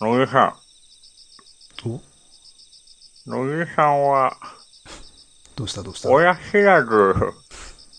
[0.00, 0.56] 野木さ
[1.86, 1.88] お？
[1.90, 2.00] ん、
[3.26, 4.36] 野木さんは、
[5.56, 5.82] どうした？
[5.82, 6.10] どうした？
[6.10, 6.90] 親知らず、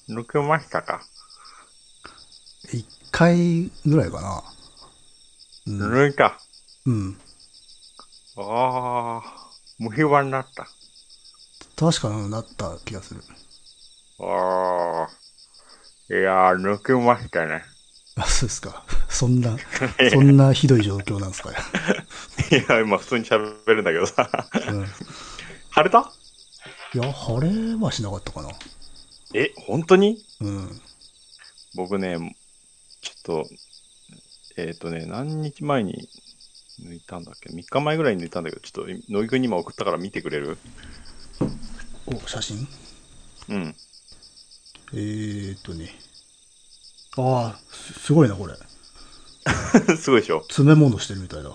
[0.10, 1.02] 抜けましたか？
[2.71, 4.44] 一回ぐらいかな。
[5.68, 5.94] うん。
[5.94, 6.38] 抜いた。
[6.86, 7.18] うん。
[8.38, 10.68] ああ、虫歯になった。
[11.78, 13.22] 確かになった気がする。
[14.20, 17.64] ああ、いやー、抜けましたね。
[18.18, 18.84] あ、そうですか。
[19.16, 19.58] そんな、
[20.12, 21.52] そんなひどい状況なんですか？
[21.52, 21.58] ね。
[22.52, 24.30] いや、今普通に喋るんだけどさ。
[24.70, 24.85] うん。
[25.73, 26.12] 腫れた？
[26.94, 28.49] いや、腫れはしなかったかな。
[29.34, 30.23] え、本当に？
[30.41, 30.81] うん。
[31.75, 32.36] 僕ね、
[33.02, 33.49] ちょっと、
[34.58, 36.09] えっ、とね、何日前に
[36.81, 40.58] 抜いたんだっけ ?3 日前ぐらいに抜いたんだけど、ちょっと、乃木くんに今送ったから見てくれる？
[42.05, 42.67] お、写真？
[43.50, 43.75] うん。
[44.94, 45.94] えーっとね。
[47.17, 48.53] ああ、すすごいな、これ。
[49.98, 51.52] すごいでしょ詰め物してるみたいだ。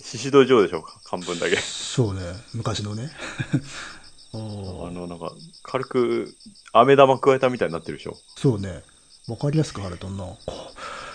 [0.00, 1.56] 獅子道場でしょ漢文だけ。
[1.56, 2.20] そうね、
[2.54, 3.10] 昔のね。
[4.34, 6.34] あの、なんか、軽く、
[6.72, 8.82] 飴玉加えたみたいになってるでしょそうね。
[9.28, 10.24] わかりやすく腫れとんな。
[10.26, 10.28] い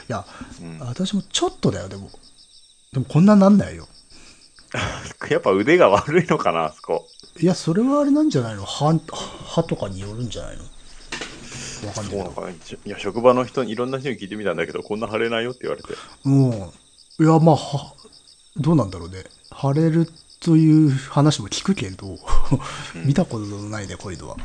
[0.07, 0.25] や、
[0.61, 0.79] うん。
[0.79, 2.09] 私もちょっとだよ、でも。
[2.93, 3.87] でもこんななんないよ。
[5.29, 7.07] やっぱ腕が悪いのかな、あそこ。
[7.39, 8.65] いや、それはあれなんじゃないの？
[8.65, 8.97] 歯、
[9.45, 10.63] 歯とかによるんじゃないの？
[11.85, 12.07] ないけど。
[12.09, 12.53] そうなのかな。
[12.53, 15.89] ちいや、職場の人に、いろんな人に聞いてみたんだけど、こんな腫れないよって言われて。
[16.25, 16.51] うん。
[16.51, 16.53] い
[17.27, 17.93] や、まあ、は、
[18.57, 19.23] どうなんだろうね。
[19.51, 20.07] 腫れる
[20.39, 22.17] という話も聞くけど、
[23.05, 24.37] 見たことないね、こういうのは。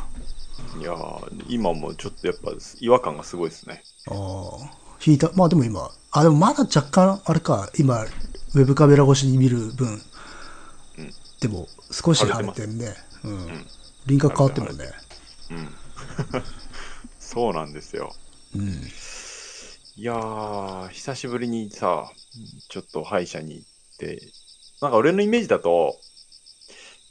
[0.79, 3.83] いやー、今もちょっとやっぱ違和感がすごいですね。
[4.09, 4.85] ああ。
[5.05, 5.31] 引いた。
[5.35, 10.03] まあでも今、あ、でもまだ若干、あれか、今、ウェブカメラ越しに見る分、うん
[11.41, 12.95] でも少し腫れてんね。
[13.23, 13.67] うん。
[14.07, 14.85] 輪郭変わってるもんね。
[15.51, 15.69] うん。
[17.35, 18.15] そうなんですよ。
[18.55, 18.63] うん。
[19.97, 22.13] いやー、久しぶりにさ、
[22.69, 23.67] ちょっと歯医者に行っ
[23.99, 24.33] て、
[24.81, 26.01] なんか俺のイメージだと、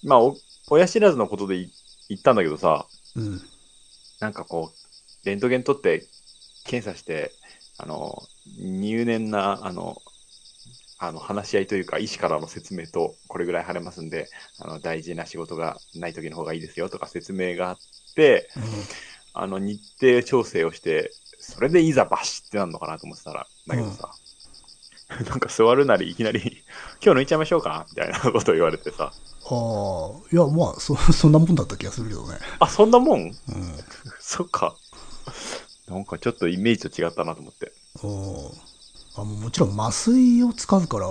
[0.01, 1.73] まあ、お親知らずのことでい
[2.07, 3.41] 言ったんだけどさ、うん。
[4.21, 6.07] なんかこう、レントゲン取って、
[6.63, 7.35] 検査して、
[7.77, 10.01] あの、入念な、あの、
[10.97, 17.79] あの話し合いというか、医師からの説明と、これぐらい腫れますんで、あの大事な仕事がない時の方がいいですよとか説明があっ
[18.15, 18.49] て、
[19.33, 24.11] あの日程調整をして、それでいざバシってなるのかなと思ってたら、だけどさ、
[25.29, 26.63] なんか座るなりいきなり、
[27.03, 27.85] 今日抜いちゃいましょうか？
[27.89, 32.37] みたいなことを言われてさ、ああ、いや、まあ、そ、 そんなもんだった気がするけどね。
[32.59, 33.19] あ、そんなもん？
[33.19, 33.33] うん。
[34.19, 34.75] そっか。
[35.87, 37.73] なんかちょっとイメージと違ったなと思って。
[38.03, 38.51] お
[39.15, 41.07] あもちろん麻酔を使うから、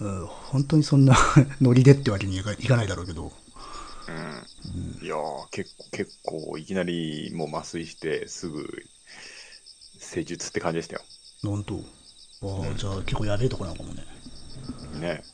[0.00, 1.16] うん、本当にそんな
[1.60, 3.32] ノリでってわけにいかないだろうけど、
[4.08, 4.48] うん。
[5.00, 8.66] いやー、結構、結構、いきなりもう麻酔して、すぐ、
[9.98, 11.02] 施術って感じでしたよ。
[11.42, 11.80] なんと。
[12.42, 14.04] ああ、じゃあ結構やべえとこなのかもね。
[15.00, 15.24] ね。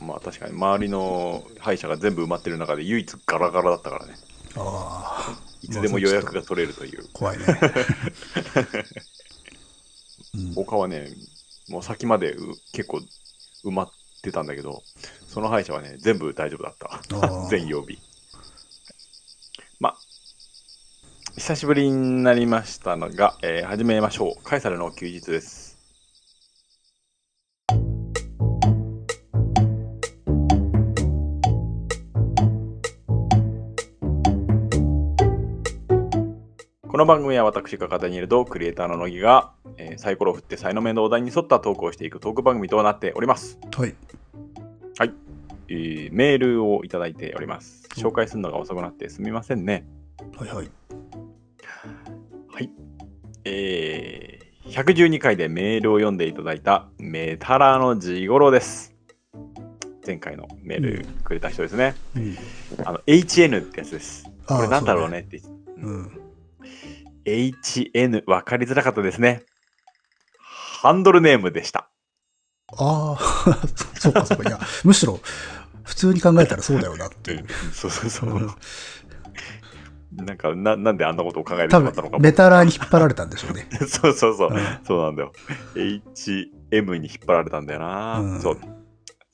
[0.00, 4.14] まあ確かに、周りの歯医者が全部埋まってる中で唯一ガラガラだったからね。
[4.56, 7.08] ああ、いつでも予約が取れるという。
[7.12, 7.44] 怖いね。
[10.34, 11.10] うん、他はね、
[11.68, 13.02] もう先までう結構
[13.64, 13.92] 埋まっ
[14.22, 14.82] てたんだけど、
[15.28, 17.00] その歯医者はね、全部大丈夫だった
[17.50, 17.98] 全曜日。
[19.78, 19.98] まあ、
[21.36, 24.42] 久しぶりになりましたのが、えー始めましょう。
[24.42, 25.78] カエサルの休日です。
[36.88, 43.58] この番組は私が片にいるとクリエイターの乃木が、えーサイコロを振って才能面のお題に沿ったトークをしていくトーク番組となっております。
[44.98, 45.14] はい。
[45.68, 47.88] えーメールをいただいております。
[47.96, 49.86] 紹介するのが遅くなってすみませんね。
[50.36, 50.56] はいはい。
[50.56, 50.70] はい。
[53.44, 58.94] えー、112回でメールを読んでいただいたメタラのジゴロです。
[60.06, 61.94] 前回のメールくれた人ですね。
[62.14, 62.36] うん。
[62.84, 64.24] あの、HN ってやつです。
[64.46, 65.40] これなんだろうねって。
[65.76, 66.20] うん。
[67.24, 69.42] HN 分かりづらかったですね。
[70.38, 71.88] ハンドルネームでした。
[72.76, 73.18] ああ、
[73.98, 74.48] そうかそうか。
[74.48, 75.20] いや、むしろ、
[75.84, 77.46] 普通に考えたらそうだよなっていう。
[77.72, 78.50] そうそうそう。
[80.18, 83.68] うんなんかな、なんであんなことを考えてし多まったのか分、メタラーに引っ張られたんでしょうね。
[83.86, 84.50] そうそうそう。
[84.50, 85.32] うんそうなんだよ。
[85.76, 88.18] HM に引っ張られたんだよな。
[88.18, 88.58] うんそう。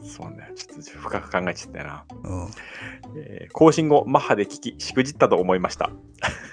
[0.05, 0.51] そうね。
[0.55, 2.05] ちょっと深く考えちゃったよな。
[2.25, 2.49] うん。
[3.17, 5.91] えー更新後、マッハで聞き、しくじったと思いました。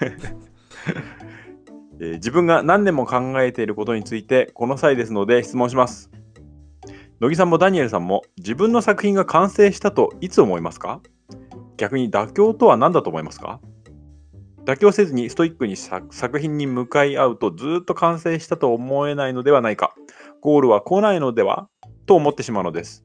[2.00, 6.10] えー自分が何年も考えていることについて、この際ですので質問します。
[7.20, 11.00] 乃木さんもダニエルさんも自分の作品が完成したといつ思いますか？
[11.76, 13.60] 逆に妥協とは何だと思いますか？
[14.64, 19.94] 妥協せずにストイックに作品に向かい合うとずっと完成したと思えないのではないか
[20.40, 21.68] ゴールは来ないのでは？
[22.06, 23.04] と思ってしまうのです。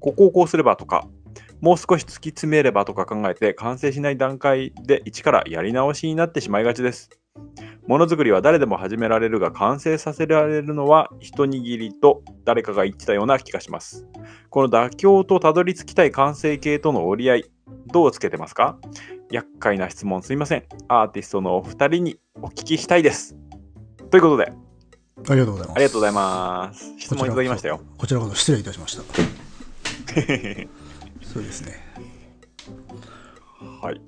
[0.00, 1.06] ここをこうすればとか、
[1.60, 7.10] もう少し突き詰めればとか考えて完成しない段階で一からやり直しになってしまいがちです。
[7.86, 14.06] ものづくりは誰でも始められるが完成させられるのは一握りと誰かが言ってたような気がします。
[14.50, 17.44] この妥協とたどり着きたい完成形との折り合い、
[17.86, 18.78] どうつけてますか？
[19.30, 20.64] 厄介な質問すいません。
[20.88, 23.36] アーティストのお二人にお聞きしたいです。
[24.10, 24.52] ということで、
[25.28, 25.76] ありがとうございます。
[25.76, 26.94] ありがとうございます。
[26.98, 27.80] 質問いただきましたよ。
[27.98, 29.02] こちらこそ失礼いたしました。
[31.22, 31.72] そうですね。
[33.80, 34.00] はい。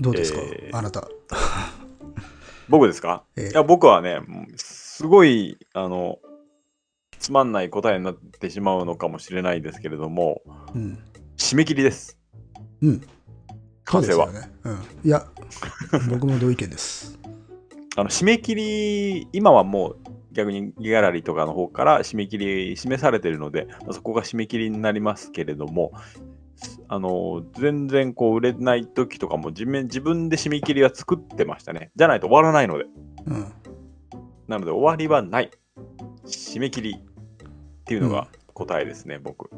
[0.00, 1.08] どうですか、えーあなた。
[2.68, 3.24] 僕ですか？
[3.36, 4.20] ええいや僕はね、
[4.56, 6.18] すごい、あの、
[7.18, 10.42] つまんない答えになってしまうのかもしれないですけれども、
[10.74, 10.98] うん。
[11.36, 12.17] 締め切りです。
[12.82, 13.02] うん。
[13.84, 14.30] 完成は？
[14.32, 14.50] ね。
[14.64, 14.78] うん。
[15.04, 15.26] いや、
[16.10, 17.18] 僕も同意見です。
[17.96, 19.96] あの締め切り、今はもう
[20.32, 25.92] 逆にギャラリーとかの方から締め切り示されているので、まあそこが締め切りになりますけれども、
[26.88, 31.90] あの全然こう売れない時とかも自分自分で締め切りは作ってましたね。
[31.96, 32.84] じゃないと終わらないので。
[33.26, 33.46] うん。
[34.46, 35.50] なので終わりはない。
[36.24, 39.50] 締め切りっていうのが答えですね、僕。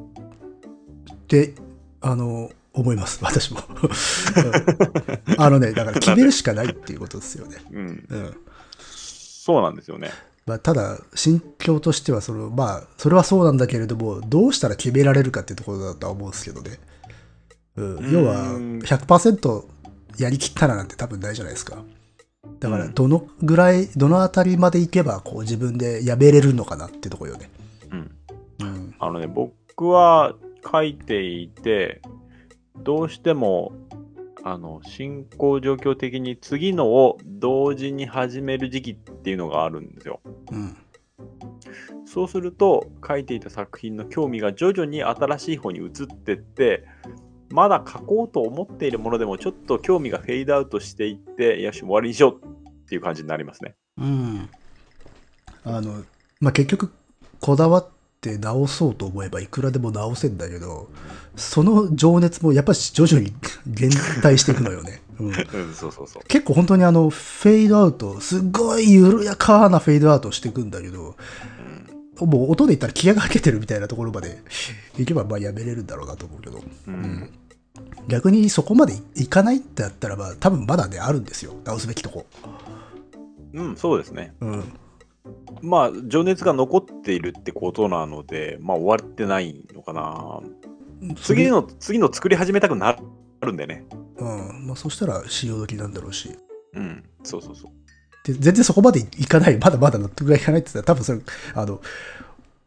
[1.28, 1.54] で、
[2.00, 3.60] あの、思います、 私も。
[3.60, 3.86] う
[5.34, 7.56] んあのね、だから決めるしかないっていうことですよね。
[7.72, 8.06] うん。
[8.08, 8.36] うん。
[8.80, 10.10] そうなんですよね。
[10.46, 16.78] まあ、ただ、心境としてはその、まあ、それはそうなんだけれども、どうしたら決められるかっていうところだとは思うんですけどね。
[17.76, 19.64] うん、要はうん100%
[20.18, 21.82] やりきったらなんて多分ないじゃないですか。
[22.58, 27.50] だから、うんどのぐらい、どのあたりまでいけば、こう自分でやめれるのかなっていうところよね。
[27.90, 28.10] うん。
[28.60, 28.94] うん。
[28.98, 30.34] あのね、僕は
[30.70, 32.02] 書いていて、
[32.82, 33.72] どうしても、
[34.42, 40.20] あの、進行状況的に次のを同時に始める時期っていうのがあるんですよ。
[40.50, 40.76] うん。
[42.06, 46.84] そうすると、書いていた作品の興味が徐々に新しい方に移ってって、
[47.50, 53.74] まだ書こうと思っているものでもちょっと興味がフェードアウトしていって、よし、終わりにしようっていう感じになりますね。
[53.98, 54.48] うん。
[55.64, 56.04] あの、
[56.40, 56.92] まあ、結局、
[57.40, 57.88] こだわっ
[58.20, 60.88] て直そうと思えばいくらでも直せんだけど、
[61.36, 63.32] その情熱もやっぱり徐々に
[63.66, 65.00] 減退していくのよね。
[65.18, 66.22] うん、うん、そうそうそう。
[66.28, 71.16] 結構本当にあの、フェードアウト、すごい緩やかなフェードアウトしていくんだけど、
[72.18, 74.42] もう音で言ったら気合がかけてるみたいなところまで
[74.98, 77.30] いけばまあやめれるんだろうなと思うけど、うん。
[78.08, 82.26] 逆にそこまでいかないってやったらば多分まだねあるんですよ直すべきとこ。
[83.54, 84.34] うん、そうですね。
[84.40, 84.64] うん。
[85.62, 90.40] まあ、情熱が残っているってことなので、まあ、終わってないのかな。
[91.16, 92.96] 次の、次の作り始めたくな
[93.40, 93.84] るんでね。
[94.16, 94.66] うん。
[94.66, 96.36] まあそしたら潮時なんだろうし。
[96.74, 97.72] うん、そうそうそう。
[98.24, 101.20] で全然そこまでいかない、まだまだ納得がいかないって言ったら、多分それ、
[101.54, 101.80] あの、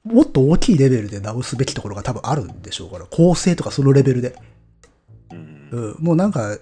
[0.03, 4.35] もっと大きいレベルで直すべきところが多分あるんでしょうから、構成とかそのレベルで。
[5.31, 6.57] うんうん、もうなんか、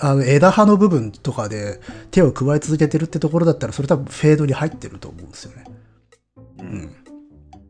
[0.00, 1.80] あの枝葉の部分とかで
[2.10, 5.64] 手を加え続けてるってところだったら、それ多分フェードに入ってると思うんですよね。
[6.58, 6.96] ううんん。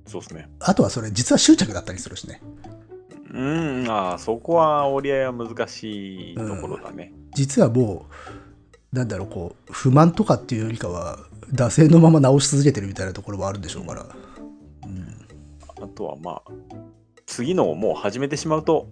[0.06, 0.48] そうですね。
[0.60, 2.40] あとはそれ、実は執着だったりするしね。
[3.32, 7.12] うん、ああ、そこは折り合いは難しいところだね。
[7.34, 8.06] 実はも
[8.92, 11.19] う、なんだろう、こう、不満とかっていうよりかは、
[11.52, 14.06] 惰性のまま直し続けてるみたいなところもあるんでしょうから。
[15.80, 16.52] あとはまあ、
[17.26, 18.88] 次のをもう始めてしまうと、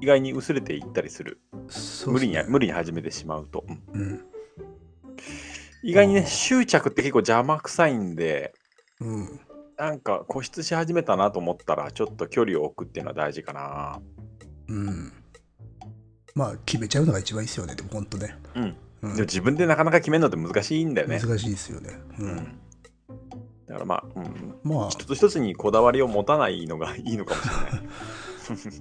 [0.00, 1.40] 意外に薄れていったりする。
[1.68, 3.64] そう無理に、無理に始めてしまうと。
[3.92, 4.24] うんうん。
[5.82, 8.54] 意外にね、執着って結構邪魔くさいんで、
[9.00, 9.40] うん。
[9.76, 14.00] なんか固執し始めたなと思ったら、ちょっと距離を置くっていうのは大事かな。
[14.68, 15.12] うん。
[16.34, 18.36] まあ、決めちゃうのが一番いいですよね、でも本当ね。
[18.54, 18.62] うん。
[18.62, 21.20] うんでも自分でなかなか決めるのって難しいんだよね。
[21.20, 21.90] 難しいですよね。
[22.18, 22.22] う。
[22.22, 22.58] うんん。
[23.66, 27.88] だからまあ、うん、まあ、一つ一つにこだわりを持たないのがいいのかもしれない。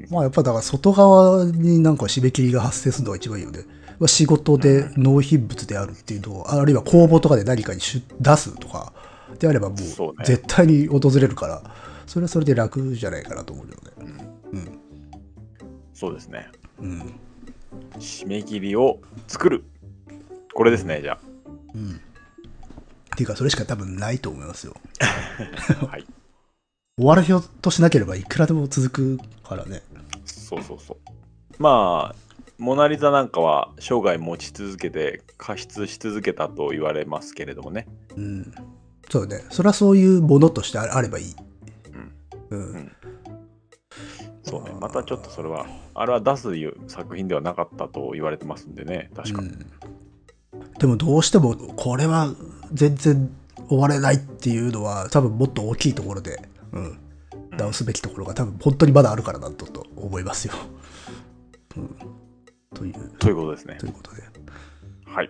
[0.09, 3.59] まあやっぱだから外側になんか締め切りが発生するのが一番いいよね。
[3.99, 8.93] まあ仕事で納品物であるっていうのを、あるいは公募とかで何かに出出すとか
[9.39, 11.63] であればもそう絶対に訪れるから、
[12.07, 14.25] それはそれで楽じゃないかなと思うけどね。
[14.51, 14.79] うん。
[15.93, 16.47] そうですね。
[16.79, 17.13] うん。
[17.97, 19.63] 締め切りを作る。
[20.53, 21.17] これですね、じゃ
[21.73, 21.91] うん。
[21.91, 21.95] っ
[23.15, 24.75] ていうかそれしか多分ないと思いますよ。
[24.99, 25.85] あ。
[25.85, 26.05] はい。
[26.95, 29.81] 終わるようとしなければいくらでも続くからね。
[30.25, 30.97] そうそうそう。
[31.57, 32.15] まあ、
[32.59, 37.87] モナリザなんかは生涯持ち続けて加筆し続けたと言われますけれどもね。
[38.15, 38.53] うん。
[39.09, 39.43] そうね。
[39.49, 41.35] それはそういうものとしてああればいい。
[42.51, 42.59] うん。
[42.59, 42.91] うん
[44.43, 44.71] そうね。
[44.79, 49.41] またちょっとそれは、あれは出すいう作品ではなかったと言われてますんでね、確か。
[49.41, 49.65] うん
[50.79, 52.33] でもどうしてもこれは
[52.71, 53.29] 全然
[53.69, 56.39] 終われないっていうのは多分もっと大きいところで、
[56.73, 56.99] うん、
[57.57, 60.53] 直すべきところが多分本当にまだあるからなんだと思いますよ。
[61.77, 61.95] うん、
[62.73, 63.85] という、ということですねと。
[63.85, 64.23] いうことで。
[65.05, 65.29] はい。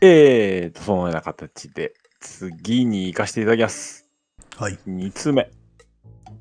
[0.00, 4.08] えーと、そのような形で、次に行かせていただきます。
[4.56, 4.78] はい。
[4.86, 5.50] 2つ目。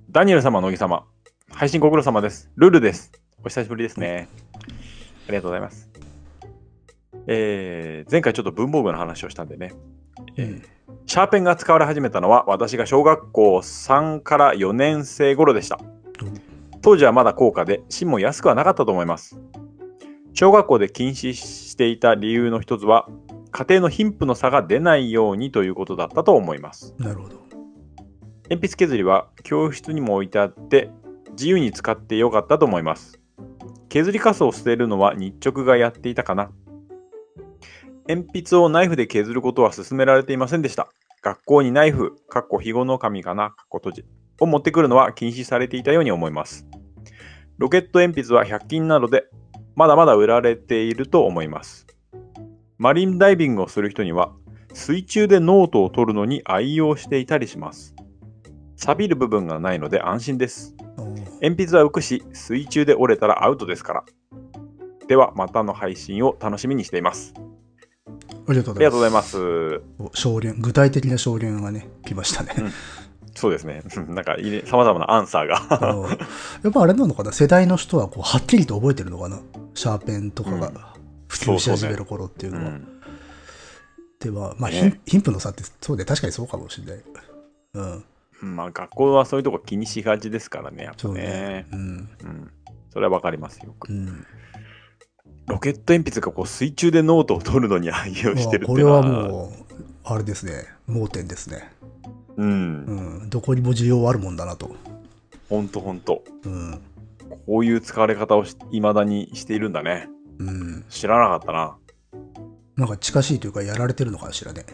[0.10, 1.06] ダニエル様、乃木様。
[1.50, 2.52] 配信ご苦労様です。
[2.56, 3.12] ルルです。
[3.44, 4.28] お久しぶりですね。
[5.28, 5.90] ありがとうございます。
[7.28, 9.74] えー、前回ちょっと文房具の話をしたんでね。
[10.38, 10.64] うん
[11.06, 15.80] シャーペンが使われ始めたのは私が小学校3から4年生頃でした。
[16.82, 19.40] 当時はまだ高価で芯も安くはなかったと思います。
[20.34, 23.08] 小学校で禁止していた理由の一つは
[23.52, 26.96] 家庭の貧富の差が出ないようにということだったと思います。
[26.98, 27.36] なるほど。
[28.50, 30.90] 鉛筆削りは教室にも置いてあって
[31.32, 33.20] 自由に使ってよかったと思います。
[33.90, 36.52] 削りカスを捨てるのは日直がやっていたかな。
[38.08, 40.90] 鉛筆をナイフで削ることは勧められていませんでした。
[41.22, 44.06] 学校にナイフ、かっこ肥後守かな、かっこ閉じ、
[44.42, 46.68] を持ってくるのは禁止されていたように思います。
[47.58, 49.24] ロケット鉛筆は100均なので、
[49.76, 51.88] まだまだ売られていると思います。
[52.78, 54.34] マリンダイビングをする人には、
[54.74, 57.96] 水中でノートを取るのに愛用していたりします。
[58.76, 60.76] 錆びる部分がないので安心です。
[61.42, 64.04] 鉛筆は浮くし、水中で折れたらアウトですから。
[65.08, 67.34] では、またの配信を楽しみにしています。
[68.48, 69.82] ありがとうございまます。
[70.14, 72.54] 証言、具体的な証言がね、来ましたね。
[73.36, 73.82] そうですね。
[74.10, 76.18] なんか、さまざまなアンサーが。
[76.64, 77.32] やっぱあれなのかな？
[77.32, 79.40] 世代の人はこうはっきりと覚えてるのかな？
[79.74, 80.96] シャーペンとかうんが
[81.28, 82.70] 普及し始める頃っていうのは。
[82.70, 82.88] うん、
[84.20, 87.04] では、まあ、ね貧貧富の差ってそうで確かにそうかもしれない。
[87.74, 88.06] うん。
[88.56, 91.68] まあ、学校はそういうとこ気にしがちですからね、やっぱそうねね。。
[91.72, 91.80] うん。
[91.80, 91.84] う
[92.28, 92.52] ん。
[92.92, 93.92] それはわかりますよく。
[93.92, 94.26] うん。
[95.48, 99.00] ロケット鉛筆がこう水中でノートを取るのに愛用してるってこれいうのは。
[99.02, 101.72] はもう、あれですね、盲点ですね。
[102.38, 102.44] う。
[102.44, 103.30] うんん。
[103.30, 104.76] どこにも需要あるもんだなと。
[105.50, 106.24] ほんとほんと。
[106.46, 106.82] うん。
[107.46, 110.08] こういう使われ方をいまだにしているんだね。
[110.40, 110.86] うん。
[110.90, 111.76] 知らなかったな。
[112.76, 114.66] なんか近しいというか、やられてるのかしらね。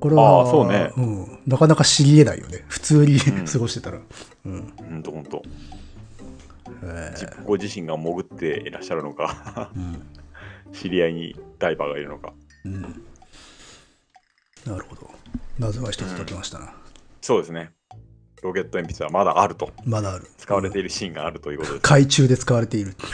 [0.00, 1.38] これは、ああそうねうん。
[1.46, 2.64] なかなか知り得ないよね。
[2.68, 3.98] 普通に、うん 過ごしてたら。
[4.46, 4.72] うん。
[4.76, 5.42] ほんとほんと。
[7.44, 10.06] ご自身が潜っていらっしゃるのか、ーうん。
[10.72, 12.32] 知り合いにダイバーがいるのか。
[12.64, 12.82] うん。
[14.66, 15.10] なるほど。
[15.58, 16.74] 謎が一つ解きましたな。
[17.20, 17.72] そうですね。
[18.42, 19.70] ロケット鉛筆はまだあると。
[19.84, 20.26] まだある。
[20.36, 21.82] 使われていいるシーンがあるということです。
[21.82, 22.94] 海中で使われている。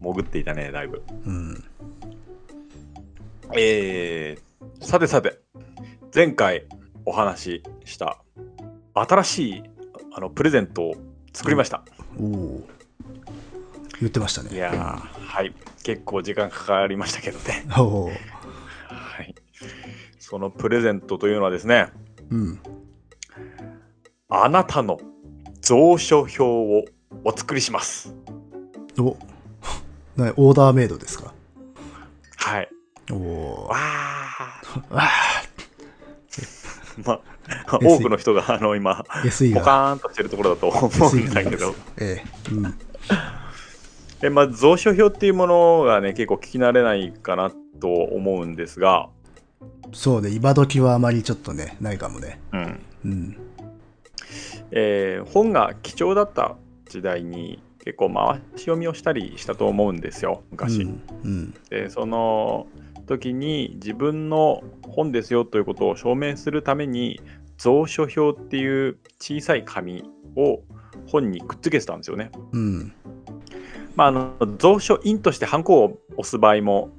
[0.00, 1.02] 潜っていたね、だいぶ。
[1.24, 1.64] うん。
[3.56, 5.40] えー、さてさて、
[6.14, 6.66] 前回
[7.04, 8.18] お話しした
[8.94, 9.62] 新しい
[10.12, 10.94] あのプレゼントを
[11.36, 11.82] 作りました。
[12.18, 12.66] おお。
[14.00, 14.54] 言ってましたね。
[14.54, 14.76] いやー、
[15.26, 15.54] はい。
[15.82, 17.66] 結構時間かかりましたけどね。
[17.76, 18.06] おお。
[18.06, 18.12] は
[19.22, 19.34] い。
[20.18, 21.88] そのプレゼントというのはですね、
[22.30, 22.58] うん。
[24.30, 24.98] あなたの
[25.66, 26.84] 蔵書表を
[27.24, 28.14] お作りします。
[28.98, 29.14] お
[30.16, 31.34] なオーダーメイドですか？
[32.36, 32.68] はい。
[33.12, 33.76] おおわ。
[33.76, 34.82] ー。
[34.90, 35.10] あ
[37.04, 37.20] まあ、
[37.70, 39.10] 多くの人があの今、ポ
[39.54, 39.60] が。
[39.62, 42.52] カーンとしてるところだと思うんだけど、ええ。
[42.52, 42.74] うん。
[44.20, 49.08] でまあ、蔵書表っていうものがね、結構聞き慣れないかなと思うんですが、
[49.92, 52.40] そうね、今時はあまりちょっとね、ないかもね。
[52.52, 53.36] うんうん。
[54.72, 56.56] えー本が貴重だった
[56.88, 60.82] 時代に結構回し読みをしたりしたと思うんですよ、昔。
[60.82, 61.02] うん。
[61.24, 61.54] うん。
[61.70, 62.66] でその
[63.06, 67.20] 時に自分の本ですよということを証明するために
[67.62, 70.04] 蔵書表っていう小さい紙
[70.36, 70.62] を
[71.06, 72.30] 本にくっつけてたんですよね。
[72.52, 72.92] うん。
[73.94, 76.90] まあ、あの蔵書印としてハンコを押す場合も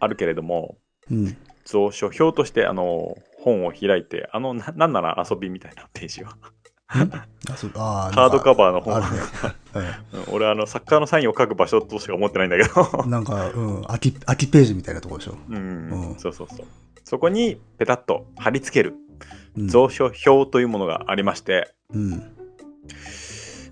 [0.00, 0.76] あるけれども
[1.10, 1.36] うん。
[1.70, 6.36] 蔵書表としてあの本を開いてあのななんなら遊びみたいなページは
[7.50, 9.02] あ、そう、ああ、ハードカバーの本あ
[10.30, 13.02] 俺あの作家のサインを書く場所としか思ってないんだけど。
[13.04, 15.36] うんなんか、うん、空き、空きページみたいなとこでしょ。
[15.48, 15.58] うん、う
[16.14, 16.14] ん。
[16.18, 16.66] そうそうそう。
[17.04, 18.94] そこにペタッと貼り付ける。
[19.56, 19.70] うん。
[19.70, 22.32] 蔵書表というものがありまして、うん。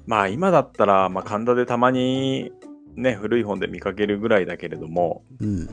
[0.07, 2.53] まあ今だったら、まあ、神田でたまに
[2.97, 5.23] ね古い本で見かけるぐらいだけれども。
[5.41, 5.69] うん。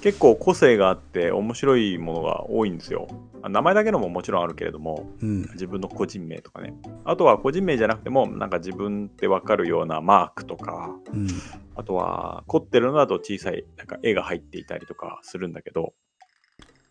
[0.00, 3.08] 結構個性があって面白いものが多いんですよ
[3.42, 5.42] あ名前だけのももちろんあるけれどもうん。
[5.52, 6.74] 自分の個人名とかね
[7.04, 11.28] あとは個人名じゃなくてもなんか自分ってわかるようなマークとかうん。
[11.74, 15.94] あとは凝ってるのだと小さいなんか絵が入っていたりとかするんだけど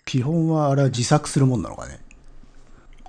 [0.05, 1.99] 基本はあれは自作するもんなのかね？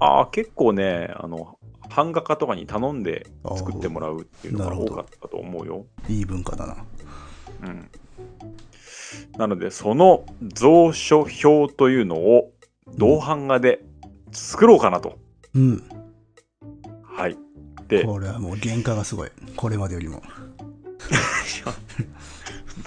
[0.00, 1.56] ああ結構ねあの
[1.94, 3.26] 版画家とかに頼んで
[3.56, 5.86] 作ってもらうっていうのが多かったと思うよ。
[6.08, 6.76] いい文化だな。
[7.62, 7.90] うん、
[9.36, 10.24] なのでその
[10.58, 12.52] 蔵書表というのを
[12.96, 13.84] 銅版画で
[14.32, 15.18] 作ろうかなと。
[15.54, 15.82] うん。
[17.02, 17.36] はい。
[17.88, 19.30] で、これはもう原価がすごい。
[19.56, 20.22] これまでよりも。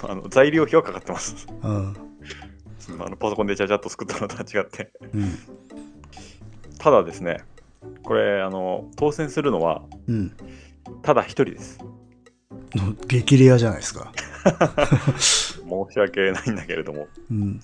[0.04, 1.46] あの材料費はかかってます。
[1.62, 1.96] うん。
[2.98, 4.92] あのパソコンでちゃちゃっと作ったのとは違って。
[5.12, 5.38] うん。
[6.78, 7.44] ただですね、
[8.02, 10.36] これ、あの、当選するのは、うん。
[11.02, 11.78] ただ一人です。
[12.78, 14.12] の激レアじゃないですか。
[14.44, 17.08] 申し訳ないんだけれども。
[17.30, 17.60] うん。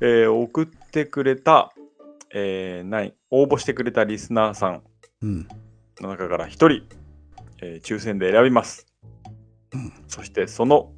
[0.00, 1.72] えー送ってくれた、
[2.34, 4.82] えーない、応募してくれたリスナーさん
[5.22, 5.48] うん。
[6.00, 6.82] の中から一人、
[7.62, 8.86] えー抽選で選びます。
[9.72, 10.92] うんそして、その、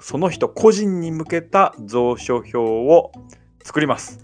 [0.00, 3.12] その人個人に向けた蔵書表を
[3.64, 4.18] 作ります。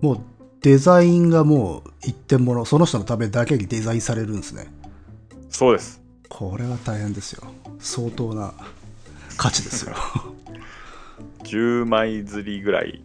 [0.00, 0.20] もう
[0.60, 4.72] デザインがもう一点物、その人のためだけにデザインされるんですね。
[5.50, 6.03] そうです。
[6.36, 7.44] これは大変ですよ。
[7.78, 8.54] 相当な
[9.36, 9.94] 価値ですよ。
[11.44, 13.04] 10枚釣りぐらい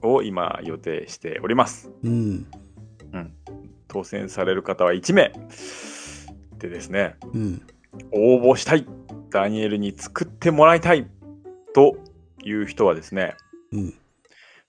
[0.00, 1.90] を今予定しております。
[2.04, 2.46] うん。
[3.12, 3.32] うん。
[3.88, 5.32] 当選される方は1名。
[6.58, 7.62] でですね、うん。
[8.12, 8.86] 応募したい、
[9.30, 11.10] ダニエルに作ってもらいたい
[11.74, 11.96] と
[12.44, 13.34] いう人はですね、
[13.72, 13.94] うん。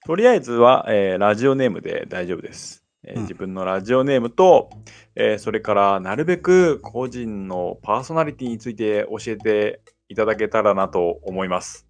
[0.08, 2.79] とりあえずは、えーラジオネームで大丈夫です。
[3.10, 4.70] えーうん自分のラジオネームと、
[5.16, 11.88] えーそれからなるべく個人のパーソナリティについて教えていただけたらなと思います。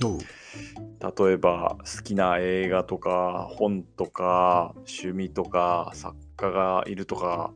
[0.00, 7.52] 例えば好きな映画とか本とか趣味とか作家がいるとか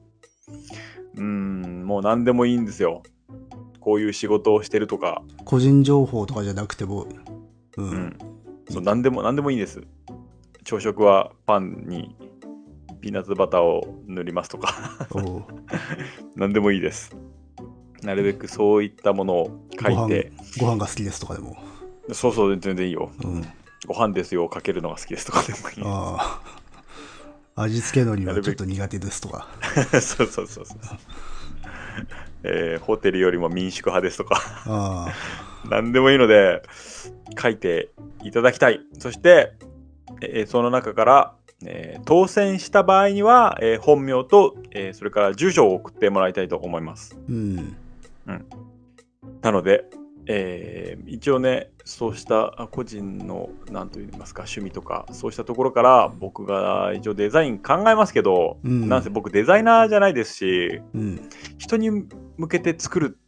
[1.14, 3.02] うーんもう何でもいいんですよ。
[3.80, 7.06] こういう仕事をしてるとか、個人情報とかじゃなくても、
[7.76, 7.82] う。
[7.82, 8.18] うんん、
[8.70, 9.82] そう何でも何でもいいです。
[10.64, 12.16] 朝食はパンに
[13.04, 14.74] ピーナッツバターを塗りますとか
[16.36, 17.14] 何でもいいです。
[18.02, 21.58] なるべくそういったものを書いて、ご飯が好きですとかでも。
[22.12, 23.10] そうそう全然いいよ。
[23.22, 23.44] うん。
[23.86, 25.82] ご飯ですよかけるのが好きですとかでもいい。
[25.84, 26.40] あ
[27.56, 27.62] あ。
[27.62, 29.48] 味付けのりなるべくはちょっと苦手ですとか。
[30.00, 30.78] そうそうそうそう。
[32.44, 35.12] えーホテルよりも民宿派ですとか、あ
[35.68, 36.62] 何でもいいので、
[37.38, 37.90] 書いて
[38.22, 38.80] いただきたい。
[38.98, 39.52] そして、
[40.22, 41.34] えーその中から、
[41.66, 47.16] えー当選した場合には、えー本名と、えーそれから住所を送ってもらいたいと思います。
[47.16, 47.20] あ。
[47.28, 47.76] うん。
[49.42, 49.84] なので、
[50.26, 61.28] えー一応ね、そうしたあ個人の、なんと言いますか、趣味とか、そうしたところから、僕が一応デザイン考えますけど、うんなんせ僕デザイナーじゃないですし、うん。
[61.58, 63.18] 人に向けて作る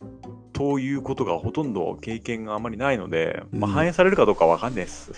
[0.52, 5.12] ということがほとんど経験があまりないので、まあ、うん反映されるかどうかわかんないです。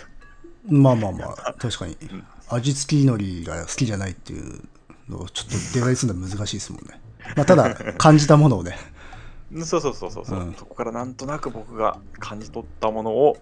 [0.67, 1.97] まあまあまあ、確かにん。
[2.49, 4.61] 味付きのりが好きじゃないっていう
[5.07, 6.99] のをちょっとデザインするのは難しいですもんね。
[7.35, 8.71] まあ、ただ、感じたものをね。
[8.71, 13.37] うんそうそうそうそうそう、うんそこからなんとなく僕が感じ取ったものを、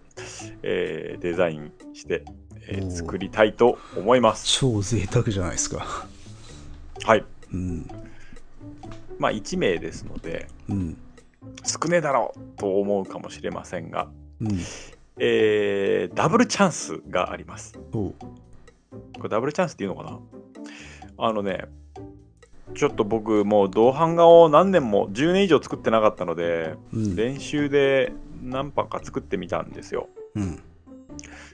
[0.63, 2.23] えーデザインして、
[2.69, 4.45] えー作りたいと思います。
[4.59, 6.07] 超贅沢じゃないですか。
[7.03, 7.25] はい。
[7.53, 7.87] うん。
[9.19, 10.97] まあ1名ですので、うん。
[11.65, 14.07] 少ねえだろうと思うかもしれませんが、
[14.39, 14.59] うん。
[15.19, 17.73] えーダブルチャンスがあります。
[17.91, 18.13] こ
[19.23, 20.19] れダブルチャンスっていうのかな？
[21.19, 21.65] あのね、
[22.75, 27.15] ちょっと僕もう同版画を何年も10年以上作ってなかったので、うん。
[27.15, 30.09] 練習で何版か作ってみたんですよ。
[30.35, 30.59] うん。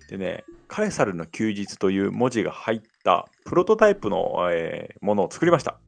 [0.09, 5.79] でね、カエサルの休日という文字が入ったプロトタイプの、えーものを作りました。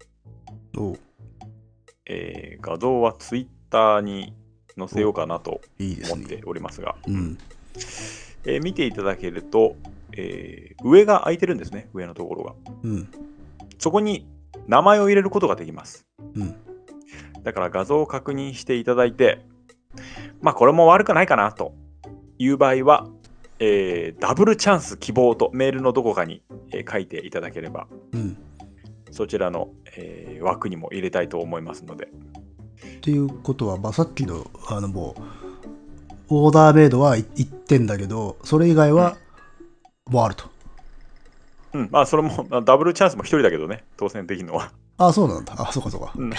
[2.05, 4.33] えー画像はツイッターに
[4.77, 6.41] 載せようかなと思ってね。
[6.45, 7.37] おりますが、うん。
[8.45, 9.75] えー見ていただけると、
[10.13, 12.53] えー上が空いてるんですね、上のところが。
[12.83, 13.07] うん。
[13.79, 14.27] そこに
[14.67, 16.05] 名前を入れることができます。
[16.35, 16.55] うん。
[17.43, 19.45] だから画像を確認していただいて、
[20.41, 21.73] まあこれも悪くないかなと
[22.37, 23.07] いう場合は、
[23.59, 28.37] えーダブルチャンス希望とメールのどこかに、えー書いていただければ、うん。
[29.11, 35.44] そちらの、えー枠にも入れたいと思いますので、っていうことは、まあ、さっきの、あのもう、
[36.29, 39.17] オーダーメイドは1点だけど、それ以外は、
[40.09, 40.45] もうあると。
[41.73, 44.71] うん、まあそれもまあダブルチャンスも一人だけどね、当選できるのは。
[44.97, 45.53] あ、そうなんだ。
[45.57, 46.13] あ、そうかそうか。
[46.15, 46.31] うん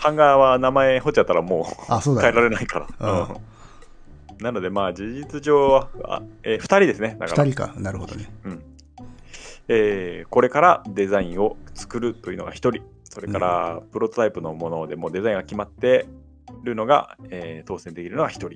[0.00, 2.88] ハンガーは名前掘っちゃったらもうあ、そうだ変えらよ、れないから。
[3.00, 3.36] うんうん
[4.40, 7.16] なのでまあ事実上は、あえー、2人ですね。
[7.18, 7.72] だから2人か。
[7.78, 8.28] なるほどね。
[9.68, 16.06] えーこれからデザインを作るというのが1人、それからプロトタイプのものでもうデザインが決まって
[16.64, 18.50] るのが、えー当選できるのが1人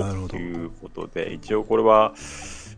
[0.00, 2.14] ということで、一応これは、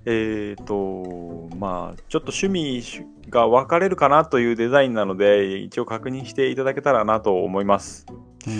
[0.07, 2.83] えっ、と、まあ、ちょっと趣味
[3.31, 8.07] が分かれるかなというデザインなので、一応確認していただけたらなと思います。
[8.47, 8.51] う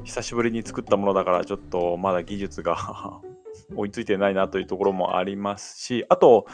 [0.00, 0.04] ん。
[0.04, 3.20] 久しぶりに作ったものだから、ちょっとまだ技術が
[3.76, 6.46] 追いついてないなというところもありますし、あと、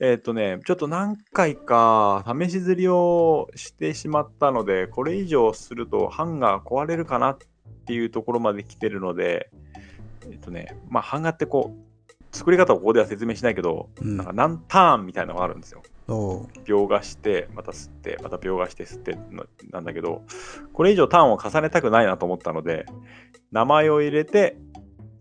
[0.00, 7.38] えっ、とね、ちょっと何回か試し釣りをしてしまったので、これ以上すると版が壊れるかなっ
[7.86, 9.50] ていうところまで来てるので、
[10.24, 15.82] えっ、とね、まあ版画ってこう、作り方をここでは説明しないけど、うんなんか何ターンみたいなのがあるんですよ。
[16.08, 20.22] おう描画して、また吸って、また描画して吸ってななんだけど、
[20.72, 22.86] これ以上ターンを重ねたくないなと思ったので、
[23.52, 24.56] 名前を入れて、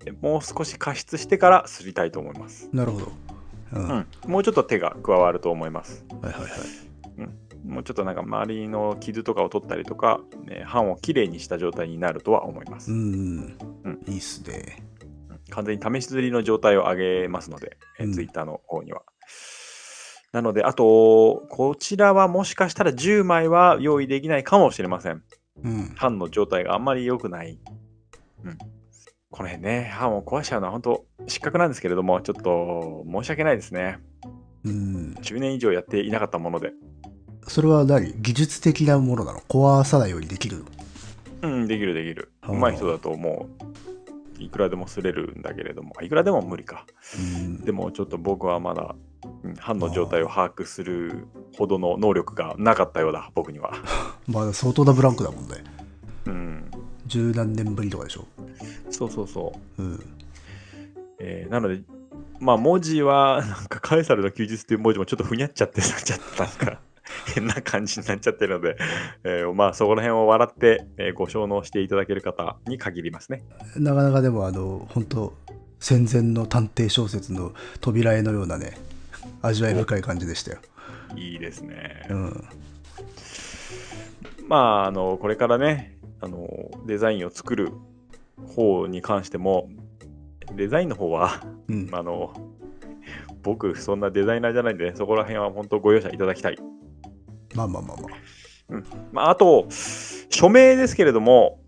[0.04, 2.70] でもう少し加湿してからすりたいと思います。
[2.72, 3.12] なるほど。
[3.74, 3.84] うん。
[3.84, 6.06] うはいん、もうちょっと手が加わると思います。
[6.22, 6.44] はいはい。
[7.66, 12.92] もうちょっとなんか周りの傷とかを取ったりとか、ね、版をきれいにした状態になるとは思います。
[12.92, 13.58] うん。
[13.84, 14.89] うんいいっすね。
[15.50, 19.02] 完全に試し釣りの状態を上げますので、えうんツイッター Twitter の方には。
[20.32, 25.24] なので、あと、こちらはもしかしたら10枚は用意できないかもしれません。
[25.64, 25.96] うん。
[26.00, 27.60] 版の状態があんまり良くない。
[28.44, 28.58] うん。
[29.32, 34.00] この辺ね、版を壊しちゃうのは本当失格なんですけれども、ちょっと申し訳ないですね。
[34.64, 35.16] うん。
[35.20, 36.72] 10年以上やっていなかったもので。
[37.48, 38.14] それは何？
[38.22, 39.40] 技術的なものなの？
[39.42, 40.66] 壊さないようにできるの？
[41.42, 42.32] うん、できるできる。
[42.42, 43.64] はあ上手い人だともう、
[44.40, 46.86] いくらでもすれるんだけれども、いくらでも無理か。
[47.18, 47.62] うん。
[47.66, 48.96] でもちょっと僕はまだ、
[49.44, 53.74] うん版の状態を把握するほどの能力がなかったようだ、僕には。
[54.28, 55.64] まだ相当なブランクだもんね。
[56.26, 56.72] うん。
[57.06, 58.26] 十何年ぶりとかでしょ。
[58.90, 59.84] そうそうそう。
[59.84, 60.00] うん。
[61.20, 61.82] えーなので、
[62.40, 66.80] まあ文字は、なんかカエサルの休日っていう文字もちょっとふにゃっちゃってなっちゃったなんか
[67.34, 68.78] 変な感じになっちゃってるので、
[69.24, 73.44] えーまあそこら辺を笑って、えーご承納していただける方に限りますね。
[73.78, 75.34] なかなかでもあの、本当
[75.80, 78.78] 戦前の探偵小説の扉絵のようなね、
[79.42, 80.60] 味わい深い感じでしたよ。
[81.16, 82.06] いいですね。
[82.10, 82.44] うん。
[84.48, 86.48] まあ、あの、これからね、あの、
[86.86, 87.72] デザインを作る
[88.56, 89.70] 方に関しても、
[90.56, 91.90] デザインの方は、うん。
[91.92, 92.34] あの、
[93.44, 96.58] 僕、そんなデザイナーじゃないんで、ね、そこら辺は本当ご容赦いただきたい。
[97.56, 98.84] まあまあまあまあ。
[99.12, 99.68] まあ、あと、
[100.30, 101.60] 署名ですけれども、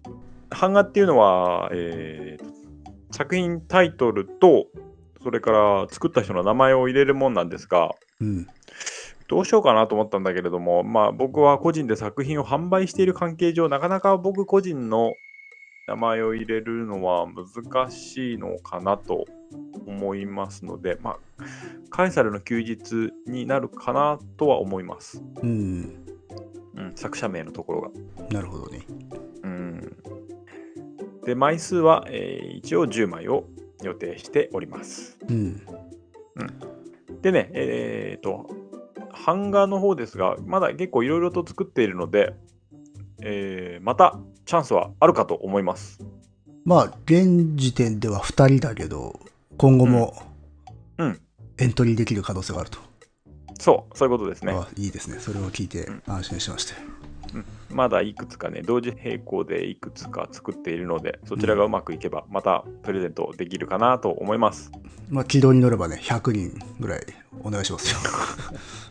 [0.49, 2.61] 版画っていうのは、えー
[3.11, 4.67] 作品タイトルと、
[5.23, 8.47] それから作った人の名前を入れるもんなんですが、うん。
[9.27, 15.13] どうしようかなと思ったんだけれども、まあ僕は個人で作品を販売している関係上、なかなか僕個人の
[15.87, 19.25] 名前を入れるのは難しいのかなと
[19.85, 21.43] 思いますので、まあ、
[21.89, 25.23] カエサルの休日になるかなとは思います。
[25.41, 26.05] うん。
[26.75, 27.89] うん、作者名のところが。
[28.29, 28.85] なるほどね。
[29.43, 29.97] うん。
[31.25, 33.45] で、枚数は、えー一応10枚を
[33.81, 35.17] 予定しております。
[35.27, 35.61] うん。
[37.21, 38.47] でね、えっ、と、
[39.25, 42.35] 版画の方ですが、まだ結構いろいろと作っているので、
[43.23, 45.99] えーまたチャンスはあるかと思います。
[46.63, 49.19] まあ、現時点では2人だけど、
[49.57, 50.13] 今後も
[50.97, 51.21] うんうん
[51.57, 52.79] エントリーできる可能性があると。
[53.59, 54.53] そう、そういうことですね。
[54.53, 55.19] あいいですね。
[55.19, 56.75] それを聞いてうん安心しました。
[57.35, 64.71] うんまだいくつかね、同時並行でいくつか作っているので、そちらがうまくいけば、またプレゼントできるかなと思います。
[65.09, 67.05] まあ、軌道に乗ればね、100人ぐらい
[67.43, 67.99] お願いしますよ。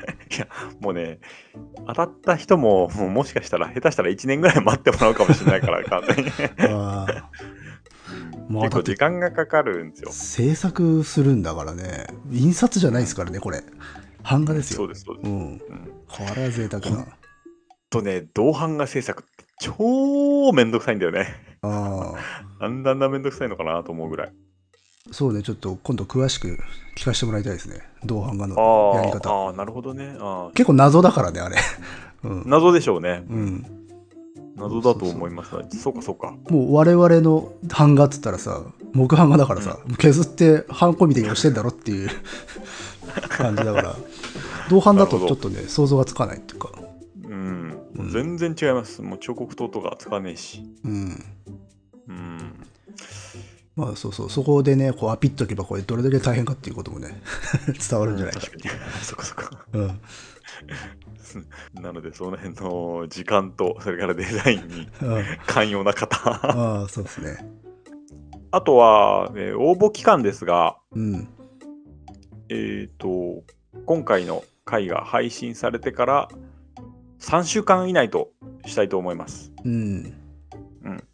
[0.80, 1.18] もうね、
[1.86, 6.30] 当たった人も、もうもしかしたら、下手したら1年ぐらい待ってもらうかもしれないから、 完全に
[6.70, 7.22] あー
[8.48, 10.10] まあ結構時間がかかるんですよ。
[10.12, 13.62] 制作するんだからね、印刷じゃないですからね、これ。
[14.22, 14.78] 版画ですよ。
[14.78, 15.30] そうです、そうです。
[15.30, 15.38] うん。
[15.40, 15.60] うん
[16.08, 17.06] これは贅沢な。
[17.90, 21.26] とね、同版画制作って超めんどくさいんだよね。
[21.62, 22.18] ああ。
[22.64, 24.32] あんだんだんめんどくさいのかなと思うぐらい。
[25.10, 26.58] そうね、ちょっと今度詳しく
[26.96, 27.80] 聞かせてもらいたいですね。
[28.04, 29.30] 銅版画のあやり方。
[29.30, 30.16] ああー、なるほどね。
[30.18, 31.56] あー結構謎だからね、あれ。
[32.24, 32.42] うん。
[32.46, 33.24] 謎でしょうね。
[33.28, 33.66] うん。
[34.56, 36.34] 謎だと思いますがそうか、そうか。
[36.50, 42.10] もう我々の版画っつったらさ、木版画だからさ、削ってハンコみたいに押してんだろっていう
[43.30, 43.96] 感じだから、
[44.68, 46.70] 銅版だとちょっとね、想像がつかないっていうか。
[47.24, 47.68] うん。
[47.94, 49.00] もううん全然違います。
[49.02, 50.62] もう彫刻刀とか使わねえし。
[50.84, 51.24] うん。
[52.08, 52.66] うん。
[53.78, 57.22] まあそうそう、そこでね、こうアピっとけばこれどれだけ大変かっていうこともね、
[57.88, 58.40] 伝わるんじゃないか。
[58.40, 59.04] 確かに。
[59.04, 59.42] そこそこ。
[59.72, 60.00] うん。
[61.80, 66.18] なので、その辺の時間と、それからデザインにうん寛容な方。
[66.28, 67.36] ああ、そうですね。
[68.50, 71.28] あとは、えー応募期間ですが、うん。
[72.48, 73.44] えっ、と、
[73.86, 76.28] 今回の回が配信されてから
[77.20, 78.32] 3週間以内と
[78.66, 79.52] したいと思います。
[79.64, 79.72] うん。
[80.82, 81.04] うん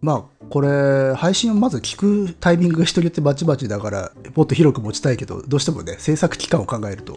[0.00, 7.16] まあ、これ、配信をまず聞くタイミングが人によってバチバチだから、もっと広く持ちたいけど、どうしてもね、制作期間を考えると、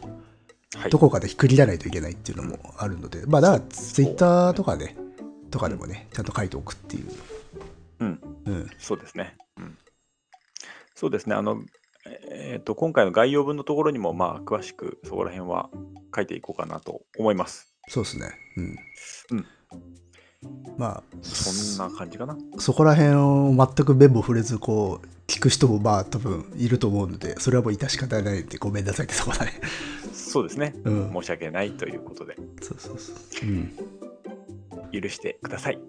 [0.74, 0.98] はいど。
[0.98, 4.96] こかで区切らないといけないっていうのもあるので、まあ、だから、ツイッターとかね、
[5.52, 7.12] とかでもね、ちゃんと書いておくっていう。
[8.00, 8.22] うん。
[8.46, 8.70] うん。
[8.80, 9.36] そうですね。
[9.58, 9.78] うん。
[10.96, 11.36] そうですね。
[11.36, 11.62] あの、
[12.32, 15.70] えー、と今回の概要文のところにも、まあ、詳しくそこら辺は
[16.16, 17.76] 書いていこうかなと思います。
[17.90, 18.30] そうですね。
[18.56, 18.76] うん。
[19.32, 19.46] うん
[20.78, 22.38] まあ、そんな感じかな。
[22.58, 29.54] そこら辺を全く目も触れず、こう、聞く人もまあ多分いると思うので、それはもう致し方ないんでごめんなさいってとこだね。
[30.14, 30.76] そうですね。
[30.84, 31.14] うん。
[31.14, 33.16] 申し訳ないということで、そうそうそう。
[33.44, 33.72] うん。
[35.02, 35.80] 許してください。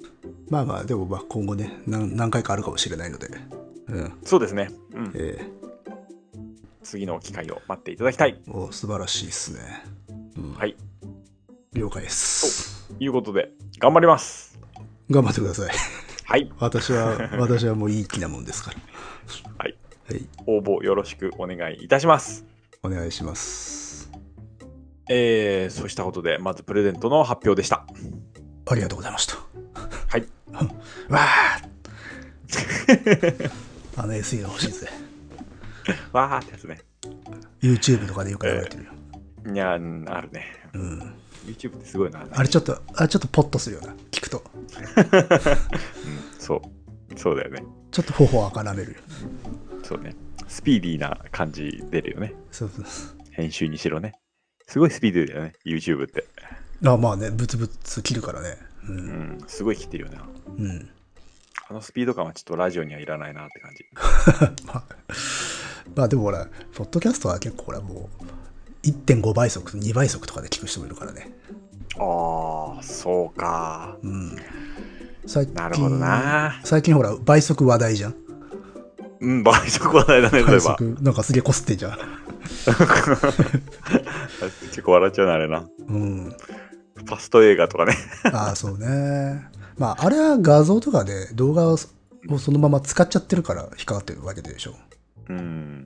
[0.48, 3.28] まあまあ、でもまあ今後ね、何何回かあるかもしれないので、
[3.88, 4.12] うん。
[4.24, 4.70] そうですね。
[4.94, 5.44] うん、え
[6.82, 8.40] 次の機会を待っていただきたい。
[8.46, 9.84] ー、もう素晴らしいですね。
[10.38, 10.54] うん。
[10.54, 10.76] はい。
[11.76, 12.86] 了解です。
[12.88, 14.58] ということで、頑張ります。
[15.10, 15.70] 頑張ってください。
[16.24, 16.50] はい。
[16.58, 18.78] 私は、私はもういい気なもんですから。
[19.58, 19.76] はい。
[20.10, 20.26] はい。
[20.46, 22.46] 応募よろしくお願いいたします。
[22.82, 24.10] お願いします。
[25.08, 27.86] えー、そうしたことで、まずプレゼントの発表でした。
[28.68, 29.36] ありがとうございました。
[30.08, 30.26] はい。
[31.08, 31.60] わあ
[33.98, 34.88] あの SE が欲しいぜ。
[36.12, 36.80] わーってやつね。
[37.60, 38.90] YouTube とかでよく流れてるよ。
[39.54, 40.46] いやー、あるね。
[40.72, 41.14] うん。
[41.46, 42.26] YouTube ってすごいな。
[42.30, 43.94] あれちょっと、あれちょっとポッとするよな。
[44.10, 44.42] 聞くと。
[44.56, 47.18] うん、そう。
[47.18, 47.64] そうだよね。
[47.90, 48.98] ちょっと頬を赤らめるよ。
[49.82, 50.14] そうね。
[50.48, 52.34] スピーディーな感じ出るよね。
[52.50, 53.16] そうそうそう。
[53.30, 54.14] 編集にしろね。
[54.66, 56.24] すごいスピーディーだよね、YouTube って。
[56.84, 58.58] あまあね、ブツブツ切るからね。
[58.88, 58.92] う。
[58.92, 58.98] うん
[59.38, 60.18] ん、すごい切ってるよね。
[60.58, 60.90] うん。
[61.68, 63.84] あのスピード感はちょっとラジオにはいらないなって感じ。
[64.66, 64.84] まあ、
[65.94, 68.24] まあでもほら、ポッドキャストは結構ほらもう、
[68.86, 71.32] 1.5倍速、2倍速とかで聞く人もいるからね。
[71.98, 73.96] ああ、そうか。
[74.02, 74.36] うん。
[75.26, 76.60] 最近なるほどな。
[76.64, 78.14] 最近ほら、倍速話題じゃん。
[79.20, 80.60] うん、倍速話題だね、例え倍ば。
[80.60, 81.98] 速、なんかすげえこすってんじゃん。
[84.70, 85.66] 結構笑っちゃうな、あれな。
[85.88, 86.36] うん。
[86.94, 87.96] ファスト映画とかね。
[88.32, 89.48] ああ、そうね。
[89.78, 91.88] まあ、あれは画像とかで動画をそ
[92.52, 94.74] のまま使っちゃってるから引っかかってるわけでしょ。
[95.28, 95.84] うん。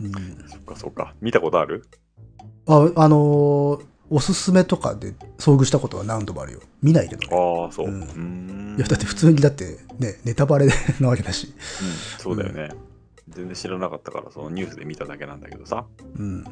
[0.00, 0.12] うん。
[0.48, 1.14] そっかそっか。
[1.20, 1.84] 見たことある？
[2.66, 6.60] あ、あのーおすすめとかで遭遇したことは何度もあるよ。
[6.82, 7.28] 見ないけどね。
[7.30, 7.86] ああ、そう。
[7.86, 8.76] ううんん。
[8.76, 10.68] いや、だって普通にだってね、ネタバレ
[11.00, 11.46] なわけだし。
[11.80, 12.68] うん、そうだよね。
[13.30, 15.86] 全然知らなかったから、そのニュースで見ただけなんだけどさ。
[16.18, 16.44] うん。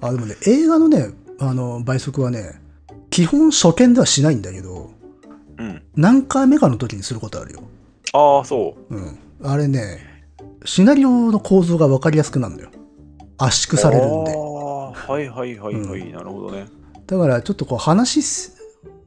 [0.00, 2.62] あ、でもね、映画のね、あの、倍速はね、
[3.10, 4.90] 基本初見ではしないんだけど、
[5.58, 5.82] うん。
[5.96, 7.60] 何回目かの時にすることあるよ。
[8.14, 8.94] ああ、そう。
[8.94, 9.18] うん。
[9.42, 9.98] あれね、
[10.64, 12.70] シナリオの構造が分かりやすくなるのよ。
[13.36, 14.32] 圧縮されるんで
[15.10, 16.12] はいはいはいはい。
[16.12, 16.66] なるほどね。
[17.08, 18.20] だからちょっとこう話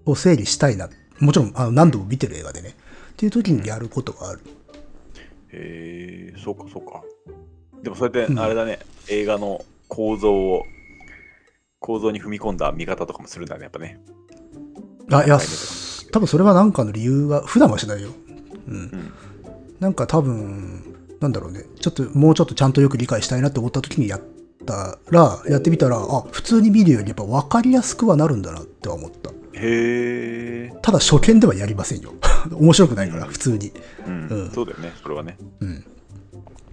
[0.05, 0.89] を整理したいな。
[1.19, 2.75] もちろんあの何度も見てる映画でね。
[3.13, 4.41] っていう時にやることがある。
[5.53, 7.03] へえ、そうかそうか。
[7.81, 10.63] でもそうやってうんあれだね、映画の構造を、
[11.79, 14.01] 構造に踏み込んだ見方とかもするんだね、やっぱね。
[15.09, 15.39] あ、いや
[16.11, 18.09] 多分それは何かの理由が、普段はしないよ。
[18.67, 18.75] うん。
[18.75, 19.13] うん。
[19.79, 21.63] なんか多分、なんだろうね。
[21.79, 24.21] ちょっともうちょっとちゃんとよく理解したいなって思った時にやっ
[24.63, 29.31] たら、やってみたら、あ、普通に見るよりやっぱ分かりやすくはなるんだなって思った。
[29.31, 32.13] へえ、ただ初見ではやりませんよ。
[32.51, 33.71] 面白くないから、普通に。
[34.07, 35.37] うん、うんそうだよね、それはね。
[35.59, 35.85] うん。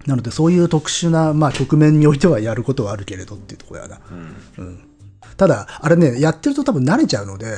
[0.07, 3.99] なのでそういう特殊な、まあ、局面においてはやることはあるけれどっていうところやな。
[4.57, 4.65] うん。
[4.65, 4.79] うん、
[5.37, 7.53] ただ、あれね、やってると多分慣れちゃうので、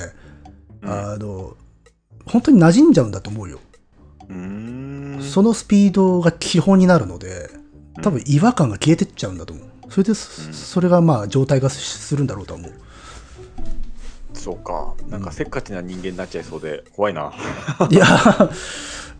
[0.81, 1.55] うんあの、
[2.25, 3.59] 本当に馴染んじゃうんだと思うよ。
[4.29, 5.21] うーん。
[5.21, 7.49] そのスピードが基本になるので、
[8.01, 9.65] 多分違和感が消えてっちゃうんだと思う。
[9.93, 12.71] それで、それがまあ状態化するんだろうと思う。
[14.33, 14.95] そうか。
[15.07, 17.31] なんかせっかちな人間になっちゃいそうで怖いな。
[17.91, 18.07] いや、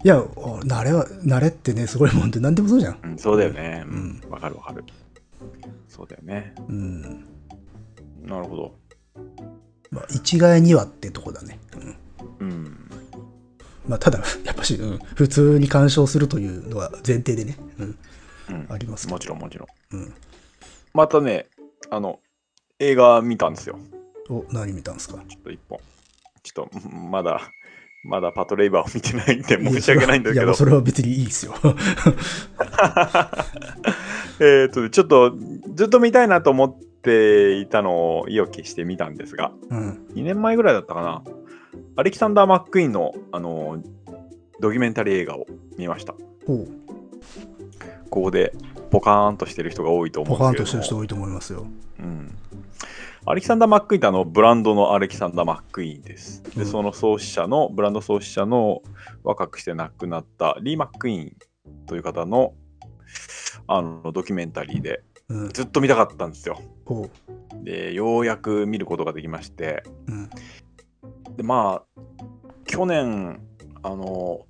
[0.04, 2.98] いや、お慣れは、慣れってね、すごいもんで何でもそうじゃん。
[3.04, 3.84] うん、そうだよね。
[3.86, 4.84] ううんん、わかるわかる。
[5.88, 6.56] そうだよね。
[6.68, 7.02] うん。
[8.24, 8.76] なるほど。
[9.92, 11.60] まあ、一概にはってとこだね。
[12.40, 12.48] うん。
[12.48, 12.90] うん。
[13.88, 17.98] まあ、ただ、 やっぱし、うん、普通に鑑賞するというのは前提でね、うん、
[18.50, 19.98] うん、ありますもちろんもちろん。
[19.98, 20.14] うん。
[20.94, 21.48] またね、
[21.90, 22.20] あの、
[22.80, 23.80] 映画見たんですよ。
[24.30, 25.16] お、何見たんですか？
[25.28, 25.80] ちょっと一本。
[26.44, 27.42] ちょっと、うんまだ、
[28.06, 30.54] まだパトレイバーを見てないんで申し訳ないんだけいや。
[30.54, 31.56] それは別にいいですよ。
[34.40, 35.34] えっと、ちょっと、
[35.74, 40.06] ずっと見たいなと思っていたのを意を決して見たんですが、うん。
[40.14, 41.24] 2年前ぐらいだったかな。
[41.96, 43.82] アレキサンダー・マックイーンの、あの、
[44.60, 45.46] ドキュメンタリー映画を
[45.78, 46.14] 見ました。
[48.10, 48.54] ここで
[48.94, 51.66] ポカーンとしてる人が多いと思ポカーンとしてる人多いと思いますよ。
[52.00, 52.38] うん、
[53.26, 56.44] アレキサンダー・マックイーンってあのブランドのアレキサンダー・マックイーンです。
[56.56, 58.84] で、うんその創始者の、ブランド創始者の
[59.24, 62.54] 若くして亡くなったリー・マックイーンという方の
[63.66, 65.50] あのドキュメンタリーでうん。
[65.50, 66.62] ずっと見たかったんですよ。
[66.86, 67.10] ほ
[67.64, 70.12] で、ようやく見ることができまして、う。
[70.12, 70.30] うん。
[71.36, 72.02] で、まあ、
[72.66, 73.42] 去年、
[73.82, 74.46] あの、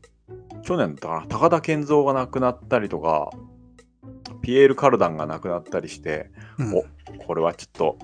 [0.64, 3.32] 去年だかな、高田健三が亡くなったりとか、
[4.44, 6.30] ピエール・カルダンが亡くなったりして、
[6.60, 6.84] うんお
[7.26, 7.98] これはちょっと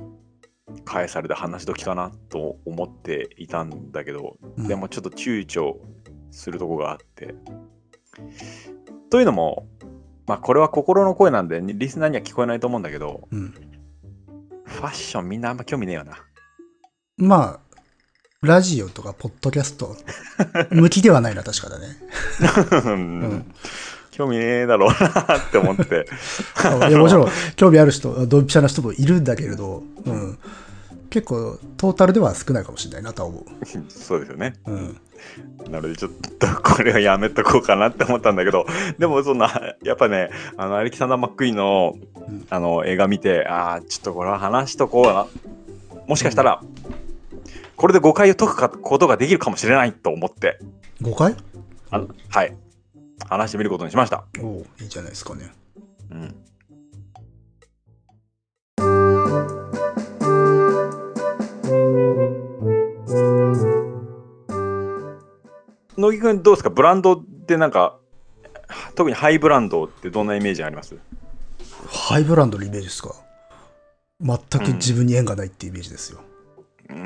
[0.85, 5.75] 返された話時かなと思っていたんだけど、うんでもちょっと躊躇
[6.31, 7.35] するとこがあって。
[9.09, 9.67] というのも、
[10.25, 13.53] まあこれは心の声なんでリスナーには聞こえないと思うんだけど、うん。
[14.63, 16.23] ファッションみんなあんま興味ねえよな。
[17.17, 17.59] まあ、
[18.41, 19.97] ラジオとかポッドキャスト、
[20.71, 21.87] 向きではないな、確かだね。
[22.85, 23.53] うん
[24.11, 26.05] 興味ねえだろうなって思って。
[26.89, 30.37] いやもちろん、興味ある人、ドンピシャな人もいるんだけれど、うん。
[31.09, 33.43] 結構、トータルでは少ないかもしれないなとは思う。
[33.89, 34.55] そうですよね。
[34.67, 34.97] うん。
[35.69, 38.65] なのでちょっとこれはやめとこうかなって思ったんだけど、
[38.97, 45.27] でもそんな、やっぱね、あの、アレキサンダー・マックイーンのうんあの映画見て、ああ、ちょっとこれは話しとこうな。
[46.07, 46.61] もしかしたら、
[47.75, 50.59] これで誤解を解くかことができるかもしれないと思って、
[51.01, 51.35] 5回
[51.91, 52.55] あのはい。
[53.27, 54.25] 話してみることにしました。
[54.41, 55.51] おおいいじゃないですかね。
[56.11, 56.35] うん。
[65.97, 66.69] 乃木くんどうですか？
[66.69, 67.97] ブランドってなんか
[68.95, 70.97] 特にハイブランドってどんなイメージあります？
[71.87, 73.15] ハイブランドのイメージですか？
[74.21, 76.21] 全く自分に縁がないってイメージですよ。
[76.89, 77.05] うーうん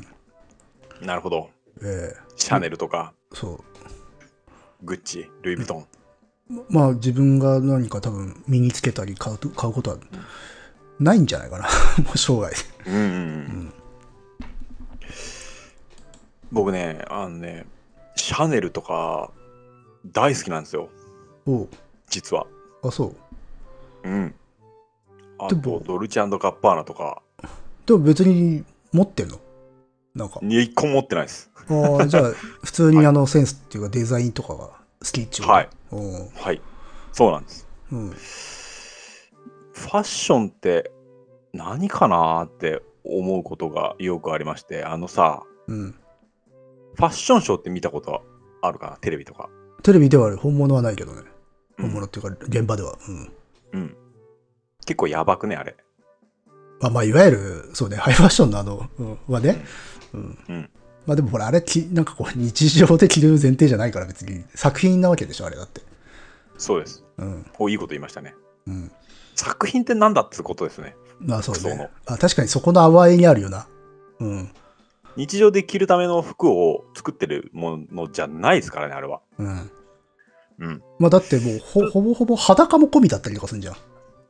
[0.00, 0.06] ん。
[1.00, 1.50] なるほど
[1.82, 3.64] ええシャネルとかそ
[4.82, 5.86] グッチルイ・ヴィトン。
[6.58, 6.64] う。
[6.68, 9.98] まあ自分が何か多分身につけたり買うと買うことは
[10.98, 11.64] ないんじゃないかな。
[12.04, 12.54] もう生涯。
[12.86, 13.72] うんうんうん。
[16.52, 17.66] 僕ねあのね
[18.14, 19.30] シャネルとか
[20.12, 20.88] 大好きなんですよ。
[21.46, 21.68] おう。
[22.08, 22.46] 実は。
[22.82, 23.06] あ、そ
[24.04, 24.08] う。
[24.08, 24.34] うん。
[25.38, 27.22] あとドルチェガッパーナとか。
[27.84, 29.38] でも別に持ってんの？
[30.16, 30.40] なんか。
[30.42, 32.32] 一個も持ってないですああ、じゃあ
[32.64, 34.74] 普通にあのセンスっていうかデザインとかが好
[35.12, 35.68] きっちゅうはい。
[36.34, 36.60] はい
[37.12, 38.10] そうなんですうん。
[38.10, 40.90] ファッションって
[41.52, 45.94] 何かなーって思うことがよくありましてあのさうん。
[46.94, 48.24] ファッションショーって見たこと
[48.62, 48.96] あるかな？
[48.96, 49.50] テレビとか
[49.82, 51.22] テレビでは本物はないけどね。
[51.78, 52.96] うん本物っていうか現場では。
[53.06, 53.32] うん。
[53.74, 53.96] うん
[54.86, 55.76] 結構やばくねあれ
[56.80, 59.64] あまあ、いわゆる、そうね、ハイファッションのあの、うん、はね。
[60.14, 60.38] うん。
[60.48, 60.70] うん
[61.06, 65.80] まあでもほら、あれき、なんかこう、日常で着る前提じゃないから別に作品なわけでしょ、あれだって。
[66.58, 67.46] そうですうん。
[67.58, 68.34] おいいこと言いましたね
[68.66, 68.92] うん。
[69.34, 71.90] 作品って何だってことですねまあそう服装のね。
[72.06, 73.68] あ、確かにそこの淡いにあるよな。
[74.18, 74.50] うん。
[75.16, 79.70] 日常で着るための服を作ってるものじゃないですからねあれはうん。
[80.58, 83.76] うんまあだってもうほ、ほぼほぼ裸も込みだったりとかするんじゃん。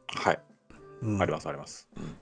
[0.09, 0.39] はい
[1.03, 2.17] うん、ありますあります、うん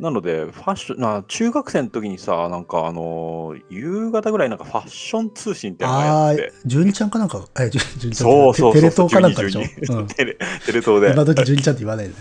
[0.00, 10.06] なのでファッションな中学生の時にさなんかあのー夕方ぐらいなんかファッション通信ってのがああやって、純二ちゃんかなんか、え、純純ちゃんそうそうそうテレ東かなんかでしょ？12うん。
[10.08, 10.34] テレ
[10.64, 12.14] テレ東で今時純二ちゃんって言わないで。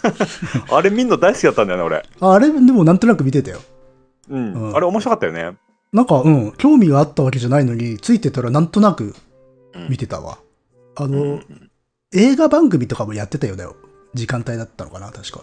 [0.72, 3.60] あれ見んの大好きだったんだよね俺ああれ、でもなんとなく見てたよ。
[4.30, 5.58] うん、うんあれ面白かったよね
[5.92, 9.14] なんか、うん、興味があったわけじゃないのに、ついてたらなんとなく
[9.74, 10.38] うん見てたわ。
[10.94, 11.70] あうんの、うん
[12.12, 13.64] 映画番組とかもやってたよね。
[14.14, 15.42] 時間帯だったのかな、確か。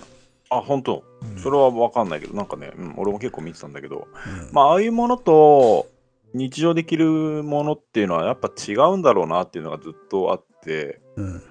[0.50, 4.08] あ本当うんそれは分かんないけどなんかね、うん、俺も結構見てたんだけど
[4.50, 5.88] うんまあああいうものと
[6.34, 11.44] 日常で着るものっていうのはやっぱ違うんだろうなっていうのがずっとあってうん。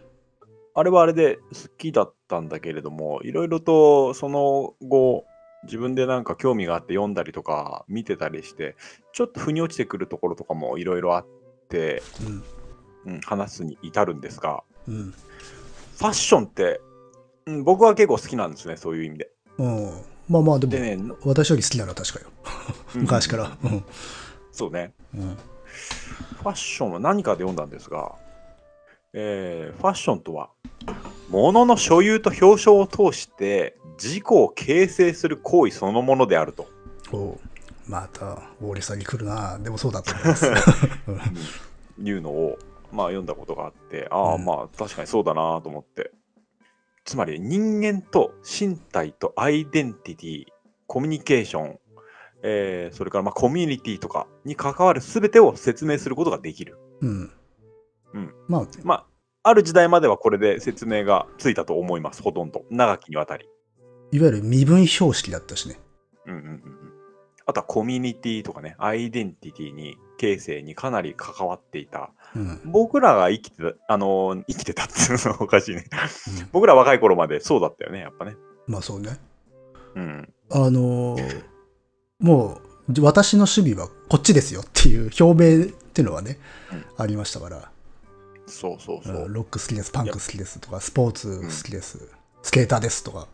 [0.78, 5.24] あれはあれで好きだったんだけれどもいろいろとその後
[5.64, 8.76] 自分でなんか興味があって読んだりとか見てたりして
[9.14, 11.26] ちょっと腑に落ちてくるところとかもいろいろあっ
[11.68, 12.44] て、うん。
[13.06, 15.14] うん、話すに至るんですがうん。
[15.96, 16.80] ファッションって、
[17.46, 19.30] うん、僕は結構好きなんですねそういう意味で。
[19.58, 19.90] うん。
[20.28, 22.26] まあまあ、でも、でね、私より好きなのは確かよ。
[22.96, 23.56] うん昔から。
[23.62, 23.84] うん。
[24.52, 25.20] そうねうん。
[25.30, 28.14] ファッションは何かで読んだんですが、
[29.12, 30.50] えーファッションとは
[31.30, 36.68] 物の所有と表彰を通して自己を形成する行為そのものであると
[37.12, 37.38] おう
[37.88, 39.58] また、大リさんに来るな。
[39.58, 40.46] でもそうだと思います。
[40.48, 40.50] う
[42.02, 42.58] んいうのを、
[42.92, 46.12] まあ、読んだことがあってああうんまあ確かにそうだなと思って
[47.06, 50.44] つまり人間と身体とアイデンティティ
[50.86, 51.78] コミュニケーション、
[52.42, 56.78] えーそれからまあコミュニティとかに関わる全てを説明することができる。
[57.00, 57.32] うん。
[58.14, 58.34] うん。
[58.48, 59.06] まあ、まあ、
[59.44, 62.64] ある時代まではこれで説明がついたと思います、ほとんど。
[62.70, 63.48] 長きにわたり。
[64.10, 65.78] いわゆる身分標識だったしね。
[66.26, 66.60] うんうんうんうん。
[67.46, 72.10] あとはコミュニティとかね、アイデンティティに、形成にかなり関わっていた。
[72.34, 72.60] うん。
[72.64, 75.84] 僕らが生きてた、あのー生きてたっていうのはおかしいね。
[76.52, 78.36] 僕ら若い頃までそうだったよね、やっぱね。
[78.66, 79.18] まあそうね。
[79.94, 80.32] うん。
[80.50, 81.44] あのー
[82.18, 86.38] もう、私の趣味はこっちですよっていう表明っていうのはね、
[86.72, 87.70] うんありましたから。
[88.46, 89.28] そうそうそうう。
[89.28, 92.08] んロック好きです、パンク好きですとか、スポーツ好きです、
[92.42, 93.26] スケーターですとか。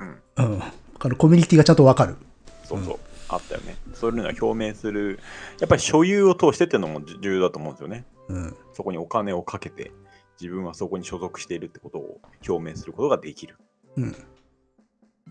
[0.00, 0.62] うん。
[0.98, 2.16] あのコミュニティがちゃんとわかる。
[2.64, 2.98] そうそう。
[3.28, 3.76] あったよね。
[3.94, 5.18] そういうのは表明する。
[5.60, 8.04] やっぱり所有を通してっていうのも重要だと思うんですよね。
[8.28, 8.56] うん。
[8.72, 9.92] そこにお金をかけて、
[10.40, 13.56] 自分はそこに所属しているってことを表明することができる。
[13.96, 14.16] うん。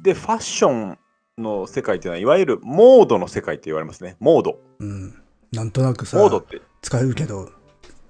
[0.02, 0.98] で、ファッション
[1.38, 4.18] の世界っていうのは、いわゆるモードの世界って言われますね。
[4.20, 4.60] モード。
[4.80, 5.22] うん。
[5.52, 7.50] なんとなくさ、モードって使えるけど、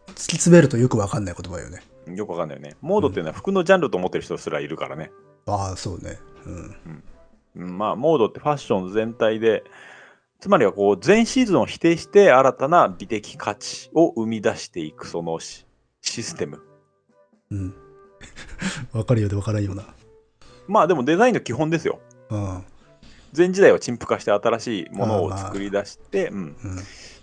[0.08, 1.84] 突き詰めるとよくわかんない言葉よね。
[2.16, 2.76] よくわかんないよね。
[2.82, 5.12] モードっていうのは服のジャンルと思ってる人すらいるからね。
[5.48, 6.20] ああ、そうね。
[6.46, 6.54] うん。
[6.54, 6.58] う
[6.90, 7.04] ん
[7.56, 9.64] まあ、モードってファッション全体で、
[10.40, 15.66] つまりはこう全シーズンを否定して新たな美的価値を生み出していくそのシ
[16.02, 16.62] システム。
[17.52, 17.74] うん。
[18.94, 19.84] わかるようでわからんような。
[20.68, 22.00] まあでもデザインの基本ですよ。
[22.30, 22.64] うん。
[23.36, 26.56] 前時代を陳腐化して新しいものを作り出して、うん、うん。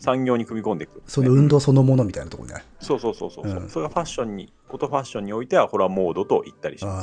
[0.03, 2.65] 産業に組み込んでいく、その運動そのものみたいなところね。
[2.81, 7.01] そうそうそうそう、うんそれがファッションにことファッションにおいてはこれはモードと言ったりしま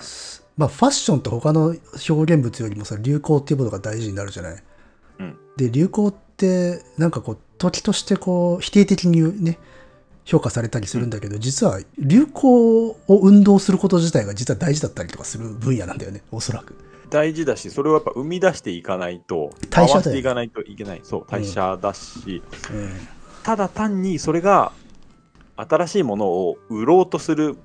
[0.00, 0.41] すね。
[0.56, 1.74] まあ、ファッションって他の
[2.08, 4.62] 表現物よりもさ、流行っていうものが大事になるじゃない？
[5.20, 9.58] うんで、流行って、なんかこう、時としてこう、否定的にね、
[10.24, 16.74] 評価されたりするんだけど、実は流行を運動すること自体が実は大事だったりとかする分野なんだよね、おそらく。
[17.10, 21.00] 大事だし、それをやっぱ生み出していかないと、代謝していかないといけない。
[21.02, 22.42] そう、代謝だし、
[22.72, 22.90] うん。
[23.42, 24.72] ただ単にそれが
[25.56, 27.56] 新しいものを売ろうとする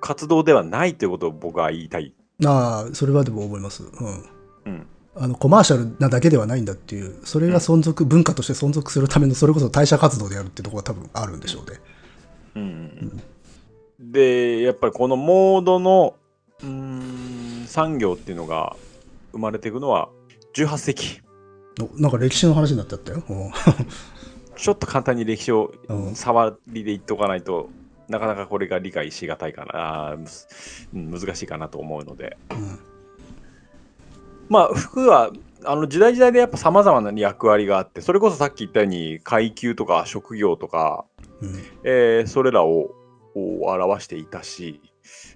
[0.00, 2.14] 活動ではないということを僕は言いたい。
[2.44, 3.82] ああ、それはでも思います。
[3.82, 4.24] うん。
[4.66, 4.86] うん。
[5.16, 11.80] あのコマーシャルなだけではないんだっていう、それが存続、文化として存続するための、それこそ代謝活動であるってところが多分あるんでしょうね。
[12.54, 13.22] うんうん
[14.00, 16.14] うん、で、やっぱりこのモードの
[16.62, 18.76] うーん産業っていうのが
[19.32, 20.08] 生まれていくのは
[20.54, 21.20] 18世紀。
[21.80, 23.22] おなんか歴史の話になっちゃったよ。
[23.28, 23.50] うん
[24.56, 27.68] ちょっと簡単に歴史をうん触りで言っておかないと、
[28.08, 30.16] なかなかこれが理解しがたいかな、
[30.92, 32.36] 難しいかなと思うので。
[32.50, 32.78] うん。
[34.48, 35.30] まあ、服は
[35.64, 41.04] あの時代時代でやっぱ様々な役割があって、それこそさっき言ったように階級とか職業とか、
[41.40, 41.54] うん。
[41.84, 42.94] えーそれらを
[43.34, 44.80] を表していたし、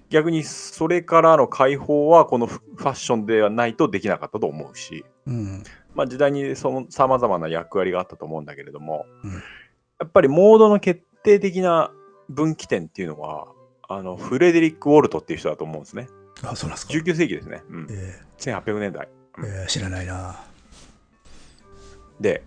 [0.09, 5.63] 逆にそれからの解放はこのフファッションではないとできなかったと思うし、うん。
[5.95, 9.31] まあ、時代にその様々な役割があったと思うんだけれども、うん。
[9.33, 9.39] や
[10.05, 11.91] っぱりモードの決定的な
[12.29, 13.47] 分岐点っていうのは、
[13.87, 16.07] あのフレデリック・ウォルトっていう人だと思うんですね。
[16.43, 16.93] あ、そうなんですか。
[16.93, 17.63] 19世紀ですね。
[17.69, 19.07] うん、え1800年代。
[19.37, 20.39] ーえー知らないな。
[22.19, 22.43] で、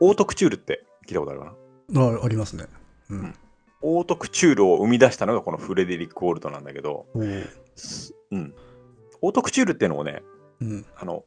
[0.00, 1.54] オートクチュールって聞いたことあるか
[1.90, 2.02] な？
[2.02, 2.66] あありますね。
[3.10, 3.34] うん。
[3.82, 7.24] オートクチュールを生み出したのがこのフレデリック・ウォルトなんだけど、う
[8.36, 8.54] ん。
[9.20, 10.22] オートクチュールっていうのをね、
[10.60, 10.86] うん。
[10.96, 11.24] あの、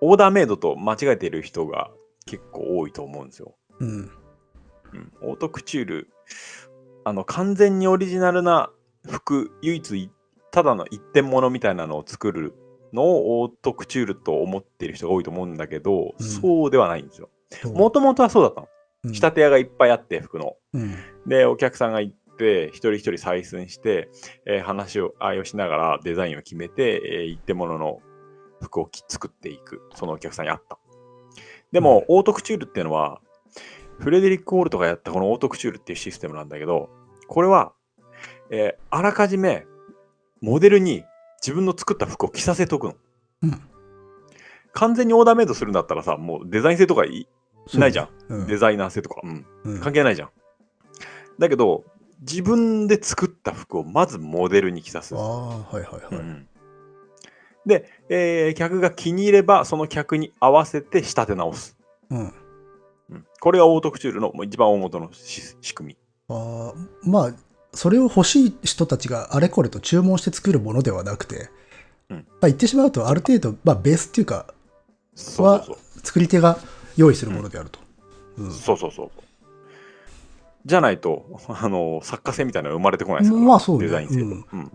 [0.00, 1.90] オーダーメイドと間違えている人が
[2.26, 3.54] 結構多いと思うんですよ。
[3.80, 4.10] うん。
[4.92, 6.08] うん、オートクチュール、
[7.08, 8.70] あの、完全にオリジナルな
[9.08, 10.10] 服、唯一い
[10.50, 12.54] ただの一点物みたいなのを作る
[12.92, 17.30] のをオートクチュールと思っている人が多いと思うんだけど、うんそうではないんですよ。
[17.72, 18.68] もともとはそうだったの。
[19.04, 20.56] うん仕立て屋がいっぱいあって、服の。
[20.74, 20.96] うん。
[21.26, 24.10] で、お客さんが行って、一人一人採寸して、
[24.44, 28.00] えー話を、愛をしながらデザインを決めて、えー一点物の
[28.60, 29.82] 服をき作っていく。
[29.94, 30.78] そのお客さんに合った。
[31.72, 33.20] でも、オートクチュールっていうのは、
[33.98, 36.88] フレデリック・ウォールトがやったこのオートクチュールっていうシステムなんだけど、
[37.26, 37.72] これは、
[38.50, 39.66] えーあらかじめ
[40.40, 41.04] モデルに
[41.42, 42.94] 自分の作った服を着させとくの。
[43.42, 43.60] うん
[44.72, 47.26] 完全にオーダーメイドするんだったらさ、もうデザイン性とかい
[47.74, 48.08] ないじゃん。
[48.28, 48.46] うん。
[48.46, 49.20] デザイナー性とか。
[49.24, 49.46] うん。
[49.64, 50.30] うん関係ないじゃん。
[51.38, 51.84] だけど、
[52.20, 55.16] 自分で作った服をまずモデルに着さす。
[55.16, 56.14] ああ、はいはいはい。
[56.14, 56.46] うん
[57.66, 61.76] で、えー客が気に入れば、その客に合わせて仕立て直す。
[62.10, 62.32] うん。
[63.10, 65.96] うんこれがオートクチュールの一番大元のし仕組み。
[66.28, 67.34] ああ、まあ、
[67.72, 71.50] それを欲しい人たちがあれこれと注文して作るものではなくて、
[72.10, 74.46] うんまあ言ってしまうと、ある程度、まあ、ベースっていうか、
[75.14, 76.58] そうそう作り手が
[76.96, 77.78] 用意するものであると。
[78.38, 78.76] うんそう。
[78.76, 79.10] そうそう。
[80.64, 84.72] じゃないと、あの、作家性みたいなのが生まれてこないですから、まあそうねデザイン性と、うんうん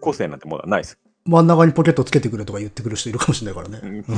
[0.00, 0.98] 個性なんてものはないです。
[1.24, 3.80] 真ん中にポケットつけてくれとか言ってくる人いるかもしれないからね。
[3.82, 4.04] うん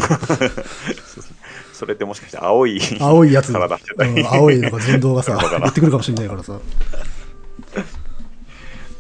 [1.72, 3.57] それってもしかして青い青いやつ、うん
[4.26, 6.61] 青いのが寸胴がさ言ってくるかもしれないからさ。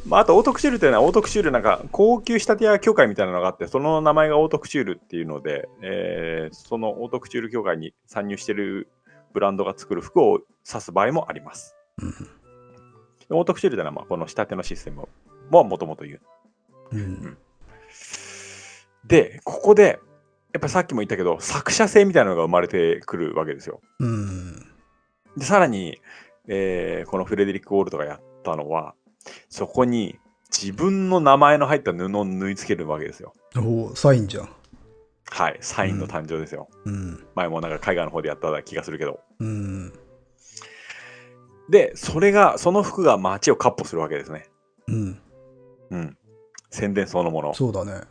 [0.06, 8.88] まあ、あとオートクチュールというのはオートクチュールなんか高級仕立て屋協会みたいなのがあってその名前がオートクチュールっていうので、えーそのオートクチュール協会に参入している
[9.32, 11.74] ブランドが作る服を指す場合もあります。
[12.02, 12.14] うん
[13.30, 15.08] オートクチュールというのはまあこの仕立てのシステム
[15.50, 16.20] ももともと言う。
[16.92, 17.38] うん。
[19.06, 20.00] で、ここで
[20.52, 23.80] やっぱりさっきも言ったけど作者性みたいなのが生まれてくるわけですよ。
[24.00, 24.56] うん。
[25.36, 26.00] でさらに、
[26.48, 28.94] えーこのフレデリック・ウォルトがやっったのは、
[29.48, 30.18] そこに
[30.52, 33.32] 自分の名前の入った布を縫い付けるわけですよ。
[33.56, 34.48] おお、サインじゃん。
[35.30, 36.68] はい、サインの誕生ですよ。
[36.84, 37.26] うん。
[37.34, 39.20] 前もなんか海外の方でやった気がするけど。
[39.40, 39.92] うん。
[41.70, 44.46] で、それが、その服が街を割歩するわけですね。
[44.86, 45.18] うん。
[45.90, 46.18] うん。
[46.70, 47.54] 宣伝そのもの。
[47.54, 48.02] そうだね。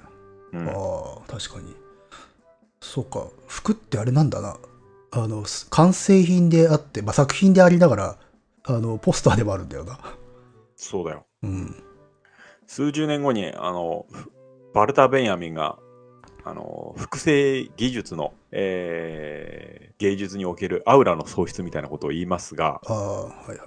[0.54, 1.76] うん、ああ、確かに。
[2.80, 3.28] そうか。
[3.48, 4.58] 服ってあれなんだな。
[5.12, 8.18] あの、す完成品であって、まあ、作品でありながら、
[8.66, 10.00] あの、ポスターでもあるんだよな。
[10.76, 11.26] そうだよ。
[11.44, 11.84] うん。
[12.68, 14.32] 数十年後に、あの、ふ
[14.74, 15.78] バルター・ベンヤミンが、
[16.44, 23.60] あの、複製技術の、えー芸術におけるアウラの喪失みたいなことを言いますが、ああ、はいはい。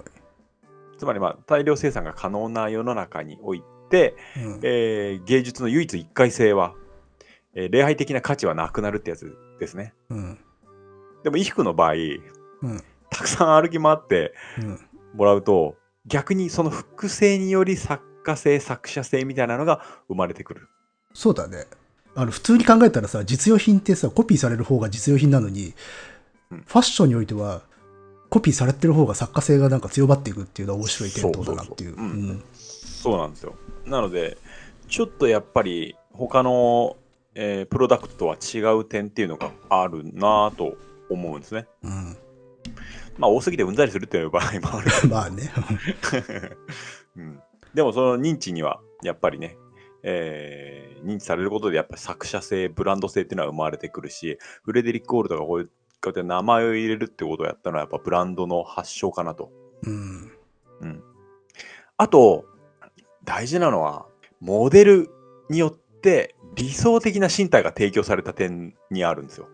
[0.99, 4.59] つまり、まあ、大量生産が可能な世の中において、うん。
[4.63, 6.73] えー芸術の唯一一回性は、
[7.53, 9.93] えー礼拝的な価値はなくなるってやつですね。
[10.09, 10.37] うん。
[11.23, 12.83] でも衣服の場合、うん。
[13.09, 14.79] たくさん歩き回ってうん。
[15.13, 15.75] もらうと、
[16.05, 20.67] 逆にその複製により作家性、作者性みたいなのが生まれてくる。
[21.13, 21.65] そうだね。
[22.15, 25.73] あの、普通に考えたらさ、実用品ってさ、コピーされる方が実用品なのに、
[26.51, 27.61] うんファッションにおいては、
[28.29, 31.95] コピーされてる方が作家性がなんか強まっていくっていうのは面白い点灯だなっていう。
[33.07, 33.55] そうなんですよ。
[33.85, 34.37] なので、
[34.89, 36.97] ちょっとやっぱり他の、
[37.35, 40.75] えープロダクトとは違う点っていうのがあるなぁと
[41.09, 41.67] 思うんですね。
[41.83, 42.17] うん。
[43.17, 44.91] まあ多すぎてうんざりするっていう場合もある。
[45.09, 45.49] まあね。
[47.15, 47.39] うん、
[47.73, 49.57] でもその認知にはやっぱりね、
[50.03, 55.71] えー認知されることでやっぱり作者性、ブランド性っていうのは生まれてくるし、フレデリック・オールドがこういうこ
[56.05, 59.51] うやって名前を入れるってことをやったのはやっぱブランドの発祥かなと。
[59.83, 60.31] うん。
[60.81, 61.03] うん、
[61.97, 62.45] あと、
[63.27, 64.07] 大事なのは、
[64.39, 65.09] モデル
[65.49, 69.49] によって理想的な身体が提供された点にあるんですよ。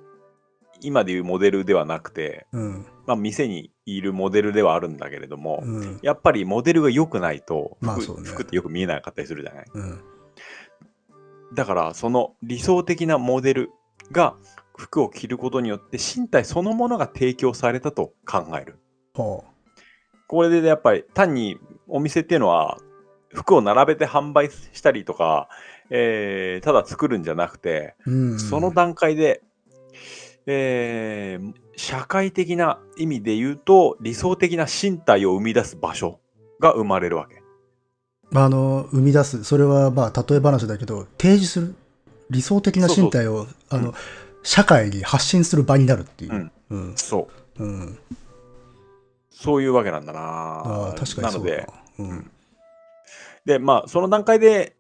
[0.82, 2.86] 今でいうモデルではなくて、うん。
[3.08, 6.00] まあ、店にいるモデルではあるんだけれども、うん。
[6.04, 9.66] やっぱりモデルが良くないと服,、まあね服ってよく見えなかったりするじゃない？
[9.74, 10.02] うん。
[11.56, 13.72] だからその理想的なモデル
[14.12, 14.36] が
[14.78, 18.78] 服を着ることによって身体そのものが提供されたと考える。
[19.16, 19.42] は
[20.28, 21.58] これでやっぱり単に
[21.88, 22.78] お店っていうのは
[23.34, 25.50] 服を並べて販売したりとか、
[25.90, 27.96] えーただ作るんじゃなくて。
[28.38, 29.42] その段階で、
[30.46, 36.20] えー社会的な意味で言うと理想的な身体を生み出す場所
[36.60, 37.42] が生まれるわけ。
[38.36, 41.76] あの、生み出す、それはまあ、例え話だけど、提示する、
[42.30, 43.94] 理想的な身体を、あの、うん
[44.44, 46.34] 社会に発信する場になるっていう。
[46.34, 46.98] うんうん。
[46.98, 47.64] そう。
[47.64, 47.98] うん。
[49.30, 50.20] そういうわけなんだな。
[50.20, 51.68] ああ、確かにそうだなので、
[51.98, 52.06] な。
[52.06, 52.32] うん。
[53.46, 54.76] で、まあ、その段階で、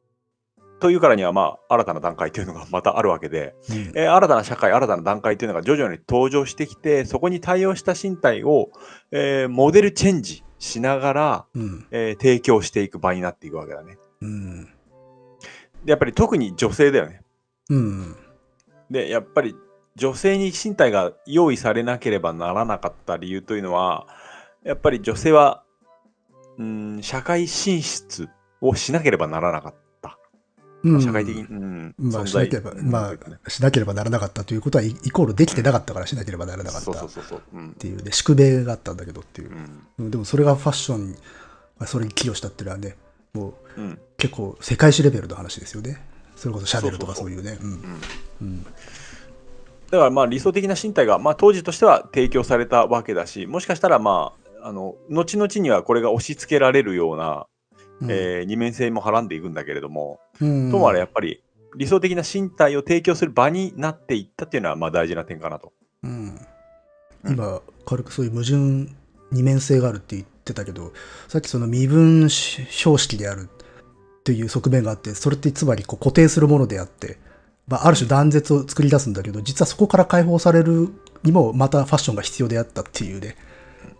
[0.79, 8.69] というからには、まあ、新たな段階というのがまたあるわけで、うんえー新たな社会、新たな段階というのが徐々に登場してきて、そこに対応した身体を、
[9.11, 11.87] えーモデルチェンジしながら、うん。
[11.91, 13.97] えー提供していく場になっていくわけだね。
[14.21, 14.65] うん。
[15.85, 17.21] で、やっぱり特に女性だよね。
[17.69, 18.15] うん。
[18.89, 19.55] で、やっぱり
[19.95, 24.07] 女性に身体が用意されなければならなかった理由というのは、
[24.63, 25.63] やっぱり女性は、
[26.57, 28.29] うん、社会進出
[28.63, 30.17] をしなければならなかった。
[30.83, 31.01] うん。
[31.01, 33.13] 社会的に、うん、まあ、しなければ、うんま
[33.45, 36.83] あ、しなければならなかったということは、イイコールできてなかったからしなければならなかった。
[36.83, 39.49] そうそうっていうね、宿命があったんだけどっていう。
[39.49, 39.53] う。
[39.53, 39.87] ん。
[39.99, 41.11] うんでもそれがファッションに、
[41.77, 42.95] まあそれに寄与したっていうのはね、
[43.33, 43.99] もううん。
[44.17, 46.01] 結構世界史レベルの話ですよね。
[46.35, 47.57] それこそシャネルとかそそういうね。
[49.91, 57.45] だからまあ理想的な身体が、まあ、当時としては提供されたわけだし、もしかしたらまあ、あの後々にはこれが押し付けられるような、
[58.01, 61.41] うんえー二面性もはらんでいくんだけれども、うんともあれやっぱり
[61.75, 65.73] 理想的な身体を提供する場になっていったっていうのはまあ大事な点かなと。
[66.03, 66.39] うん
[67.23, 68.93] うん今、軽くそういう矛盾、
[69.31, 70.91] 二面性があるって言ってたけど、
[71.27, 73.49] さっきその身分標識である
[74.19, 77.17] っていう側面があって、それってつまりこう固定するものであって、
[77.67, 80.89] まあ、ある種断絶を作り出すんだけど、実はそこから解放される
[81.23, 83.37] にもまたファッションが必要であったっていうね。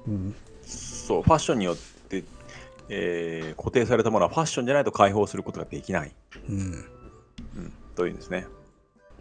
[0.08, 0.36] うん
[0.66, 1.82] そう、ファッションによって、
[2.90, 6.16] えー固定されたものはファッションじゃないと解放することができない、
[6.50, 8.48] うん、うん、というんですね。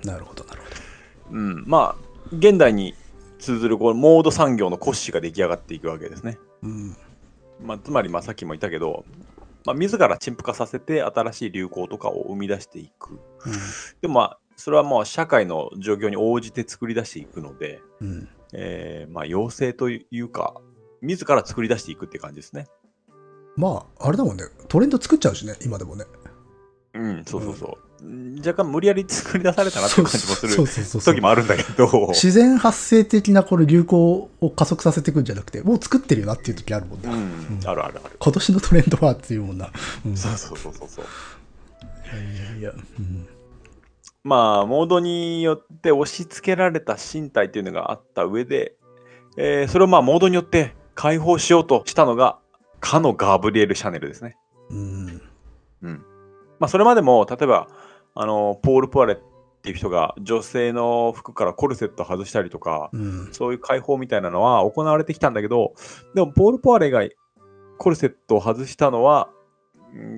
[0.04, 1.38] なるほど、なるほど。
[1.38, 2.94] うん、まあ現代に
[3.38, 6.38] 通ずるこうモード産業の骨子が出来上がっていくわけですね。
[6.62, 6.96] うん
[7.60, 9.04] まあ、つまりまあさっきも言ったけど、
[9.64, 13.20] まあ、自ら陳腐化させて新しい流行とかを生み出していく。
[14.00, 20.54] でもまあそれはもう社会の状況に応じて作り出していくので、うんうんえーまあ要請というか
[21.00, 22.66] 自ら作り出していくって感じですね。
[23.56, 26.04] まあ、あれだもんね、トレンド作っちゃうしね、今でもね。
[26.94, 27.92] うん、そうそうそう。
[28.38, 37.14] 若干無理やり作り出されたなっていう感じもするそうそうそうそう時もあるんだけど、自然発生的なこの流行を加速させていくんじゃなくて、もう作ってるよなっていう時あるもんうな。
[37.14, 38.16] ん、あるあるある。
[38.18, 39.70] 今年のトレンドはっていうもんな。
[40.04, 41.04] うん、そうそうそうそうそう。
[41.04, 43.28] いやいやいや、うん
[44.24, 48.74] まあ、モードによって押し付けられた身体っていうのがあった上で、
[49.36, 52.38] えーそれをまあモードによって解放しようとしたのが、
[52.82, 54.36] かのガブリエル・シャネルですね。
[54.68, 55.22] うん。
[55.82, 56.04] うん。
[56.58, 57.68] まあ、それまでも、例えば、
[58.14, 59.18] あの、ポール・プアレっ
[59.62, 63.28] ていう人が女性の服からコルセット外したりとか、うん。
[63.32, 65.74] そういう解放みたいなのは行われてきたんだけど、
[66.14, 67.02] でも、ポール・ポアレが
[67.78, 69.42] コルセットを外したのは、うん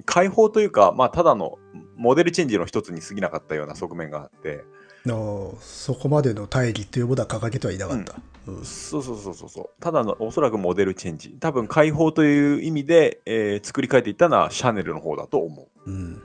[0.06, 1.58] 解放というか、まあ、ただの
[1.96, 4.64] モデルチェンジの一つに過ぎなかったような側面があって、
[5.06, 8.14] のそこまでの大義というものは掲げてはいなかった。
[8.14, 8.16] う
[8.60, 9.70] んそうそうそうそうそう。
[9.80, 11.36] ただのおそらくモデルチェンジ。
[11.40, 16.22] 多分解放という意味で、えー作り変えていったのはシャネルの方だと思うん。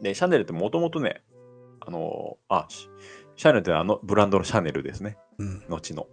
[0.00, 0.02] う。
[0.02, 1.22] で、シャネルってもともとね、
[1.80, 2.88] あのーあ、シ
[3.36, 5.18] シャネルってあのブランドのシャネルですね。
[5.38, 5.62] うん。
[5.68, 6.06] 後の。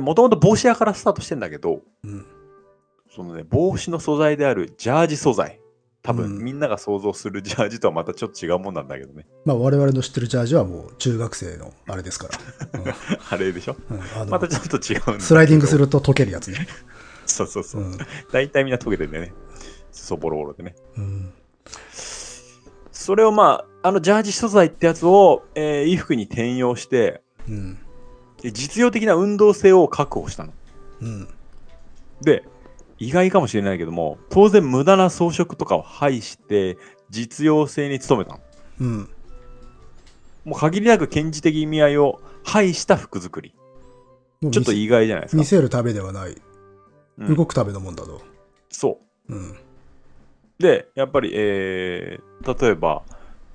[0.00, 2.24] もともと帽子屋からスタートしてんだけど、うん。
[3.14, 5.60] そのね、帽子の素材であるジャージ素材。
[6.06, 9.26] 多分、うんみんなが想像するジャージとはまたちょっと違うもんなんだけどね。
[9.44, 12.94] まあ我々の知ってるジャージはもう中学生のあれですから。
[13.30, 13.76] あれでしょ？
[13.90, 16.66] うんまたちょっと違うスライディングすると溶けるやつね。
[17.26, 17.84] そうそうそうう。
[17.86, 17.98] ん。
[18.32, 19.32] 大体みんな溶けてんだよね。
[19.90, 20.74] そぼろぼろでね。
[20.96, 21.32] うん。
[22.92, 27.78] それをまあ、あのジャージ素材ってやつを、えー衣服に転用して、うん。
[28.42, 30.52] で実用的な運動性を確保したの。
[31.02, 31.28] うん。
[32.22, 32.44] で、
[32.98, 36.78] 意外かもしれないけども、当然無駄な装飾とかを排して、
[37.10, 38.40] 実用性に努めたの。
[38.80, 39.08] うん。
[40.44, 43.54] もう限りなく顕示的意味合いを排した服作り。
[44.50, 45.40] ちょっと意外じゃないですか。
[45.40, 46.30] 見せるためではない。
[46.30, 48.20] うん動くためのもんだと。
[48.68, 49.34] そう。
[49.34, 49.56] うん。
[50.58, 53.02] で、やっぱり、えー例えば、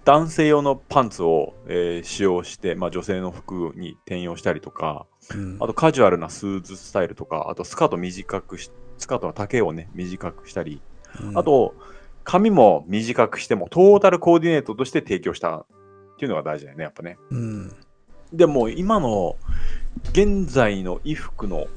[0.03, 8.71] 男性用のパンツを、えー使用して、まあ、女性の服に転用したりとか、うんあとカジュアルなスーツスタイルとか、あとスカート短くし、
[9.01, 10.81] スカートの丈をね、短くしたり、
[11.21, 11.75] うんあと、
[12.23, 15.65] 髪も短くしても、トータルコーディネートとして提供したっ
[16.17, 17.17] ていうのが大事だよね、やっぱね。
[17.31, 17.75] うん。
[18.31, 19.35] でも、今の、
[20.11, 21.67] 現在の衣服の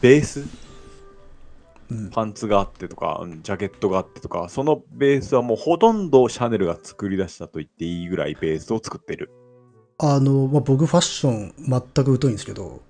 [0.00, 0.46] ベース、
[1.90, 2.10] うん。
[2.10, 9.30] パンツがあってとか、うんジャケットがあってとか、そのベースはもうほとんどシャネルが作り出したと言っていいぐらいベースを作ってる。
[9.98, 12.80] あの、まあ、僕ファッション全く疎いんですけど、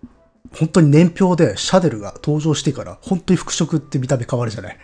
[0.53, 4.79] 本当に年表でシャネルが登場してから、本当に服飾って見た目変わるじゃない？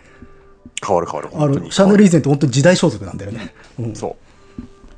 [0.85, 1.31] 変わる変わる。
[1.33, 3.53] あの、シャネル以前って本当に時代装束なんだよね。
[3.79, 3.95] うん。
[3.95, 4.15] そ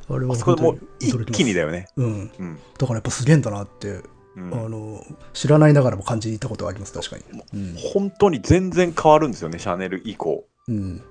[0.10, 0.14] う。
[0.16, 1.88] あれはあそこでも一気にだよね。
[1.96, 2.32] うん。
[2.40, 2.60] うん。
[2.78, 4.02] だからやっぱすげえんだなって、
[4.36, 5.04] うんあの、
[5.34, 7.24] 知らないながらも感じたことはあります、確かに。
[7.54, 7.76] うん。
[7.94, 10.46] 本当に全然変わるんですよね、シャネル以降。
[10.68, 11.02] うん。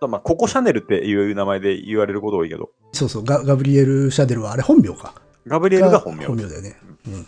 [0.00, 5.14] まあ、ここシャネルっていう名前で言われること多いけど、そうそう、ガガブリエル・シャネルはあれ本名か。
[5.46, 6.26] ガブリエルが本名。
[6.26, 6.76] 本名だよね。
[7.06, 7.26] うん。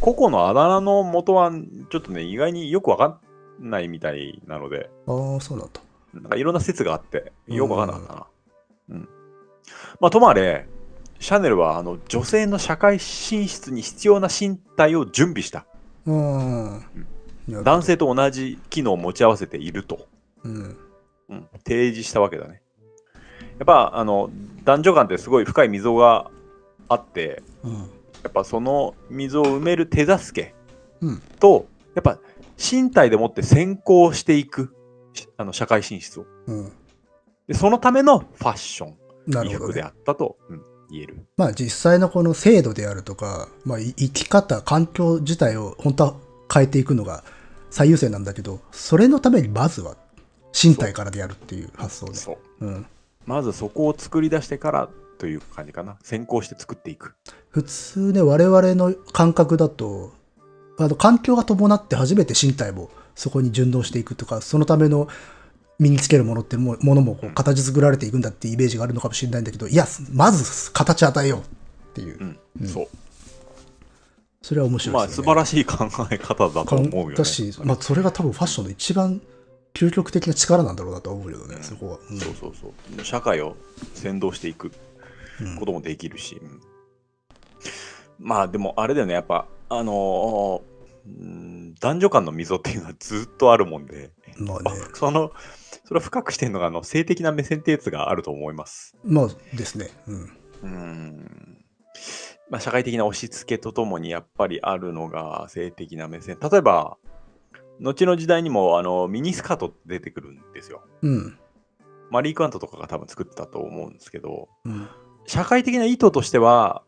[0.00, 1.50] 個々のあだ名の元は、
[1.90, 3.20] ちょっとね、意外によくわか
[3.60, 5.80] んないみたいなので、ああ、そうなんだ。
[6.14, 8.26] なんかいろんな説があって、よくわかんなかったな。
[8.90, 9.08] うん。
[10.00, 10.66] まあ、ともあれ、
[11.18, 15.66] シャネルはあの女性の社会進出に必要な身体を準備した。
[16.06, 16.84] うん。
[17.48, 20.06] 男性と同じ機能を持ち合わせていると、
[20.44, 20.76] うん。
[21.30, 22.62] うん、提示したわけだね。
[23.58, 24.30] やっぱあの
[24.64, 26.30] 男女間ってすごい深い溝が
[26.88, 27.90] あって、うん。
[28.22, 30.54] やっぱその溝を埋める手助け
[31.00, 31.22] うん。
[31.38, 32.18] と、やっぱ
[32.58, 34.74] 身体でもって先行していく
[35.12, 36.26] しあの社会進出を。
[36.46, 36.72] うん。
[37.46, 38.96] でそのためのファッション、
[39.26, 39.72] なるほど、ね。
[39.72, 41.26] 衣服であったと、うん言える。
[41.36, 46.14] まあ実際のこの制度であるとか、まあい生き方、環境自体を本当は
[46.52, 47.24] 変えていくのが
[47.70, 49.96] 最優先なんだけど、それのためにまずは
[50.52, 52.38] 身体からでやるっていう発想で。
[52.60, 52.86] うん。
[53.26, 54.88] まずそこを作り出してから
[55.18, 55.96] という感じかな。
[56.02, 57.14] 先行して作っていく。
[57.50, 60.12] 普通ね、我々の感覚だと、
[60.78, 65.08] あの環境が伴って初めて身体もそこに順応していくとか、そのための
[65.78, 71.42] 身につけるものってもものも形作られていくんだっていうイメージがあるのかもしれないんだけど、いや、まず形与えようっ
[71.94, 72.24] ていうう。
[72.24, 72.88] ん、うんそう。
[74.40, 75.26] それは面白まあいですよね。
[75.26, 77.14] 素晴らしい考え方だと思うよね。
[77.16, 79.20] だし、まあ、それが多分ファッションの一番
[79.74, 81.98] 究極的な力なんだろうなとは思うけどね、そこは。
[82.10, 83.04] うんそうそうそう。
[83.04, 83.56] 社会を
[83.94, 84.72] 先導していくうん
[85.58, 86.36] こともできるし。
[86.36, 86.60] うん
[88.18, 95.32] まあでもあれだよね、やっぱ、あのーうん男女間の溝っていうのはずっとあるもんで、まあね、その、
[95.86, 98.94] それを深くしてるのがあの性的な目線ってやつがあると思います。
[99.04, 99.88] まあですね。
[100.06, 100.36] うん。
[100.62, 101.64] うん。
[102.50, 106.36] まあ社会的な押し付けとともにやっぱりあるのが性的な目線。
[106.40, 106.98] 例えば、
[107.80, 110.82] 後の時代にもあのミニスカート出てくるんですよ。
[111.00, 111.38] うん。
[112.10, 114.88] マリー・クワントとかが多分作ってたと思うんですけど、うん。
[115.28, 116.82] 社会的な意図としては、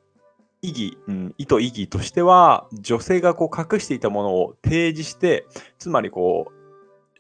[0.63, 5.47] 意義、うん、意図意義としては、女性がこう隠していたものを提示して、
[5.79, 6.53] つまりこう、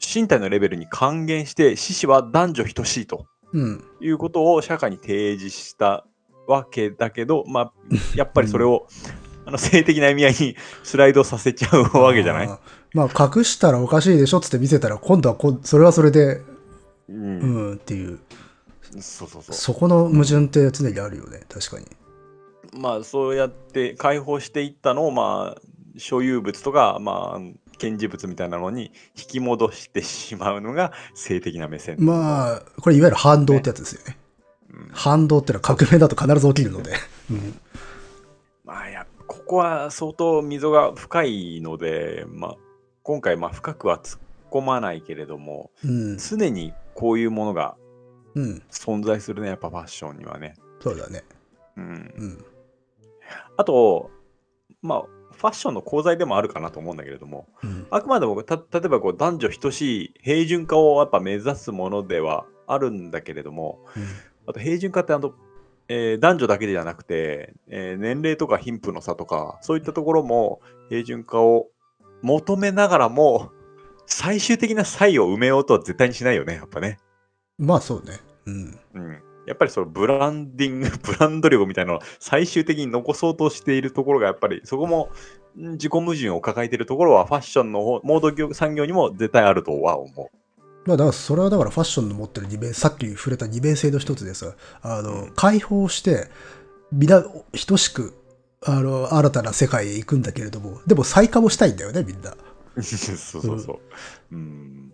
[0.03, 3.85] 身体のレベルに還元して、獅子は男女等しいとうん。
[4.01, 6.07] いうことを社会に提示した
[6.49, 7.73] わけだけど、まあ、
[8.17, 8.87] やっぱりそれを、
[9.45, 12.49] あの性的な意味合いにスライドさせちゃうわけじゃない？
[12.95, 16.45] まあ、隠したらおかしいでしょっつって見せたら、今度はこそれはそれで、う。
[17.09, 18.21] うんん、っていう、
[18.99, 19.55] そうそうそう。
[19.55, 21.87] そこの矛盾って常にあるよね、確かに。
[22.73, 25.61] まあそうやって解放していったのをまあ
[25.99, 27.41] 所有物とかまあ
[27.79, 31.97] 展示物みたいなのに引き戻してしまうのが 性的な目線。
[31.99, 34.17] まあ、これいわゆる反動ってやつですよね。
[34.73, 36.93] うん反動ってのは革命だと必ず起きるので。
[37.31, 37.61] うん。
[38.65, 42.57] まあやここは相当溝が深いので、まあ、
[43.03, 44.21] 今回まあ深くは突っ
[44.51, 46.19] 込まないけれどもうん。
[46.19, 47.77] 常にこういうものが
[48.35, 48.63] うん。
[48.71, 50.55] 存在するねやっぱファッションにはね。
[50.81, 51.25] そうだね。
[51.77, 51.89] うん、う
[52.27, 52.45] ん。
[53.57, 54.11] あと
[54.83, 55.03] まあ
[55.33, 57.87] ファッションの功罪でもあるかなと思うんだけれどもうん。
[57.91, 63.81] あくまでもた例えばこう男女等しい平準化をやっぱ目指すものではあるんだけれども
[64.47, 65.33] あと平準化ってあの、
[65.89, 71.69] えー男女だけじゃなくて、えー年齢とか貧富の差とかそういったところも平準化を
[72.23, 73.51] 求めながらも
[74.07, 76.99] 最終的な差異を埋めようとは絶対にしないよねやっぱね。
[77.61, 78.19] まあそうね。
[78.47, 78.79] うん。
[78.95, 85.11] うんやっぱりそのブランディング、 ブランド力みたいなのを最終的に残そうとしているところがやっぱりそこも
[85.59, 90.31] ん自己矛盾を抱えているところはファッションの方モード業産業にも絶対あるとは思
[90.87, 96.29] まあだからそれはだからファッションの持ってる二面、さっき触れた二面性の一つでさ、あの、うん解放して、
[96.93, 97.23] 皆
[97.67, 98.15] 等しく、
[98.65, 102.35] あの、新たな世界へ行くんだけれども、でも再化もしたいんだよね、みんな。
[102.77, 102.83] う。
[102.83, 103.79] そうそうそう。
[104.33, 104.90] うん。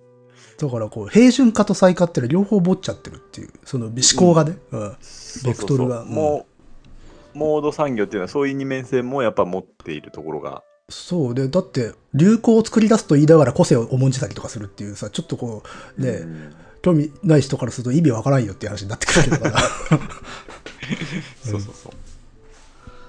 [0.58, 4.56] だからこう、平準化と再化ってのは両方持っちゃってるっていう、その思考がね。
[4.70, 4.96] うん。
[5.44, 6.46] ベクトルがも
[7.34, 10.62] う、モード産業っていうのはそういう二面性もやっぱ持っているところが。
[10.88, 15.62] そうで、だって、流行を作り出すと言いながら個性を重んじたりとかするっていうさ、ちょっとこ
[15.98, 16.54] う、ね、うん
[16.86, 19.58] 興味ない人からすると意味わからんよっていう話になってくるけどから。
[21.42, 21.92] そうそうそう。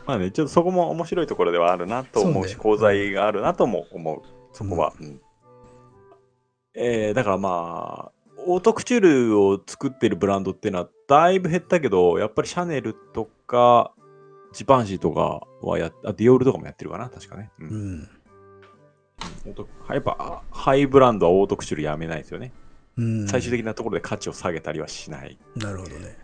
[0.07, 4.21] まあね、ちょっとそこも面白いところではあるなと思うし、そうね功罪があるなとも思う、
[4.51, 4.93] そこは。
[4.99, 5.21] うん
[6.80, 8.11] えーだからまあ、
[8.45, 8.99] オートクチュー
[9.30, 13.91] ルを作ってるブランドっていうのはだいぶ減ったけど、やっぱりシャネルとか、
[14.53, 17.49] ジバンシーとかはやっあディオールとかもやってるかな、確かね。
[17.59, 18.09] うんうん。
[19.89, 22.53] やっぱハイブランドはオートクチュールやめないですよね。
[22.95, 23.28] うん。
[23.28, 25.38] 最終的なところで価値を下げたりはしない。
[25.55, 26.15] なるほどね。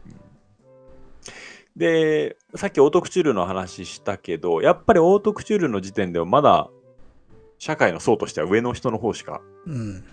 [1.75, 6.69] で、さっきオートクチュールの話したけど、やっぱりオートクチュールの時点ではまだ
[7.57, 10.03] 社会の層としては上の人の方しかうん。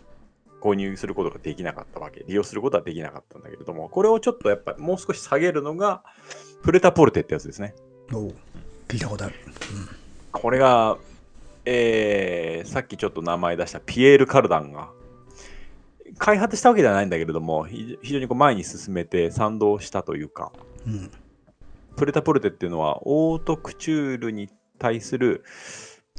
[0.61, 6.03] 購入することができなかったわけ、利用することはできなかったんだけれども、これをちょっとやっぱもう少し下げるのが、
[6.63, 7.75] プレタポルテってやつですね。
[8.13, 8.35] おう
[8.89, 9.35] 聞いたことある。
[10.33, 10.99] これが、
[11.65, 14.91] えーさっきちょっと名前出したピエール・カルダンが、
[16.19, 20.53] 開発したわけではないんだけれども、非非常にこう前に進めて賛同したというか、
[20.87, 21.11] うん。
[21.97, 24.49] プレタポルテっていうのは、オートクチュールに
[24.79, 25.45] 対する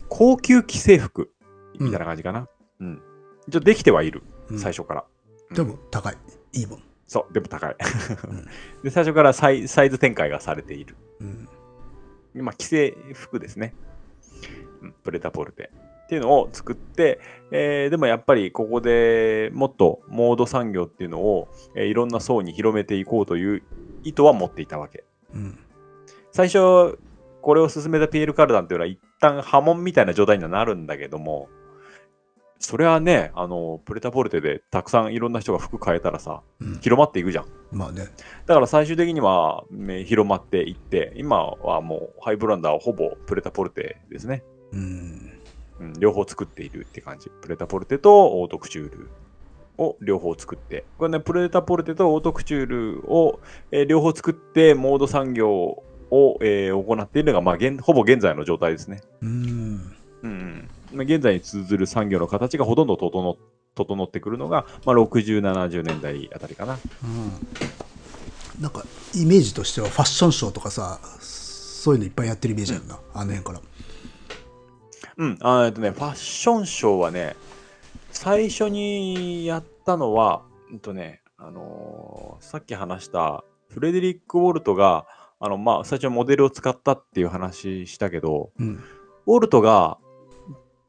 [0.09, 1.31] 高級既製服
[1.79, 2.47] みたいな感じかな。
[2.79, 3.01] うん。
[3.47, 5.05] 一応できてはいる、うん最初から。
[5.49, 6.17] うんでも高い。
[6.53, 6.83] いいもん。
[7.07, 7.75] そう、でも高い。
[8.29, 8.45] うん
[8.83, 10.95] で、最初からサイサイズ展開がされている。
[11.19, 11.49] うん。
[12.45, 13.73] まあ、既製服ですね。
[14.81, 15.71] うんプレタポルテ。
[16.05, 17.19] っていうのを作って、
[17.51, 23.63] えーでもやっぱりここでもっとモード産業っていうのを、えーいろんな層に広めていこうという
[24.03, 25.03] 意図は持っていたわけ。
[25.33, 25.57] うん。
[26.31, 26.97] 最初、
[27.41, 31.49] これを進めたピエール・カルダンっていうのは一旦波紋みたいな状態にはなるんだけども、
[32.61, 36.79] それはね、あの、プレタポルテでたくさんいろんな人が服買えたらさ、うん。
[36.79, 37.45] 広まっていくじゃん。
[37.71, 38.07] まあね。
[38.45, 44.43] だから最終的には、ね広まっていって、今はもうハイブランダーはほぼプレタポルテですね。
[44.73, 45.31] うん。
[45.79, 47.29] うん、両方作っているって感じ。
[47.41, 49.09] プレタポルテとオートクチュール
[49.77, 50.85] を両方作って。
[50.97, 52.65] これね、プレタポルテとオートクチュー
[53.01, 53.39] ルを、
[53.71, 59.01] えー両方作って、モード産業を、えー行っているのが、まあ、現ほぼ現在の状態ですね。
[59.21, 59.29] うん。
[59.29, 59.91] うん
[60.23, 63.37] うん、現在に通ずる産業の形がほとんど整
[63.75, 66.77] 整ってくるのが、まあ、60、70年代あたりかな。
[67.03, 68.61] うん。
[68.61, 68.83] なんか、
[69.15, 72.99] イメージとしてはファッションショーとかさ、そういうのいっぱいやってるイメージあるな。
[73.13, 73.61] あの辺から。
[75.17, 77.35] うん、あーえっとね、ファッションショーはね、
[78.11, 85.05] 最初にやったのは、うんとね、あのーさっき話したフレデリック・ウォルトが、
[85.39, 88.83] あの、まあ、最初モデルを使ったっていう話したけど、うん。
[89.25, 89.97] ウォルトが、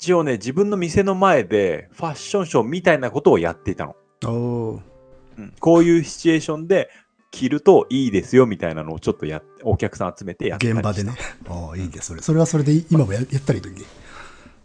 [0.02, 3.94] 一応ね、自分の店の前でファッションショーみたいなことをやっていたの。
[4.24, 6.90] うんこういうシチュエーションで
[7.30, 11.14] 着るといいですよみたいなのをちょっとやっお客さん集めてやったり現場でね。
[11.48, 12.20] ああ、いいね、それ。
[12.20, 13.84] それはそれで今もややったらいいのにね。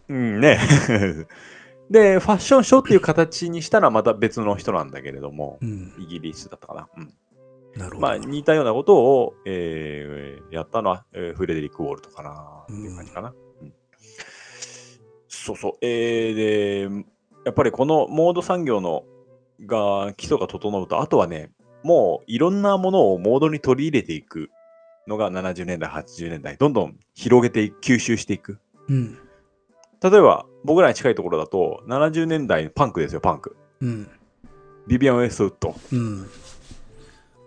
[0.08, 0.58] うんね。
[1.88, 5.92] で、ファッションショーっていう形にしたらまた別の人なんだけれども、うん。
[6.00, 6.88] イギリスだったかな。
[6.96, 7.14] うん、
[7.80, 8.00] なるほど。
[8.00, 13.28] まあ似たようなことを、えーやったのは、えーフレデリック・ウォルトかなっていう感じかな。
[13.28, 13.47] うん
[15.28, 15.72] そうそう。
[15.80, 17.04] えーで、
[17.44, 19.04] やっぱりこのモード産業の
[19.66, 21.50] が基礎が整うと、あとはね、
[21.82, 24.50] もういろんなものをモードに取り入れていく
[25.06, 28.58] のが70年代、80年代、どんどん広げて吸収していく。
[28.88, 29.18] うん。
[30.02, 33.56] 例えば、僕らに近いところだと、70年代のパンクですよ、パンク。
[33.80, 34.10] うん。
[34.86, 35.74] ビビアン・ウェストウッド。
[35.92, 36.30] うん。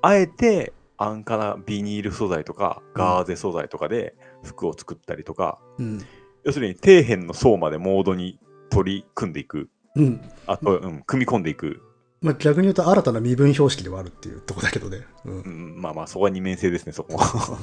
[0.01, 6.05] あえて安価なビニール素材とかガーゼ素材とかで服を作ったりとか、うん。
[6.43, 8.39] 要するに底辺の層までモードに
[8.69, 9.69] 取り組んでいく。
[9.95, 10.21] うん。
[10.47, 11.81] あと、うん、組み込んでいく。
[12.21, 15.05] まあ逆に言うと新たな身分標識ではあるっていうとこだけどね。
[15.25, 15.33] うん。
[15.33, 17.59] ううんん、まあまあ、そこは二面性ですね、そこは。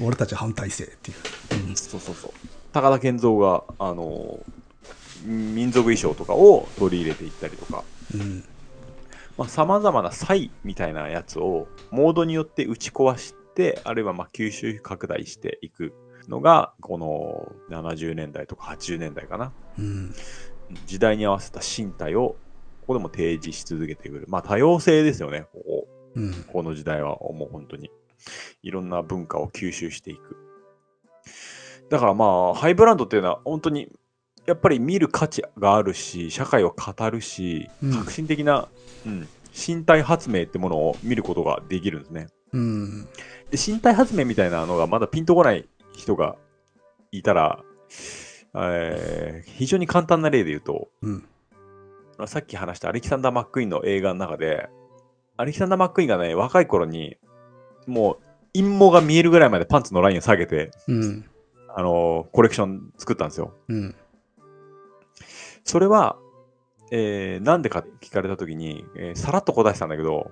[0.00, 1.76] 俺たち反対性っていう。
[1.76, 2.30] そうそうそう。
[2.72, 4.38] 高田健三が、あの
[5.24, 7.82] 民族衣装とかを取り入れていったりとか、
[8.14, 8.44] うん。
[9.48, 15.92] さまざ、まな差異みたいなやつをモードによって打ち壊して、あるいはまあ吸収拡大していく
[16.28, 19.52] のが、この70年代とか80年代かな。
[19.78, 20.14] うん。
[20.86, 22.36] 時代に合わせた身体を
[22.80, 24.24] ここでも提示し続けてくる。
[24.28, 25.88] まあ多様性ですよね、ここ。
[26.16, 26.32] うん。
[26.52, 27.90] この時代はもう本当に。
[28.62, 30.36] いろんな文化を吸収していく。
[31.90, 33.92] だからまあ、ハイブランドっていうのは本当に
[34.46, 38.68] やっぱり見る価値があるし、社会を語るし、うん革新的な、
[39.04, 42.26] うん、身体発明ってものを見ることができるんですね。
[42.52, 43.04] うん。
[43.50, 46.36] で身体発明みたいなのがまだピンとこない人が
[47.10, 47.60] いたら、
[48.54, 51.24] えー非常に簡単な例で言うと、うん。
[52.26, 54.68] さっき話したアレキサンダー・マック・イーンの映画の中で、
[55.36, 57.16] アレキサンダー・マック・イーンがね、若い頃に、
[57.86, 58.18] もう
[58.54, 61.24] 陰謀が見えるぐらいまでパンツのラインを下げて、うん。
[61.68, 63.54] あのーコレクション作ったんですよ。
[63.68, 63.94] うん。
[65.64, 66.16] それは、
[66.90, 70.30] えーなんでかって聞かれたときに、えーさらっと答えてたんだけど、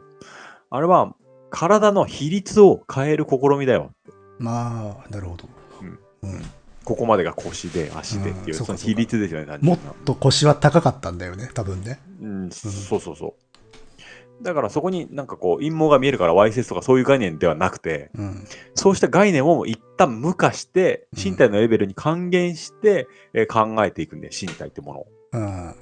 [0.71, 1.15] あれは
[1.51, 3.93] 体の比率を変える試みだよ。
[4.39, 5.49] まあ、なるほど。
[5.83, 5.99] うん
[6.31, 6.43] うん
[6.85, 9.47] ここまでが腰で足でっていう、うんその比率ですよね。
[9.47, 11.99] 単もっと腰は高かったんだよね、多分ね。
[12.21, 14.45] うん、そうそうそう。
[14.45, 18.47] だからそこになんかこう陰謀が見えるからわいせつとかそういう概念ではなくて、うん。
[18.75, 25.07] そうした概念を一旦無化して、うん身体のレベルに還元して、えー考えていくんで、身体ってものを。
[25.33, 25.75] うん。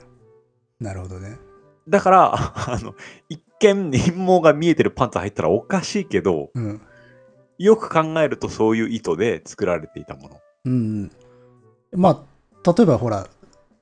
[0.79, 1.37] なるほどね。
[1.89, 2.95] だから、あの、
[3.29, 6.81] 一見陰謀が見えてるパンツ入ったらおかしいけど、うん。
[7.63, 10.41] よく考えるとそういう意図で作られていたもの。
[10.65, 11.11] うん。
[11.93, 12.25] ま
[12.65, 13.29] あ、例えばほら、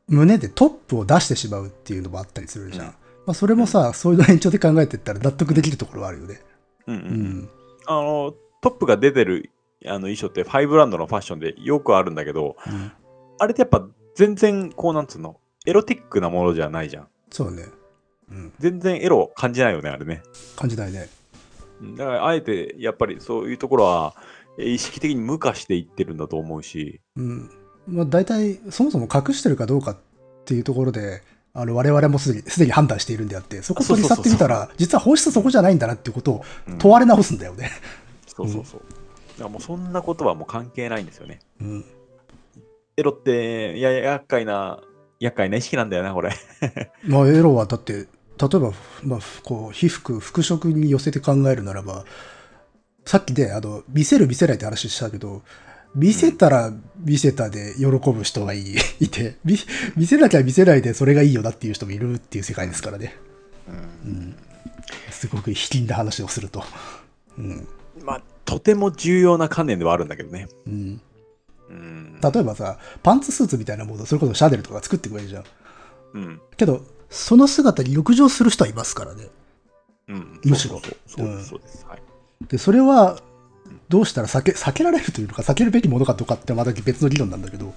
[0.08, 2.86] 胸でトップを出してしまうっていうのもあったりするじゃん。
[2.86, 2.92] うん
[3.26, 6.40] まあ、それもさ、そういうの延長で考えてったら納得できるところはあるよね。
[6.86, 7.48] うんうんううんん。
[7.86, 9.50] あの、トップが出てる
[9.86, 12.92] あの衣装ってファイブランドのファッションでよくあるんだけど、うん
[13.42, 17.08] あれってやっぱ全然こうなんつうの、エロティックなものじゃないじゃん。
[17.30, 17.64] そうね。
[18.30, 18.52] うん。
[18.58, 20.22] 全然エロを感じないよね、あれね。
[20.56, 21.08] 感じないね。
[21.80, 24.14] うんだからあえてやっぱりそういうところは
[24.58, 27.50] えー意識的に無化していってるんだと思うし、うん。
[27.86, 29.96] まあ、大体、そもそも隠してるかどうかっ
[30.44, 31.22] ていうところで、
[31.52, 37.70] あの我々もすでにすでに判断しているんであって、そこ取り去ってみたら、実は本質そこじゃないんだなっていうことをうん問われ直すんだよね。
[38.26, 38.80] そうそうそう。
[38.80, 38.86] だ
[39.38, 41.40] からもうそんなことはもう関係ないんですよね。
[41.60, 41.84] うん。
[42.96, 44.80] エロって、いや、厄介な、
[45.18, 46.30] 厄介な意識なんだよな、これ。
[47.04, 48.06] まあ、エロはだって、
[48.40, 48.72] 例えば、
[49.02, 52.04] まあ、こう、被服、服飾に寄せて考えるならば、
[53.04, 55.42] さっきで、あの、見せる見せないって話したけど、
[55.94, 59.56] 見せたら見せたで喜ぶ人がいい いて見、
[59.96, 63.16] 見せなきゃ見せないでそれがいいよなっていう人もいるっていう世界ですからね。
[64.04, 64.36] うん。
[65.10, 66.62] すごく卑近な話をすると。
[67.38, 67.68] うん。
[68.04, 70.48] まあ、とても重要な観念ではあるんだけどね。
[70.66, 71.00] うん。
[71.68, 72.20] うん。
[72.20, 75.44] 例えばさ、パンツスーツみたいなもの、それこそシャネルとか作ってくれるじゃん。
[76.14, 76.40] うん。
[76.56, 79.28] けど、その姿に浴場する人はいますからね。
[80.08, 80.40] うん。
[80.44, 81.86] むしろそうそうそうです。
[81.86, 82.02] はい。
[82.48, 83.20] で、それは、
[83.88, 87.74] どうしたら避け、避けられるというのか、避けるべきものかどうかってまた別の議論なんだけど、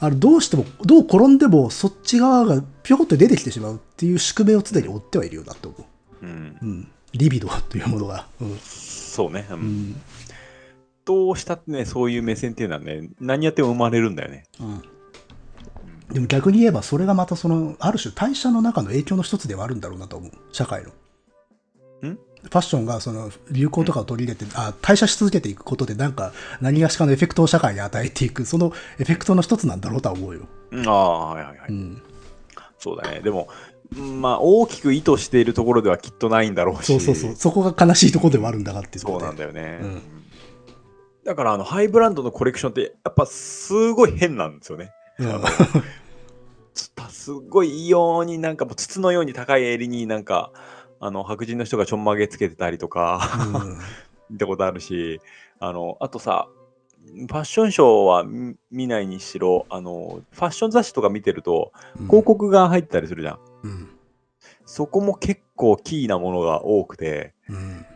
[0.00, 5.84] あの、どうしても、どう転んでも、そっち側がぴょこっと出てきてしまうっていう宿命を常に追ってはいるよなって思う。
[6.22, 6.56] うん。
[6.62, 6.88] うん。
[7.12, 8.26] リビドというものが。
[8.40, 8.58] うん。
[8.58, 9.46] そうね。
[9.50, 9.54] う。
[9.54, 10.02] うんん。
[11.04, 14.44] どうしたってね、そういう目線っていうのはね、何やっても生まれるんだよね。
[14.60, 14.82] うん。
[16.12, 20.30] でも逆に言えば、それがまたその、ある種代謝の中の影響の一つではあるんだろうなと思う。
[20.52, 20.90] 社会の。
[22.10, 22.18] ん？
[22.42, 30.42] ファッションがその流行とかを取り入れて、あ代謝し続けていくことで、なんか何がしかのエフェクトを社会に与えていく、そのエフェクトの一つなんだろうとは思うよ。
[30.72, 31.68] うんああ、はいはいはい。
[31.68, 32.02] うん。
[32.78, 33.20] そうだね。
[33.20, 33.48] でも、
[33.96, 36.86] まあ、大きく意図しているところではきっとないんだろうし。
[36.86, 37.36] そうそうそう。
[37.36, 39.20] そこが悲しいところではあるんだがってそう。
[39.20, 39.78] なんだよね。
[39.82, 40.02] うん
[41.24, 44.90] だから、あの、ハイブランドのコレクションって、やっぱすごい変なんですよね。
[45.20, 45.28] うん
[46.74, 50.50] すごい異様になんかもう筒のように高い襟になんか、
[50.98, 53.20] あの、白人の人がちょんまげつけてたりとか、
[53.54, 53.78] うん。
[54.30, 55.20] 見たことあるし、
[55.60, 56.48] あの、あとさ、
[57.04, 61.72] ファッションショーは見見ないにしろ、あの、ファッション雑誌とか見てると、
[62.06, 63.38] 広告が入ったりするじゃん。
[63.64, 63.88] うん。
[64.64, 67.86] そこも結構キーなものが多くて、うん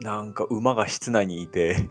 [0.00, 1.88] なんか馬が室内にいて、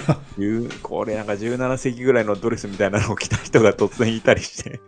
[0.82, 4.80] これなんか17世紀ぐらいのドレスみたいなのを着た人が突然いたりして、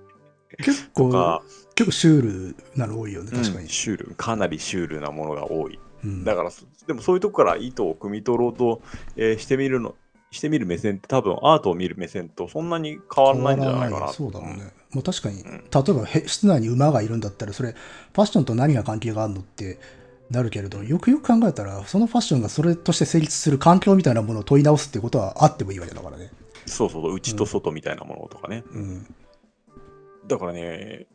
[0.58, 1.42] 結構
[1.74, 5.78] 結構シュールなの多いよね確かに、うんシュール、かなりシュールなものが多い。
[6.04, 6.24] うん。
[6.24, 8.80] だから、そでもそういうとこから意図を汲み取ろうと、
[9.16, 9.94] えーしてみるの、
[10.30, 14.08] してみる目線って多分アートを見る目線とそんなに変わらないんじゃないかな。
[14.08, 15.42] そうだろうね、もう確かに、ん。
[15.42, 19.78] 例えばへ室内に馬がいるんだったらそれファッションと何が関係があるのって
[20.30, 26.30] なるけれどよくよく考えたらそのファッションがそれとして成立する環境みたいなものを問い直すってことはあってもいいわけだからね。
[26.66, 28.64] そうそうそう、内と外みたいなものとかね。
[28.72, 29.06] うん
[30.26, 31.06] だからね、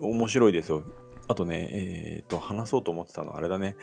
[0.00, 0.82] 面白いですよ。
[1.28, 3.76] あとね、えっ、と、話そうと思ってたのはあれだね。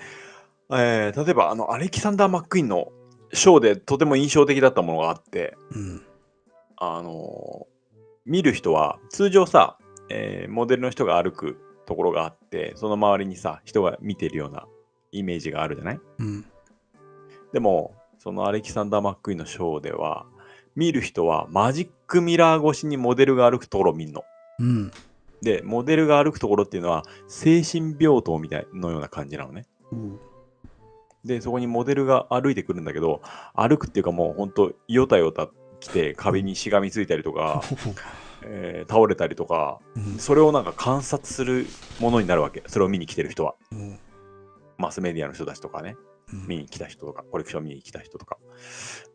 [0.70, 2.91] えー例えば、あの、アレキサンダー・マックイーンの
[3.34, 6.03] ショーでとても印象的だったものがあって、うん
[6.78, 7.78] あのー
[8.26, 9.78] 見る人は、通常さ、
[10.09, 14.65] えーモデルの人が歩くところがあって、その周りにさ、人が見てるような
[15.13, 15.99] イメージがあるじゃない？
[16.20, 16.45] うん
[17.53, 20.26] でも、そのアレキサンダー・マックイーンのショーでは、
[20.76, 24.26] 見る人はマジックミラー越しにモデルが歩くところを見るの。
[24.60, 24.91] うん
[25.41, 29.68] で、モデルが歩くところっていうのは、精神病棟みたいのような感じなのね。
[29.91, 30.20] うん
[31.26, 33.22] で、そこにモデルが歩いてくるんだけど、
[33.53, 35.49] 歩くっていうかもうほんと、よたよた
[35.80, 37.62] 来て壁にしがみついたりとか、
[38.43, 41.66] えー倒れたりとか、うんそれをなんか観察する
[41.99, 42.64] ものになるわけ。
[42.68, 43.55] それを見に来てる人は。
[43.72, 43.99] うん
[44.78, 45.95] マスメディアの人たちとかね。
[46.34, 48.38] うん見に来た人とか、コレクション見に来た人とか。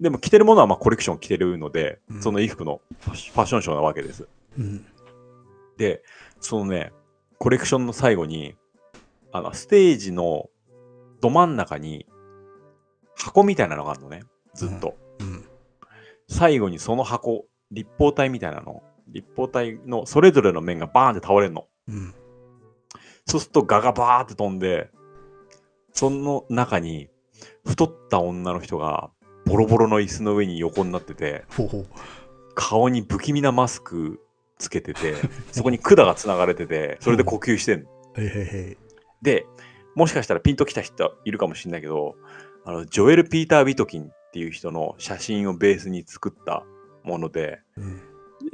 [0.00, 4.28] でも着てるものはまあコレクション着てるので、うんその衣服のファッシファッションショーなわけです。
[4.58, 4.84] うん
[5.76, 6.02] で、
[6.40, 6.92] そのね、
[7.38, 8.54] コレクションの最後に、
[9.32, 10.48] あの、ステージの
[11.20, 12.06] ど真ん中に
[13.16, 14.22] 箱みたいなのがあるのね、
[14.54, 14.96] ずっと。
[15.20, 15.44] うん。
[16.28, 21.66] 最後にその箱、立方体みたいなの、立方体のそれぞれの面がバーンって倒れるの。
[21.88, 22.14] うん。
[23.26, 24.90] そうするとガがバーって飛んで、
[25.92, 27.08] その中に
[27.64, 29.10] 太った女の人が
[29.44, 31.86] ボロボロの椅子の上に横になってて、ほうほう。
[32.54, 34.20] 顔に不気味なマスク
[34.62, 35.14] つけてて、
[35.52, 37.88] そこに管が繋がれてて、それで呼吸してんの。
[39.22, 39.46] で、
[39.94, 42.16] もしかしたらピンときた人いるかもしれないけど、
[42.64, 46.64] あの、ジョエル・ピーター・ビトキンっていう人の写真をベースに作った
[47.02, 48.00] もので、うん。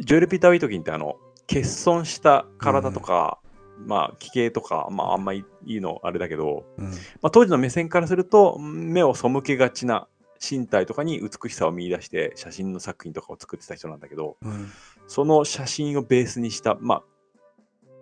[0.01, 1.17] ジョエル・ピーター・ビトキンってあの、
[1.49, 3.39] 欠損した体とか、
[3.87, 6.87] まあ、奇形とか、まあ、あんまりいいのあれだけど、うん。
[6.87, 6.93] ま
[7.23, 10.09] あ、当時の目線からすると、目を背けがちな
[10.41, 14.71] 身体とかに美しさを見出して、写真の作品とかを作ってた人なんだけど、うん
[15.07, 17.03] その写真をベースにした、まあ、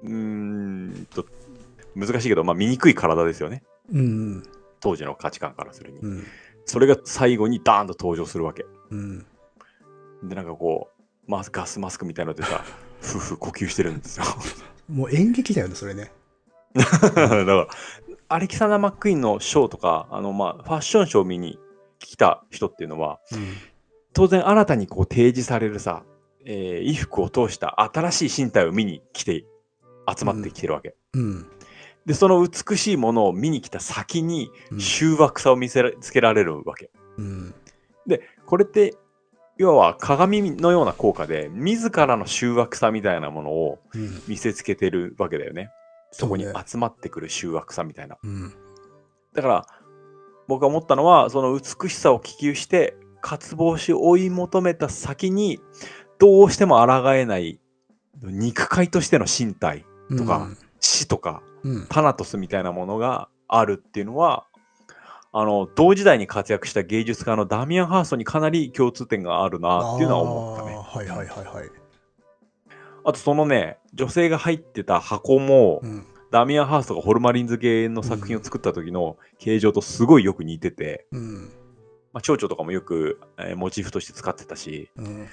[0.02, 1.24] うーんと、
[1.94, 3.62] 難しいけど、まあ、醜い体ですよね。
[3.92, 4.42] うん
[4.80, 5.98] 当時の価値観からするに。
[6.00, 6.24] うん
[6.68, 8.66] それが最後にダーンと登場するわけ。
[8.90, 9.26] うん
[10.24, 10.90] で、なんかこ
[11.28, 12.64] う、マスガスマスクみたいなのでさ、
[13.00, 14.24] ふうふう呼吸してるんですよ。
[14.88, 16.12] もう演劇だよねそれね
[16.74, 17.68] だから、
[18.28, 21.58] アレキサンダー・マックイーンのショーとか、あの、まあ、ファッションショーを見に
[22.06, 23.18] 来た人っていうのは、
[24.12, 26.04] 当然新たにこう提示されるさ、
[26.44, 29.44] えー衣服を通した新しい身体を見に来て、
[30.16, 30.94] 集まってきてるわけ。
[31.14, 31.46] うん
[32.06, 36.90] で、その美しいものを見に来た先に、うん醜悪さを見せらつけられるわけ。
[37.18, 37.54] うん
[38.06, 38.94] で、これって、
[39.56, 45.70] 要は鏡のような効果で、自らの醜悪さみたいなものをうん見せつけてるわけだよね。
[46.12, 48.16] そこにそうね集まってくる醜悪さみたいな。
[48.22, 48.54] うん
[49.34, 49.66] だから、
[50.48, 55.60] 僕が思ったのは、その美しさを希求して、渇望し追い求めた先に、
[56.18, 57.60] どうしても抗えない、
[58.22, 59.84] 肉塊としての身体、
[60.16, 60.48] とか
[60.80, 61.86] 死とか、うん。
[61.88, 64.46] タナトスみたいなものがあるっていうのは、
[65.32, 70.76] あの、同時代に活躍した芸術家のダミアン・ハーストにかなり共通点があるなっていうのは思ったね。
[70.76, 71.70] はいはいはいはい。
[73.04, 76.06] あとそのね、女性が入ってた箱も、うん
[76.36, 81.34] ダミアン・ハーストがホルマリンズ系の作品を作った時の形状とすごいよく似てて、うん。
[82.12, 85.26] まあ、蝶々とかもよく、えーモチーフとして使ってたし、うん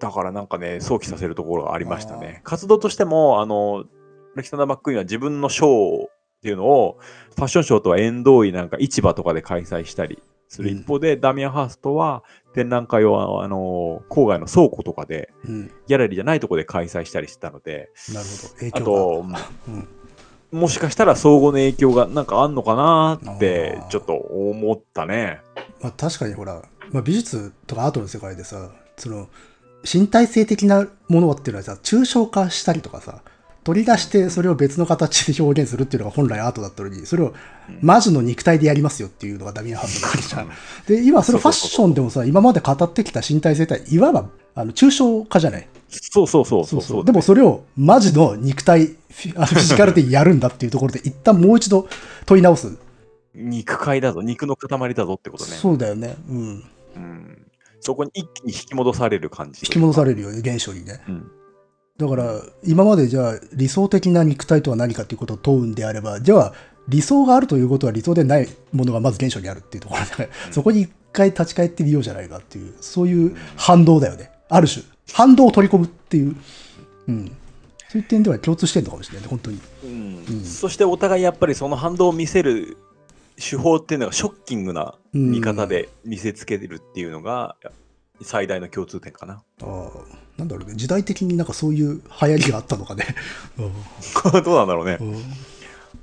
[0.00, 2.40] だからなんかね、想起させるところがありましたね。
[2.42, 3.84] 活動としても、あの、
[4.34, 6.10] アレキサンダー・マックイーンは自分のショーっ
[6.42, 6.98] ていうのを、
[7.36, 15.70] ファッションショーとは縁遠いなんか市場とかで開催したりする一方で、ダミアン・ハーストは展覧会を、あの、郊外の倉庫とかで、うん。
[15.86, 18.54] ギャラリーじゃないところで開催したりしてたので、なるほど。
[18.54, 19.38] 影あ響と、が。
[19.68, 20.01] うん
[20.52, 25.40] もしかしたら相互の影響がなんかあんのかなってちょっと思ったね。
[25.80, 29.28] まあ、確かにほら、まあ、美術とかアートの世界でさその
[29.82, 33.22] 身体性的なものっていうのはさ抽象化したりとかさ
[33.64, 37.32] 取り出してそれを別の形で表現するっていうのが本来アートだったのにそれを
[37.80, 40.50] マジの肉体でやりますよっていうのがダミアン・ハートのじゃん。
[40.86, 45.68] で今それファッションでもさ今まで語ってきた身体性っていわばあの抽象化じゃない？
[45.88, 47.04] そうそうそう。
[47.04, 51.86] でもそれをマジの肉体フィあの フィジカルでやるんだっていうところで一旦もう一度
[52.26, 52.76] 問い直す。
[53.34, 55.52] 肉塊だぞ、肉の塊だぞってことね。
[55.52, 56.16] そうだよね。
[56.28, 56.64] うん。
[56.96, 57.46] うん、
[57.80, 59.60] そこに一気に引き戻される感じ。
[59.64, 61.00] 引き戻されれるよね、現象にね。
[61.08, 61.30] うん。
[61.98, 66.54] だから、今までじゃあ理想的な肉体とは何かっていうことを問うんであれば、じゃあ
[66.88, 74.30] 理想があるということは理想でないものがまず現象にあるっていうところで、 そこに一回立ち返ってみようじゃないかっていう、そういう反動だよね。
[74.48, 74.84] ある種。
[75.12, 76.36] 反動を取り込むっていう。
[77.08, 77.32] うん。
[77.88, 79.60] そういう点では共通してるのかもしれないね、本当に。
[79.84, 82.78] うんうんそしてお互いやっぱりその反動を見せる
[83.36, 87.56] 手法っていうのがショッキングな見方で見せつけるっていうのが
[88.22, 89.42] 最大の共通点かな。
[89.62, 89.90] ああ、
[90.42, 90.74] なんだろうね。
[90.74, 93.06] 時代的になんかそういう流行りがあったのかね。
[94.44, 95.04] どうなんだろうねう。
[95.04, 95.16] ん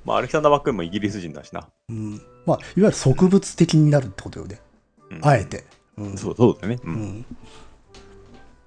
[0.05, 1.67] まあ、アレキサンダー・バックンもイギリス人だしな。
[1.89, 4.59] うんまあ、いわゆる植物的になるってことよね。
[5.11, 5.65] うんあえて。
[5.97, 6.79] うんそうそうだよね。
[6.83, 6.87] う。
[6.87, 7.25] うんん。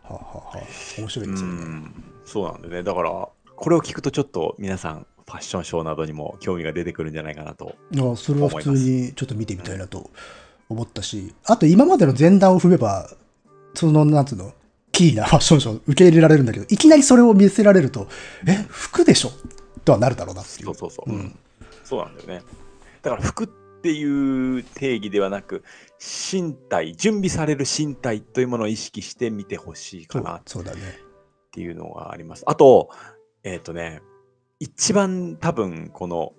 [0.02, 1.54] はあ、はあはあ、面白いですよね。
[1.54, 2.82] うんそうなんでね。
[2.82, 7.74] だから、これを聞くとちょっと皆さん、ファッションショーなどにも興味が出てくるんじゃないかなと。
[7.96, 10.10] あそれは普通にちょっと見てみたいなと
[10.68, 13.08] 思ったし、あと今までの前段を踏めば、
[13.74, 14.52] その、なんつうの、
[14.92, 18.08] キーなファッションショー受け入れられるんだけど、いきなりそれを見せられると、
[18.46, 19.30] え、服でしょ？
[19.84, 20.66] とはなるだろうなっていう。
[20.66, 21.10] そうそうそう。
[21.10, 21.38] うん
[21.84, 22.42] そうなんだよね。
[23.02, 23.46] だから服っ
[23.82, 25.64] ていう定義ではなく、
[25.98, 30.80] 身体、準備される身体というものを意識して見てほしいかなっそうだね。
[31.50, 32.44] ていうのがあります。
[32.46, 32.90] あと、
[33.42, 34.00] えっ、とね、
[34.60, 36.32] 一番多分この、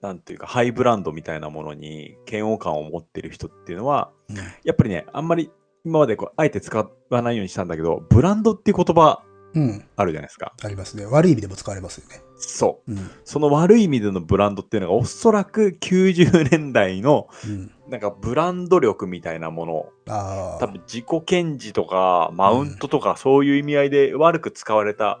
[0.00, 5.50] なんていうか、ハイブランドみたいなものに嫌悪感を持ってる人っていうのは、うんやっぱりね、あんまり
[5.84, 6.76] 今までこうあえて使
[7.10, 9.22] わないようにしたんだけど、ブランドっていう言葉
[9.52, 9.84] うん。
[9.96, 10.54] あるじゃないですか。
[10.62, 11.04] ありますね。
[11.06, 12.22] 悪い意味でも使われますよね。
[12.36, 12.92] そう。
[12.92, 13.10] うん。
[13.24, 17.72] その悪い意味でのブランドっていうのがおそらく90年代のうん。
[17.88, 20.58] なんかブランド力みたいなものああ。
[20.60, 25.20] 多分自己顕示とかマウントとかそういう意味合いで悪く使われた、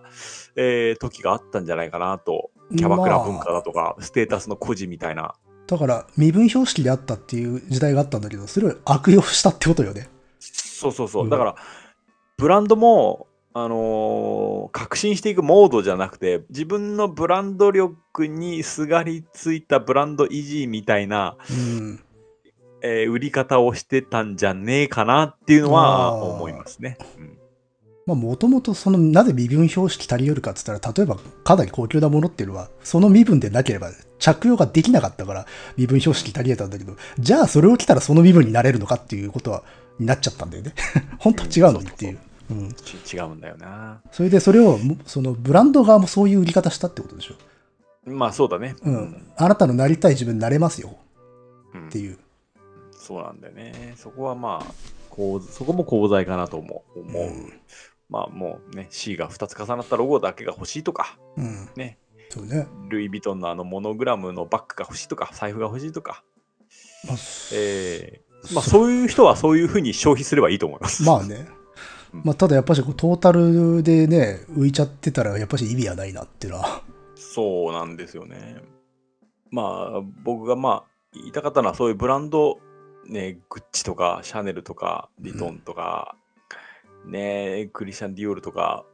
[0.54, 5.34] えー時があったんじゃないかなとキャバクラ文化だとか、ステータスの孤児みたいな
[5.66, 10.08] だから、身分標識であったっていう時代があったんだけど、それを悪用したってことよね。
[10.80, 11.54] そうそうそう、うんだから
[12.36, 22.00] ブランドもあのー革新していくモードじゃなくて自分のブランド力にすがりついたブランド維持みたいな、うん。
[22.82, 26.96] えー売り方をしてたんじゃねえかなっていうのはあー思いますね。
[27.18, 27.40] うん
[28.06, 39.62] まあ、もともとその、なぜ身分標識足り得るかって言ったら、例えばかなり高級なものっていうのは、その身分でなければ着用ができなかったから、身分標識足り得たんだけど、じゃあそれを着たらその身分になれるのかっていうことは、
[40.00, 40.74] になっちゃったんだよね。
[41.20, 42.18] 本当は違うのにっていう。
[42.50, 42.72] うん。
[42.72, 44.00] ち違うんだよな。
[44.10, 47.34] それでそれを、もそのブランド側もそういう売り方したってことでしょ。
[48.06, 48.74] まあそうだね。
[48.82, 49.32] うん。
[49.36, 50.96] あなたのなりたい自分になれますよ
[51.74, 52.18] うんっていう。
[52.92, 53.94] そうなんだよね。
[53.96, 54.72] そこはまあ、
[55.10, 57.00] こうそこも功罪かなと思う。
[57.00, 57.52] 思ううん
[58.08, 61.68] まあもうね、C が2つ重なったロゴだけが欲しいとか、うん。
[61.76, 61.98] ね、
[62.30, 62.66] そうね。
[62.88, 66.24] ルイ・ヴィトンのあのモノグラムのバッグが欲しいとか、財布が欲しいとか、
[67.06, 67.16] まあ、
[67.52, 71.02] えーまあそういう人はそういうふうに消費すればいいと思います。
[71.02, 71.48] まあね。
[72.12, 76.82] まあ、ただやっぱしこうトータルでね、浮いちゃってたら、やっぱし意味はないなっていうのは。
[77.14, 78.56] そうなんですよね。
[79.50, 80.84] まあ僕がまあ
[81.14, 82.58] 言いたかったのはそういうブランド、
[83.06, 86.16] ね、グッチとかシャネルとかリトンとか、
[87.06, 88.84] ねクリスチャン・ディオールとか、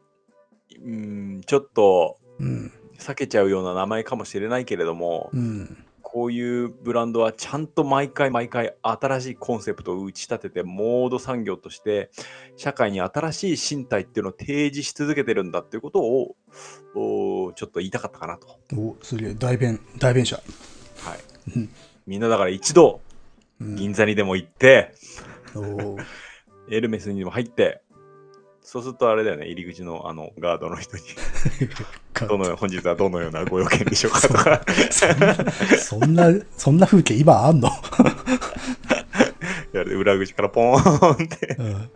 [0.85, 2.73] うん、ちょっとうん。
[2.99, 5.85] 避けちゃうような名前かもしれないけれども、うん。
[6.09, 12.13] こういうブランドはちゃんと毎回毎回新しいコンセプトを打ち立ててモード産業として
[12.57, 16.37] 社会に新しい身体っていうのを提示し続けてるんだっていうことを
[16.95, 18.47] おちょっと言いたかったかなと。
[18.77, 20.37] お、すげえ、代弁、代弁者。
[20.37, 21.19] はい。
[21.57, 21.71] うん、
[22.07, 23.01] みんなだから一度
[23.61, 23.75] うん。
[23.75, 24.95] 銀座にでも行って、
[25.57, 25.97] お
[26.71, 27.83] エルメスにでも入って
[28.67, 31.05] そうするとあれだよね入り口のあのガードの人に
[32.29, 34.61] どの本日はどのようなご用件でしょうかとか
[35.79, 37.71] そんな、そんな風景今あんの、
[39.73, 41.91] 裏口からポーンってうん、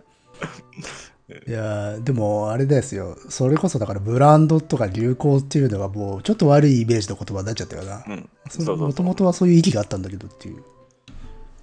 [1.49, 3.19] いやーでもあれですよ。
[3.29, 8.05] それこそだからブランドとか流行っていうのがもうちょっと悪いイメージの言葉になっちゃったよな。
[8.77, 10.63] もともとはそういう意義があったんだけどっていう。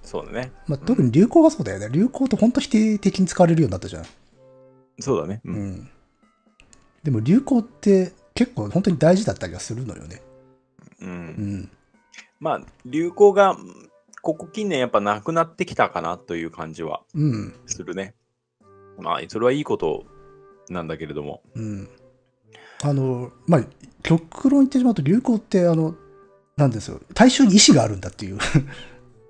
[0.02, 1.88] そうだねまあ、特に流行はそうだよね。
[1.90, 4.04] 流行って本当否定的に使われるようになったじゃん。
[5.00, 5.90] そうだねううんん。
[7.02, 10.22] でも流行って結構本当に大事だったりはするのよね。
[11.00, 11.04] う。
[11.04, 11.12] うん
[11.60, 11.70] ん。
[12.40, 13.56] まあ、流行が、
[14.22, 17.54] ここ近年やっぱなくなってきたかなという感じはうん。
[17.66, 18.14] するね。
[18.98, 20.04] まあ、それはいいこと
[20.68, 21.42] なんだけれども。
[21.54, 21.88] うん。
[22.82, 23.64] あの、まあ、
[24.02, 25.94] 極論言ってしまうと、流行って、あの、
[26.56, 27.00] なんですよ。
[27.14, 28.38] 大衆に意志があるんだっていう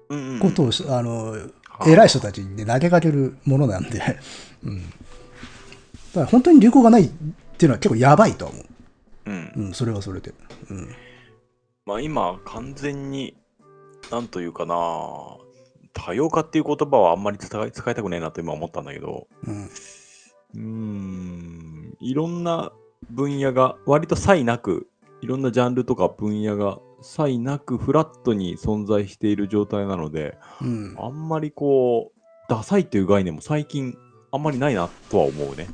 [0.09, 1.37] うんうんうんことをし、あの、
[1.87, 4.01] 偉い人たちに、ね、投げかけるものなんで、
[4.65, 4.83] うん。
[6.13, 7.09] だから本当に流行がないっ
[7.59, 8.65] ていうのは結構やばいとは思う。
[9.27, 10.33] うんうん、それはそれで。
[10.71, 10.89] うん。
[11.85, 13.37] まあ今完全に
[14.11, 14.75] なんというかな
[15.93, 19.27] 多様化っていう言葉はあんまり使いたくねえなと今思ったんだけど
[20.55, 20.61] うん。
[20.61, 22.73] んいろんな
[23.11, 24.89] 分野が割と差異なく
[25.21, 30.97] いろんなジャンルとか分野が差異なくフラットに存在している状態なのでうん。
[30.99, 33.97] あんまりこうダサいっていう概念も最近
[34.31, 35.69] あんまりないなとは思うね。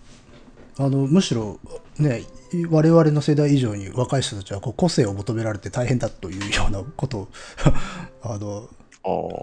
[0.79, 1.59] あの、むしろ、
[1.99, 2.23] ね、
[2.71, 7.29] 我々の世代以上に若い人たちはこう個性を求められて大変だというようなことを
[8.23, 8.69] あの、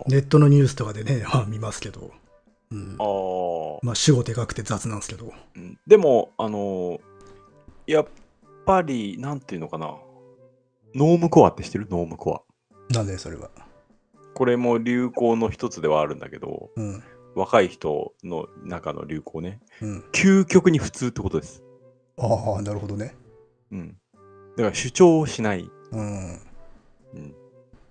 [0.07, 2.11] ネットのニュースとかでね、ま あ見ますけど。
[2.71, 3.03] うんあ。
[3.03, 5.33] ーまあ、主語でかくて雑なんですけど。
[5.55, 6.99] うんでも、あのー
[7.87, 8.05] やっ
[8.65, 9.95] ぱり、なんていうのかな。
[10.93, 11.87] ノームコアって知ってる？
[11.89, 12.43] ノームコ
[12.89, 12.93] ア。
[12.93, 13.49] なんでそれは。
[14.33, 17.03] これも流行の一つではあるんだけど、うん。
[17.35, 19.59] 若い人の中の流行ね。
[19.81, 20.03] うん。
[20.11, 21.63] 究極に普通ってことです。
[22.17, 23.15] ああ、なるほどね。
[23.71, 23.97] うん。
[24.57, 25.69] だから主張をしない。
[25.91, 26.39] うん。
[27.13, 27.35] うん。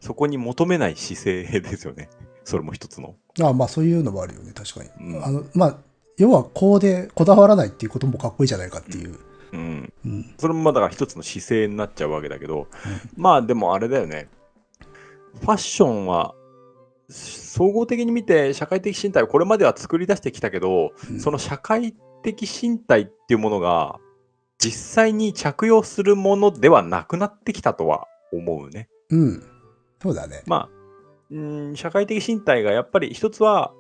[0.01, 2.11] そこに求めない姿勢ですよね。
[2.45, 3.15] それも一つの。
[3.41, 5.15] ああまあそういうのもあるよね、確かに。
[5.15, 5.79] うんあの、まあ、
[6.17, 9.19] 要はこうでこだわらないっていうこともかっこいいじゃないかっていう。
[9.53, 9.93] うん。
[10.05, 10.35] うん。
[10.39, 12.67] それもまあだから一つの姿勢になっちゃうわけだけど、
[13.17, 14.29] まあでもあれだよね。
[15.41, 16.35] ファッションは
[17.11, 23.99] 総合的に見て社会的身体をこれまでは作り出してきたけど、うんその社会的身体っていうものが
[24.59, 28.89] 実際に着用するものではなくなってきたとは思うね。
[29.11, 29.43] うん。
[30.03, 30.43] そうだね。
[30.47, 30.69] まあ、
[31.31, 33.73] うん社会的身体がやっぱり一つは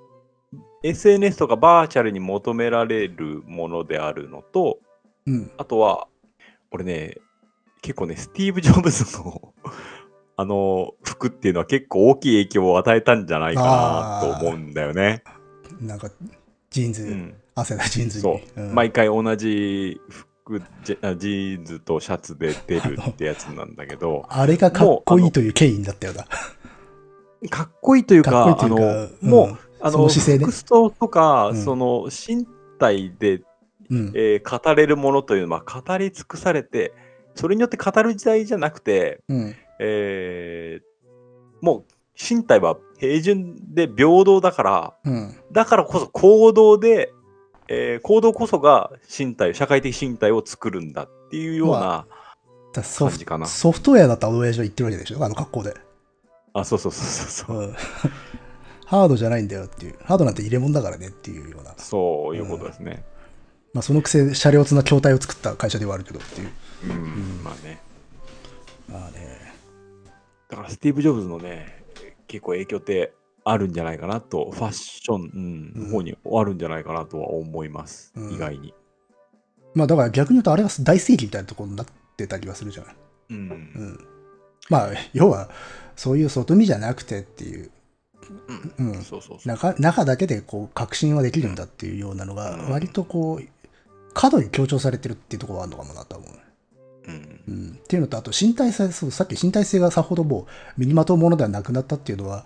[0.82, 4.78] SNS とかバーチャルに求められるものであるのと、
[5.26, 5.50] うん。
[5.58, 6.08] あとは、
[6.70, 7.18] 俺ね、
[7.82, 9.54] 結構ね、スティーブ・ジョブズの
[10.40, 15.22] あの服っていうのは結構大きい影響を与えたんじゃないかなと思うんだよね。
[15.82, 16.10] なんか、
[16.70, 18.22] ジーンズ、うん、汗だジーンズに。
[18.22, 26.24] そう、ん毎回同じ服ジーンズとシャツで出るってやつなんだけど、 あれがかっこいいという権威だったよな。
[27.50, 32.46] かっこいいというか、かっこいいというかあの、うんもう、あの、姿勢ね服装とか、うんその身
[32.78, 33.42] 体で、
[33.90, 34.12] うん。
[34.14, 36.94] えー語れるものというのは語り尽くされて、
[37.34, 39.54] それによって語る時代じゃなくて、うん。
[39.82, 41.84] えーもう
[42.22, 45.36] 身体は平準で平等だから、うん。
[45.52, 47.12] だからこそ行動で、
[47.68, 52.06] えー行動こそが身体、社会的身体を作るんだっていうような、
[52.72, 55.24] だソフ感じかなソフトウェアだったら親父は言ってるわけでしょ？
[55.24, 55.74] あの格好で。
[56.52, 57.74] あ、そうそうそうそうそう、うん。
[58.86, 59.98] ハードじゃないんだよっていう。
[60.02, 61.74] ハードなんて入れ物だからねっていうような。
[61.78, 63.04] そういうことですね。
[63.72, 66.50] まあそのくせ、車両つな筐体を作った会社ではあるけどっていう。
[66.84, 67.80] うん、まあね。
[68.90, 69.29] まあね。
[70.50, 71.84] だからスティーブ・ジョブズのね、
[72.26, 73.12] 結構影響って
[73.44, 78.74] あるんじゃないかなと、ファッション、の方にあるんじゃないかなとは思います、うん意外に。
[79.74, 81.86] まあだから逆に言うとあれが大正義みたいなところになっ
[82.16, 82.96] てたりはするじゃない。
[83.30, 84.06] うんうん。
[84.68, 85.48] まあ要は
[85.94, 87.70] そういう外見じゃなくてっていう。
[89.44, 93.48] 中中だけでこう確信はできるんだっていうようなのがうん割とこう
[94.14, 96.39] 過度に強調されてるっていうところはあるのかもなとは思う。
[97.06, 97.40] うん。
[97.48, 100.42] うん、っていうのとあと身体性そうさっき身体性がさほども
[100.76, 102.44] う身にまとうものではなくなったっていうのは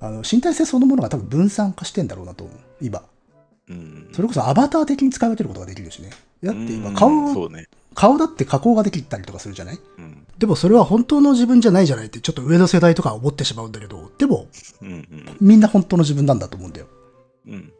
[0.00, 2.56] あの身体性そのものが多分分散化してんだろうなと思う。
[2.80, 3.02] 今。
[3.68, 4.08] うん。
[4.12, 6.10] それこそアバター的に使い分けることができるしね。
[6.42, 6.94] だって今うん。
[6.94, 7.68] 顔そうね。
[7.94, 9.78] 顔だって加工ができたりとかするじゃない？
[9.98, 10.26] うん。
[10.36, 14.48] でもそれは本当の自分じゃないじゃないってちょっと上の世代とかは思ってしまうんだけどでも
[14.82, 15.36] うんうん。
[15.40, 16.86] みんな本当の自分なんだと思うんだよ。
[17.46, 17.72] うん。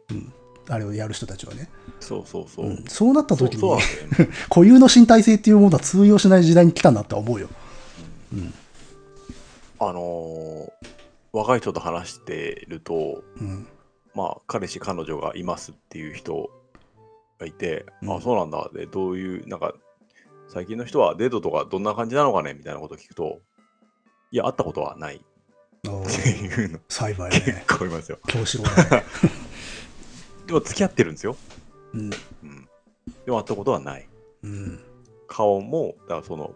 [0.67, 1.69] あれをやる人たちはね、
[1.99, 2.65] そうそうそう。
[2.67, 2.83] うん。
[2.87, 3.79] そうなった時にそう
[4.49, 7.49] 固有の身体性っていうものは通用しない時代に来たなとは思うよ。
[9.79, 10.71] あのー
[11.33, 13.67] 若い人と話してると、うん。
[14.13, 16.49] まあ、彼氏、彼女がいますっていう人
[17.41, 18.15] がいて、うん。
[18.15, 18.69] あ、そうなんだ。
[18.73, 19.73] で、どういう、なんか、
[20.47, 22.53] 最近の人はデートとかどんな感じなのかね？
[22.53, 23.41] みたいなことを聞くと、
[24.31, 25.21] いや、会ったことはない。
[25.89, 26.79] おってーいうの。
[26.87, 28.17] 幸い 結ね構いますよ。
[28.27, 28.63] 京志郎
[30.45, 31.35] でも、付き合ってるんですよ。
[31.93, 32.01] うん
[32.43, 32.67] うん。
[33.25, 34.07] でも、会ったことはない。
[34.43, 34.79] うん
[35.27, 36.53] 顔も、だからその、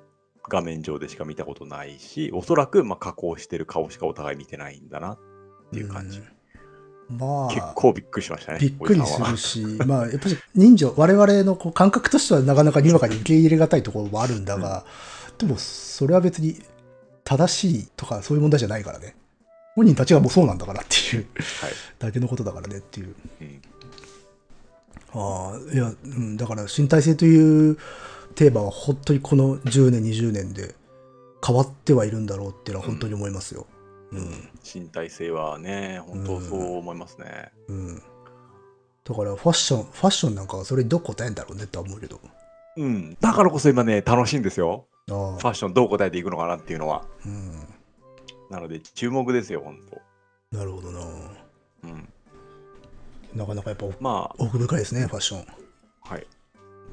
[0.48, 5.20] 画面上でしか見たことないし、おそらく、まあ、加工してる顔しかお互い見てないんだなっ
[5.72, 6.20] ていう感じ。
[6.20, 6.26] うん
[7.10, 8.60] まあ結構びっくりしましたね。
[8.60, 14.86] びっくりするし、まあ、やっぱり人情、我々のこう感覚としてはなかなかにわかに受け入れがたいところもあるんだが、
[15.40, 16.62] でも、それは別に
[17.24, 19.16] 正しいとかそういう問題じゃないからね。
[19.76, 21.28] 本人たちがもうそうなんだからっていう
[21.62, 21.72] はい。
[21.98, 23.16] だけのことだからねっていう。
[23.42, 23.62] うん
[25.14, 27.78] ああ、いや、うん、だから身体性という
[28.36, 30.76] テーマは本当にこの10年、20年で
[31.46, 33.68] 変わってはいるんだろうっていうのは本当に思いますよ。
[34.12, 34.50] うん。
[34.64, 37.52] 身体性はね、本当そう思いますね。
[37.68, 38.04] うん。
[39.04, 42.20] だからファッション、ファッションなんかはそれにどう答えんだろうねって思うけど。
[42.78, 43.18] うん。
[43.20, 44.86] だからこそ今ね、楽しいんですよ。
[45.10, 47.06] あファッションどう答えていくのかなっていうのは。
[47.26, 47.68] うん。
[48.50, 49.78] なので、注目ですよ、本
[50.52, 51.00] なるほどな。
[51.82, 51.88] 当。
[51.88, 52.10] うん。
[53.36, 55.42] なかなかやっぱま奥深いですね、ファッション。
[55.42, 56.28] あ、はい。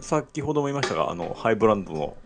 [0.00, 2.16] 先ほども言いましたが、あの、ハイブランドの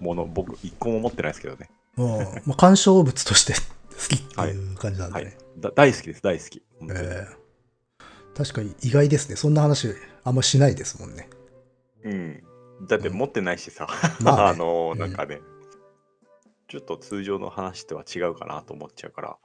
[0.00, 1.70] もの、僕、一個も持ってないですけどね。
[1.98, 2.08] うん。
[2.46, 3.52] まあ、鑑賞物として
[3.92, 5.36] 好きっていう感じなんはいでね。。
[5.58, 6.62] だ大好きです、大好き。
[6.90, 7.44] ええ
[8.36, 9.36] 確かに意外ですね。
[9.36, 9.94] そんな話
[10.24, 11.28] あんましないですもんね。
[12.02, 12.42] うん。
[12.88, 13.86] だって持ってないしさ、
[14.20, 15.40] まあね あの、なんかね、
[16.66, 19.36] ちょっと通常の話とは違うかなと思っちゃうから、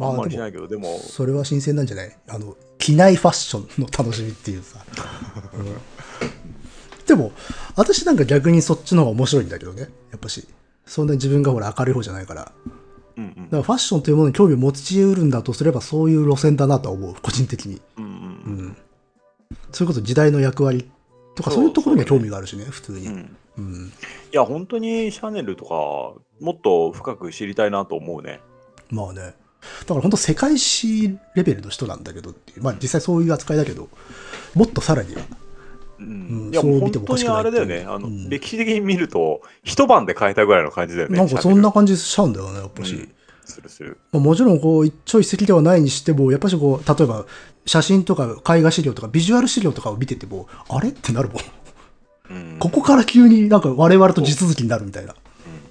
[0.00, 2.18] ああんまりしないけど、でも、それは新鮮なんじゃない？
[2.28, 4.84] あの、着ないファッションの楽しみっていうさ。
[5.54, 5.76] うん
[7.06, 7.32] でも、
[7.74, 9.82] 私なんか逆にそっちの方が面白いんだけどね。
[10.12, 10.46] やっぱし。
[10.86, 12.52] そんなに自分がほら明るい方じゃないから。
[13.16, 17.82] うんうんだからファッションというものに興味を持ち得るんだとすればそういう路線だなとは思う、個人的に。
[17.98, 18.76] うんうんううんん。
[19.72, 20.88] それこそ時代の役割
[21.34, 23.06] とかそういうところには興味があるしね、普通に。
[23.08, 23.92] うんうん。
[24.32, 25.74] いや、本当にシャネルとか、
[26.40, 28.40] もっと深く知りたいなと思うね。
[28.90, 29.34] まあね。
[29.80, 32.62] だから本当世界史レベルの人なんだけどっていう。
[32.62, 33.88] まあ実際そういう扱いだけど、
[34.54, 35.22] もっとさらには。
[35.98, 37.84] うんうんいや、そう見てもおかしくないあれだよね。
[37.86, 41.16] あの、うん歴史的に見ると、一晩で変えたぐらいの感じだよね。
[41.16, 42.94] なんかそんなシ感じしちゃうんだよね、やっぱし。
[42.94, 43.12] うん
[43.44, 43.98] するする。
[44.12, 47.26] まあもちろんこう一朝一夕ではないにしても、やっぱしこう、例えば
[47.66, 51.36] 写真とか絵画資料とかビジュアル資料とかを見てても、あれってなるもん。
[52.30, 55.14] うんここから急になんか我々と地続きになるみたいな。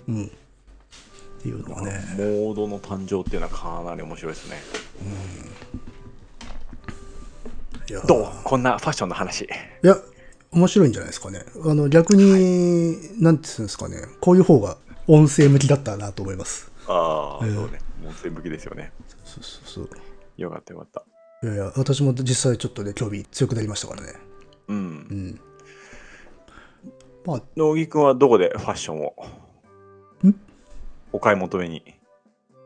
[0.10, 0.32] うん。
[1.42, 2.00] っていうのはね。
[2.18, 4.58] モードの誕生っていうのはかなり面白いですね。
[7.90, 8.28] いやどう？
[8.44, 9.42] こんなファッションの話。
[9.42, 9.48] い
[9.82, 9.98] や、
[10.52, 11.44] 面白いんじゃないですかね。
[11.66, 13.98] あの、逆に、なんていうんですかね。
[14.20, 14.78] こういう方が
[15.08, 16.72] 音声向きだったなと思います。
[16.88, 17.80] ああ、ええそうね。
[18.04, 18.92] もう全部きですよね。
[19.26, 19.90] そうそうそう。
[20.38, 21.04] よかったよかった。
[21.44, 24.14] いやいや、私も実際ちょっとね、興味強くなりましたからね。
[24.68, 24.74] う。
[24.74, 25.40] うんん。
[27.26, 29.08] まあ、野木くんはどこでファッションを？
[29.10, 29.14] ん
[31.14, 31.84] お買い求めに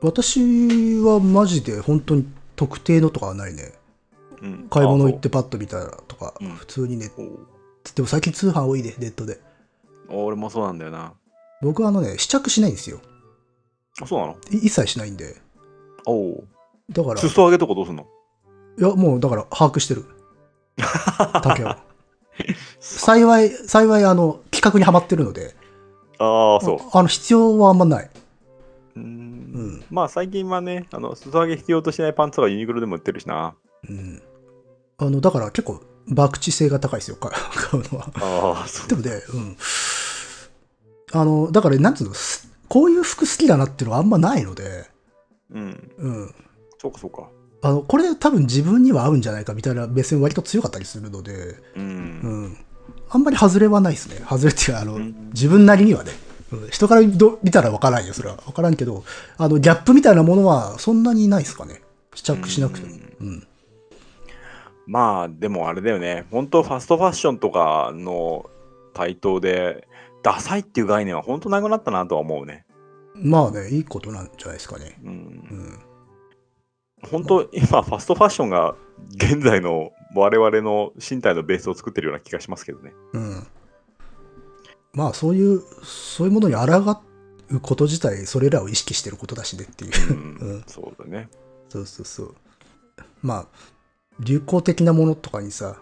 [0.01, 3.73] 私はマジで本当に特定のとかはないね。
[4.41, 7.21] うん買い物行ってパッと見たらとか、うん普通にね、う
[7.95, 9.39] でも最近通販多いで、ネットで。
[10.09, 11.13] お俺もそうなんだよな。
[11.61, 12.99] 僕はあのね、試着しないんですよ。
[14.01, 14.33] あ、そうなの？
[14.51, 15.35] い一切しないんで。
[16.05, 16.43] おお。
[16.91, 18.05] だから、い裾上げとかどうすんの？
[18.77, 20.05] や、もうだから把握してる。
[21.41, 21.79] 竹は。
[22.79, 25.55] 幸い、幸い、あの、企画にはまってるので、
[26.19, 26.79] ああ、そう。
[26.97, 28.09] あの、必要はあんまない。
[29.55, 29.83] うんん。
[29.89, 33.55] まあ最近はね、あの、裾上げ必要としないパンツとかユニクロでも売ってるしな。
[33.89, 34.21] うん。
[34.97, 37.31] あの、だから結構、博打性が高いですよ、 買
[37.79, 38.11] うのは。
[38.15, 38.87] ああ、そう。
[38.87, 39.57] でもね、うん。
[41.11, 44.85] あの、だから、なんつうの、すこういう服好きだなっていうのはあんまないので、
[45.51, 45.91] うん。
[45.97, 46.35] うん。
[46.77, 47.29] そうかそうか。
[47.61, 51.57] あの、これ多分自分には合うんじゃないかみたいな目線割と強かったりするので、う。
[51.77, 52.57] うんん。
[53.09, 54.17] あんまり外れはないですね。
[54.27, 56.11] 外れっていうか、あの、うん自分なりにはね。
[56.51, 58.35] うん人からど見たら分からんよ、それは。
[58.37, 59.03] 分からんけど、
[59.37, 61.81] あの、ギャップみたいなものはそんなにないですかね。
[62.13, 62.95] 試着しなくても。
[63.21, 63.47] うん。
[64.87, 66.25] まあ、でもあれだよね。
[66.31, 68.49] 本当ファストファッションとかの
[68.93, 69.87] 台頭で、
[70.23, 72.65] ダサいっていう概念は本当なくなったなとは思うね。
[73.15, 74.97] まあね、いいことなんじゃないですかね。
[75.03, 75.07] う。
[75.07, 75.79] うんん。
[77.03, 78.75] 本当今、ファストファッションが
[79.15, 82.93] 現在の我々の身体のベースを作ってるような気がしますけどね。
[83.13, 83.47] うん。
[84.95, 87.01] まあ、そういう、そういうものに抗
[87.49, 90.13] うこと自体、それらを意識してることだしねっていう。
[90.13, 91.29] うんうんそうだね。
[91.69, 92.35] そうそうそう。
[93.21, 93.47] まあ、
[94.19, 95.77] 流行的なものとかにさ、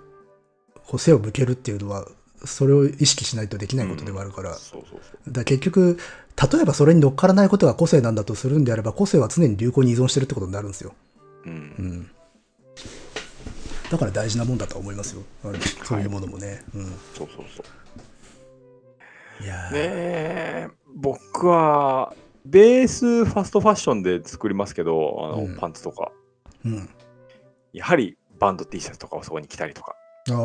[0.88, 2.07] こう背を向けるっていうのは、
[2.44, 4.57] それを意識しないとできないことではあるから。
[5.30, 5.98] だ結局、
[6.52, 10.94] 例えばそれに乗っからないことが個性なんだとするんであれば、個性は常に流行に依存してるってことになるんですよ。
[11.45, 11.49] う。
[11.49, 12.10] うんん。
[13.91, 15.23] だから大事なもんだと思いますよ。
[15.84, 16.64] そういうものもね。
[16.73, 16.85] うん。
[17.15, 17.82] そうそうそう。
[19.45, 22.14] ねえ、僕は、
[22.45, 26.11] ベースファストファッションで作りますけど、あの、うんパンツとか。
[26.65, 26.90] うん。
[27.72, 29.95] やはりバンド T シャツとかをそこに着たりとか。
[30.30, 30.36] ああ、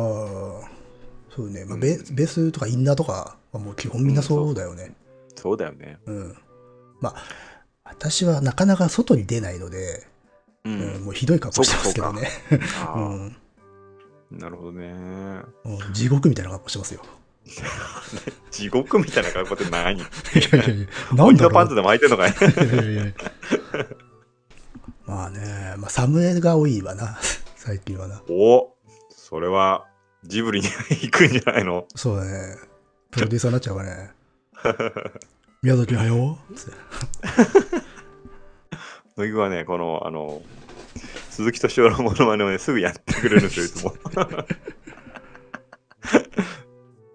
[1.35, 1.65] そうね。
[1.65, 4.93] まあ、ベベースとかインナーとかはもう基本みんなそうだよね。
[5.35, 5.97] そうだよね。
[6.05, 6.37] うん。
[7.01, 7.23] まあ、
[7.83, 10.07] 私はなかなか外に出ないので、
[10.65, 12.27] ううんもうひどい格好してますけどね。
[12.85, 13.35] あうーん
[14.31, 15.41] なるほどね。
[15.93, 17.01] 地獄みたいな格好してますよ。
[18.51, 19.99] 地獄みたいな格好って何？
[19.99, 20.05] いや
[20.65, 22.31] いやいや、なんだろパンツでも履いてんのかい？
[22.31, 23.13] いやいやいや
[25.05, 27.17] まあね、まあ、サムネが多いわな、
[27.55, 28.21] 最近はな。
[28.29, 28.73] お
[29.09, 29.85] それは
[30.23, 31.85] ジブリに行くんじゃないの？
[31.95, 32.55] そうだね。
[33.11, 34.11] プロデューサーになっちゃうからね。
[35.63, 36.37] 宮崎駿？
[39.17, 40.41] 乃木はね、この、あの、
[41.29, 43.93] 鈴木敏夫のモノマネをね、すぐやってくれるんですよ、いつも。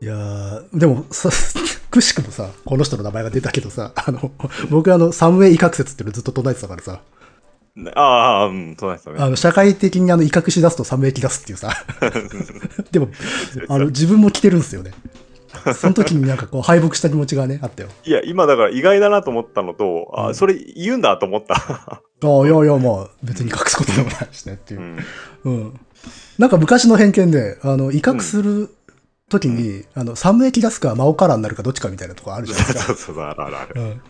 [0.04, 1.30] いやー、でもさ、
[1.90, 4.32] くしくもさ、この人の名前が出たけどさ、あの、
[4.68, 7.00] 僕あの、サムウェイ威嚇説っていうのずっと唱えてたからさ、
[7.94, 9.22] ああ、うん、そうなんですよね。
[9.22, 11.70] あの、社会的にあの、威嚇し出すとサムウェイ来出すっていうさ、
[12.92, 13.08] でも、
[13.68, 14.92] あの、自分も来てるんですよね。
[15.74, 17.88] その時になんかこう、敗北した気持ちがね、あったよ。
[18.04, 21.54] いや、今だから意外だなと思ったのと、あうんそれ言うんだと思った。
[21.54, 24.82] ああ、いやいや、まあ、別に隠すことでもないしねっていうう。
[24.82, 24.98] ん、
[25.44, 25.80] うん。
[26.38, 28.74] なんか昔の偏見で、あの、威嚇する
[29.30, 32.84] 時に、あの、サムエキ出すか、マオカラーになるかどっちかみたいなとこあるじゃないですか。
[32.86, 33.80] そうそうそう、あるあるある。
[33.80, 34.00] うん。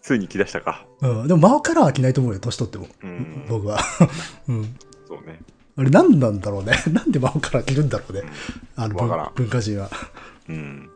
[0.00, 0.86] ついに来だしたか。
[1.02, 1.28] うん。
[1.28, 2.88] でも、マオカラーは着ないと思うよ、年取っても。
[3.02, 3.78] うん、僕は。
[4.48, 4.76] うん。
[5.06, 5.40] そうね。
[5.76, 6.82] あれ、何なんだろうね。
[6.90, 8.22] なんでマオカラー着るんだろうね。
[8.76, 9.90] あの、わからん文文化人は。
[10.48, 10.90] うん。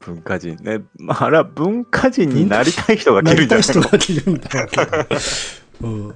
[0.00, 0.82] 文化人ね。
[0.98, 5.88] まあ、あれは文化人になりたい人がな来るんりたじゃないいの人が着るんだろうけど。
[5.88, 6.14] うん。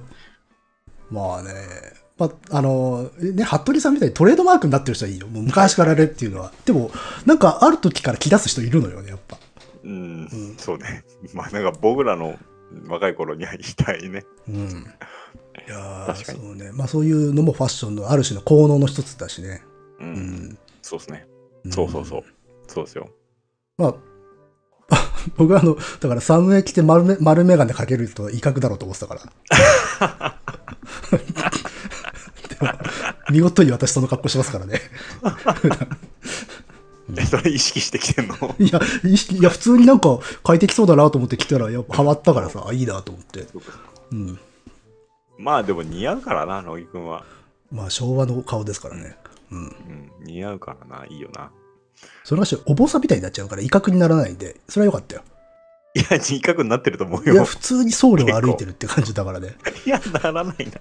[1.09, 1.96] まあね。
[2.17, 5.27] まあ、あの、ね、服部さんみたいにトレードマークになってる人はいいよ。
[5.27, 6.51] もう昔からねっていうのは。
[6.65, 6.91] でも、
[7.25, 9.37] なんかある時から着出す人いるのよね、やっぱ。
[9.83, 11.03] うん、んそうね。
[11.33, 12.37] まあ、なんか僕らの
[12.87, 14.25] 若い頃にはいたいね。
[14.49, 14.85] うん。
[15.67, 16.71] いやー確かにそうね。
[16.71, 19.61] まあそういうのもファッションのある種の効能の一つだしね。
[19.99, 20.03] う。
[20.03, 20.57] うんん。
[20.81, 21.27] そうですね。
[21.69, 22.23] そうそうそう。
[22.67, 23.09] そうですよ。
[23.77, 23.95] まあ、
[25.37, 30.37] 僕はあの、だからサムエ着て丸め丸眼鏡かけると威嚇だろうと思ってたから。
[33.31, 34.81] 見事に私その格好しますからね。
[37.17, 38.35] えそれ意識してきてんの？
[38.59, 43.47] いや、意識いや、普通になんか快適そうだなと思って着たら、やっぱハマったからさ、あいいなと思って。
[44.11, 44.39] うん。
[45.37, 47.23] まあでも似合うからな、乃木くんは。
[47.71, 49.15] まあ昭和の顔ですからね。
[49.51, 49.59] うん。
[49.61, 51.49] うん、似合うからな、いいよな。
[52.25, 55.21] それがし、お坊さんみたいになっちゃうから威嚇にならないんで、それはよかったよ。
[55.95, 57.45] いや、人格になってると思ういや、よ。
[57.45, 59.55] 普通に僧侶が歩いてるって感じだからね。
[59.85, 60.73] いや、ならないな。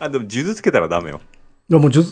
[0.00, 1.20] あ、でも、数珠つけたらダメよ。
[1.68, 2.04] いや、もう、じゅ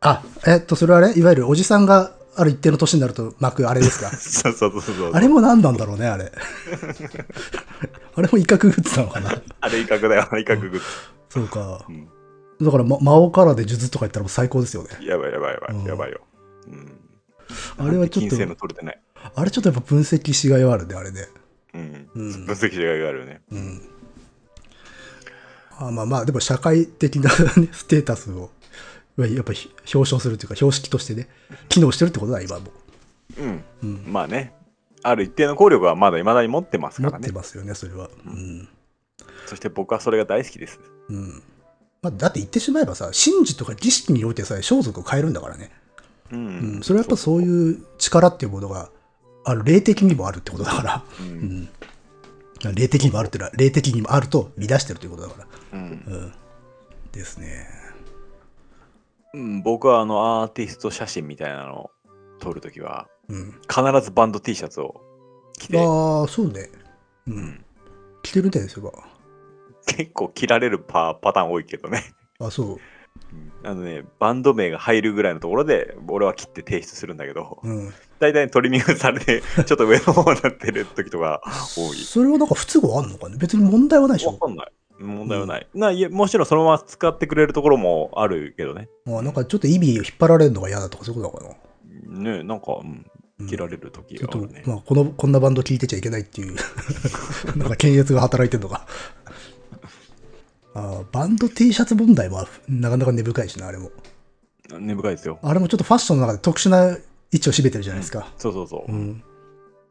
[0.00, 4.10] あ、えっと、それはね、いわゆるおじさんがある一定の年になると巻くあれですか？
[4.16, 5.12] そうそうそうそう。
[5.12, 6.32] あれも何なんだろうね、あれ。
[8.16, 9.40] あれも威嚇グッズなのかな？
[9.60, 10.80] あれ威嚇だよ、威嚇グッズ。
[11.30, 11.84] そうか。
[11.88, 12.08] うん
[12.60, 14.90] だから、ま、魔王カラーで数珠とか言ったらもう最高ですよね。
[15.04, 16.20] やばいやばいやばうんい、やばいよ。
[16.68, 16.92] うん。
[17.88, 19.00] あれはちょっと金星の取れてない。
[19.34, 21.26] あれちょっとやっぱ分析しがいはあるね、あれね。
[21.74, 22.08] うん。
[22.14, 23.40] うん分析しがいがあるよね。
[23.50, 23.82] うん。
[25.88, 28.50] あまあまあ、でも社会的な、ね、ステータスを、
[29.18, 29.58] やっぱり
[29.94, 31.28] 表彰するというか、標識としてね、
[31.68, 32.72] 機能してるってことだ、今も。
[33.38, 33.64] うん。
[33.82, 34.04] うん。
[34.06, 34.52] まあね。
[35.02, 37.28] ある一定の効力はまだ未だに持ってます持っからね。
[37.28, 38.08] てますよね、それは。
[38.26, 38.68] うん。
[39.46, 40.78] そして僕はそれが大好きです。
[41.08, 41.42] うん。
[42.02, 45.70] まあ、だって言ってしまえばさ、神事とか儀式においてさえ装束を変えるんだからね。
[46.30, 46.82] ううんん。
[46.82, 48.90] それはやっぱそういう力っていうものが、
[49.44, 51.04] ある、霊的にもあるってことだから。
[51.20, 51.22] う。
[51.22, 51.68] うんん。
[52.74, 55.46] 霊的にもあるっていうのは、霊的にもあると見出してるということだから。
[55.72, 56.32] うんうん。
[57.12, 57.66] ですね。
[59.34, 61.90] うん、僕はあのアーティスト写真みたいなのを
[62.38, 63.60] 撮るときは、うん。
[63.62, 65.00] 必ずバンド T シャツを
[65.58, 66.68] 着て、ああ、そうね。
[67.26, 67.30] う。
[67.30, 67.64] うんん、
[68.22, 68.92] 着てるみたいですよ。
[69.86, 72.12] 結構着られるパパターン多いけどね。
[72.38, 72.78] あ、そう。
[73.64, 77.94] あのね、バンド名が入るぐらいのところで、俺は切って提出するんだけど、うん。
[78.18, 81.40] 大体トリミングされて、 ちょっと上の方になってる時とか
[81.76, 81.96] 多い。
[81.98, 83.36] それはなんか不都合あんのかね？
[83.38, 84.72] 別に問題はないでしょわかんない。
[85.02, 85.66] 問題はない。
[85.74, 88.88] ないやもちろんそのまま使ってくれるところもあるけどね。
[89.06, 91.60] あなんかちょっと意味を引っ張られるのが嫌だとかそういうことなのか
[92.06, 93.06] なねなんか、うんうん
[93.48, 96.54] 切られる時ちょっとがあるね。、まあ、この、こんなバンド聴いてちゃいけないっていう、
[97.58, 98.86] なんか検閲が働いてるのか。
[100.74, 103.90] あバンド T シャツ問題はなかなか根深いしな、あれも。
[104.78, 105.38] 根深いですよ。
[105.42, 106.96] あれもちょっとファッションの中で特殊な
[107.32, 108.32] 位置を占めてるじゃないですか。
[108.38, 108.92] そうそうそう。
[108.92, 109.24] うん。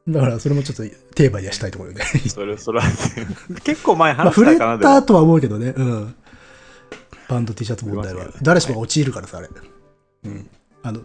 [0.08, 0.84] だからそれもちょっと
[1.16, 2.04] テーマにはしたいところよね。
[2.28, 2.86] それ、それは、
[3.64, 4.94] 結構前まあ、話し触れたかな、でも。
[4.94, 5.74] たとは思うけどね。
[5.76, 6.16] うん。
[7.30, 8.28] バンド T シャツ問題は。
[8.42, 9.50] 誰しもが陥るからさ、あれ。
[10.26, 10.50] うん。
[10.84, 11.02] あの、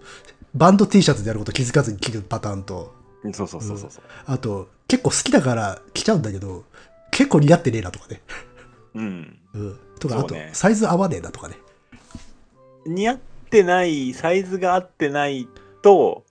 [0.54, 2.94] バンド T シャツでやること気づかずに着るパターンと、
[3.32, 3.90] そうそうそうそう。
[4.24, 6.64] あと、結構好きだから着ちゃうんだけど、
[7.10, 8.22] 結構似合ってねえなとかね。
[8.94, 9.38] うん。
[9.54, 9.78] うん。
[9.98, 11.56] とか、あとサイズ合わねえなとかね。
[12.86, 13.18] 似合っ
[13.50, 15.48] てない、サイズが合ってない
[15.82, 16.24] と、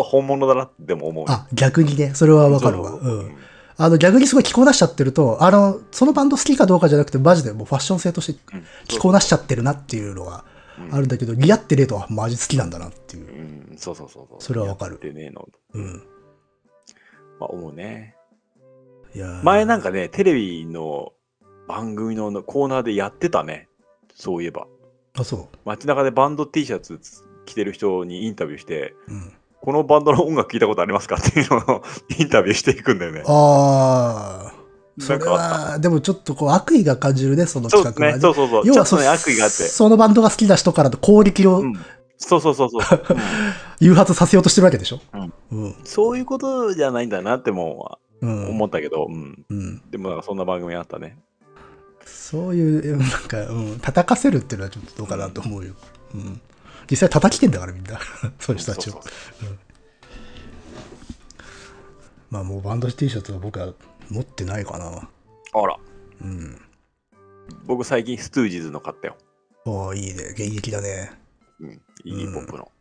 [0.00, 1.24] あ本物だなっても思う。
[1.28, 2.90] あ、逆にね、それはわかるわ。
[2.90, 3.36] そううん。
[3.76, 10.44] あの、逆にすごい着こなしちゃってると、あの、そのバンド好きかどうかじゃなくて、マジでもうファッション性としてうん着こなしちゃってるなっていうのが
[10.78, 13.74] うんあるんだけど、似合ってねえとはマジ好きなんだなっていうう。
[13.74, 14.42] ん、そうそうそうそう。
[14.42, 15.48] それはわかるやってねえの。
[15.74, 16.02] うん。
[17.40, 18.16] まあ、思うね。
[19.14, 21.12] いやー前なんかね、テレビの
[21.68, 23.68] 番組のコーナーでやってたね。
[24.14, 24.66] そういえば。
[25.16, 27.00] あ、そ街中でバンド T シャツ
[27.46, 29.12] 着てる人にインタビューして、う。
[29.12, 29.32] うん。
[29.64, 31.82] このバンドの音楽聞いたことありますかっていうのを
[32.18, 33.22] インタビューしていくんだよね。
[33.26, 34.54] ああ。
[35.00, 37.70] それは、でもちょっとこう悪意が感じるね、その。
[37.70, 38.20] 企画はね。
[38.20, 38.62] そうそうそう。
[38.66, 39.56] 要はそね、悪意があって。
[39.56, 41.74] そのバンドが好きな人からの攻撃をうん
[42.16, 42.80] そうそうそうそう、
[43.10, 43.18] うん
[43.80, 45.00] 誘発させようとしてるわけでしょ？
[45.50, 45.74] うん。
[45.84, 48.48] そういうことじゃないんだなってもうん。
[48.50, 49.44] 思ったけど、うん。
[49.50, 49.82] うん。
[49.90, 51.18] でもなんかそんな番組あったね。
[52.06, 55.72] そういう、なんか、うん、叩かせるっていうのはちょっとどうかなと思うよ。
[56.14, 56.40] うん。
[56.90, 57.98] 実際叩きてんだからみんな。
[58.38, 59.00] そういう人たちを
[62.30, 63.72] まあもうバンド T シャツは僕は
[64.10, 65.08] 持ってないかな。
[65.52, 65.78] あら、
[66.20, 66.60] うん。
[67.64, 69.16] 僕最近ストゥージーズの買ったよ。
[69.64, 70.24] おーいいね。
[70.30, 71.12] 現役だね。
[71.60, 71.82] うん。
[72.04, 72.72] イギーポップの。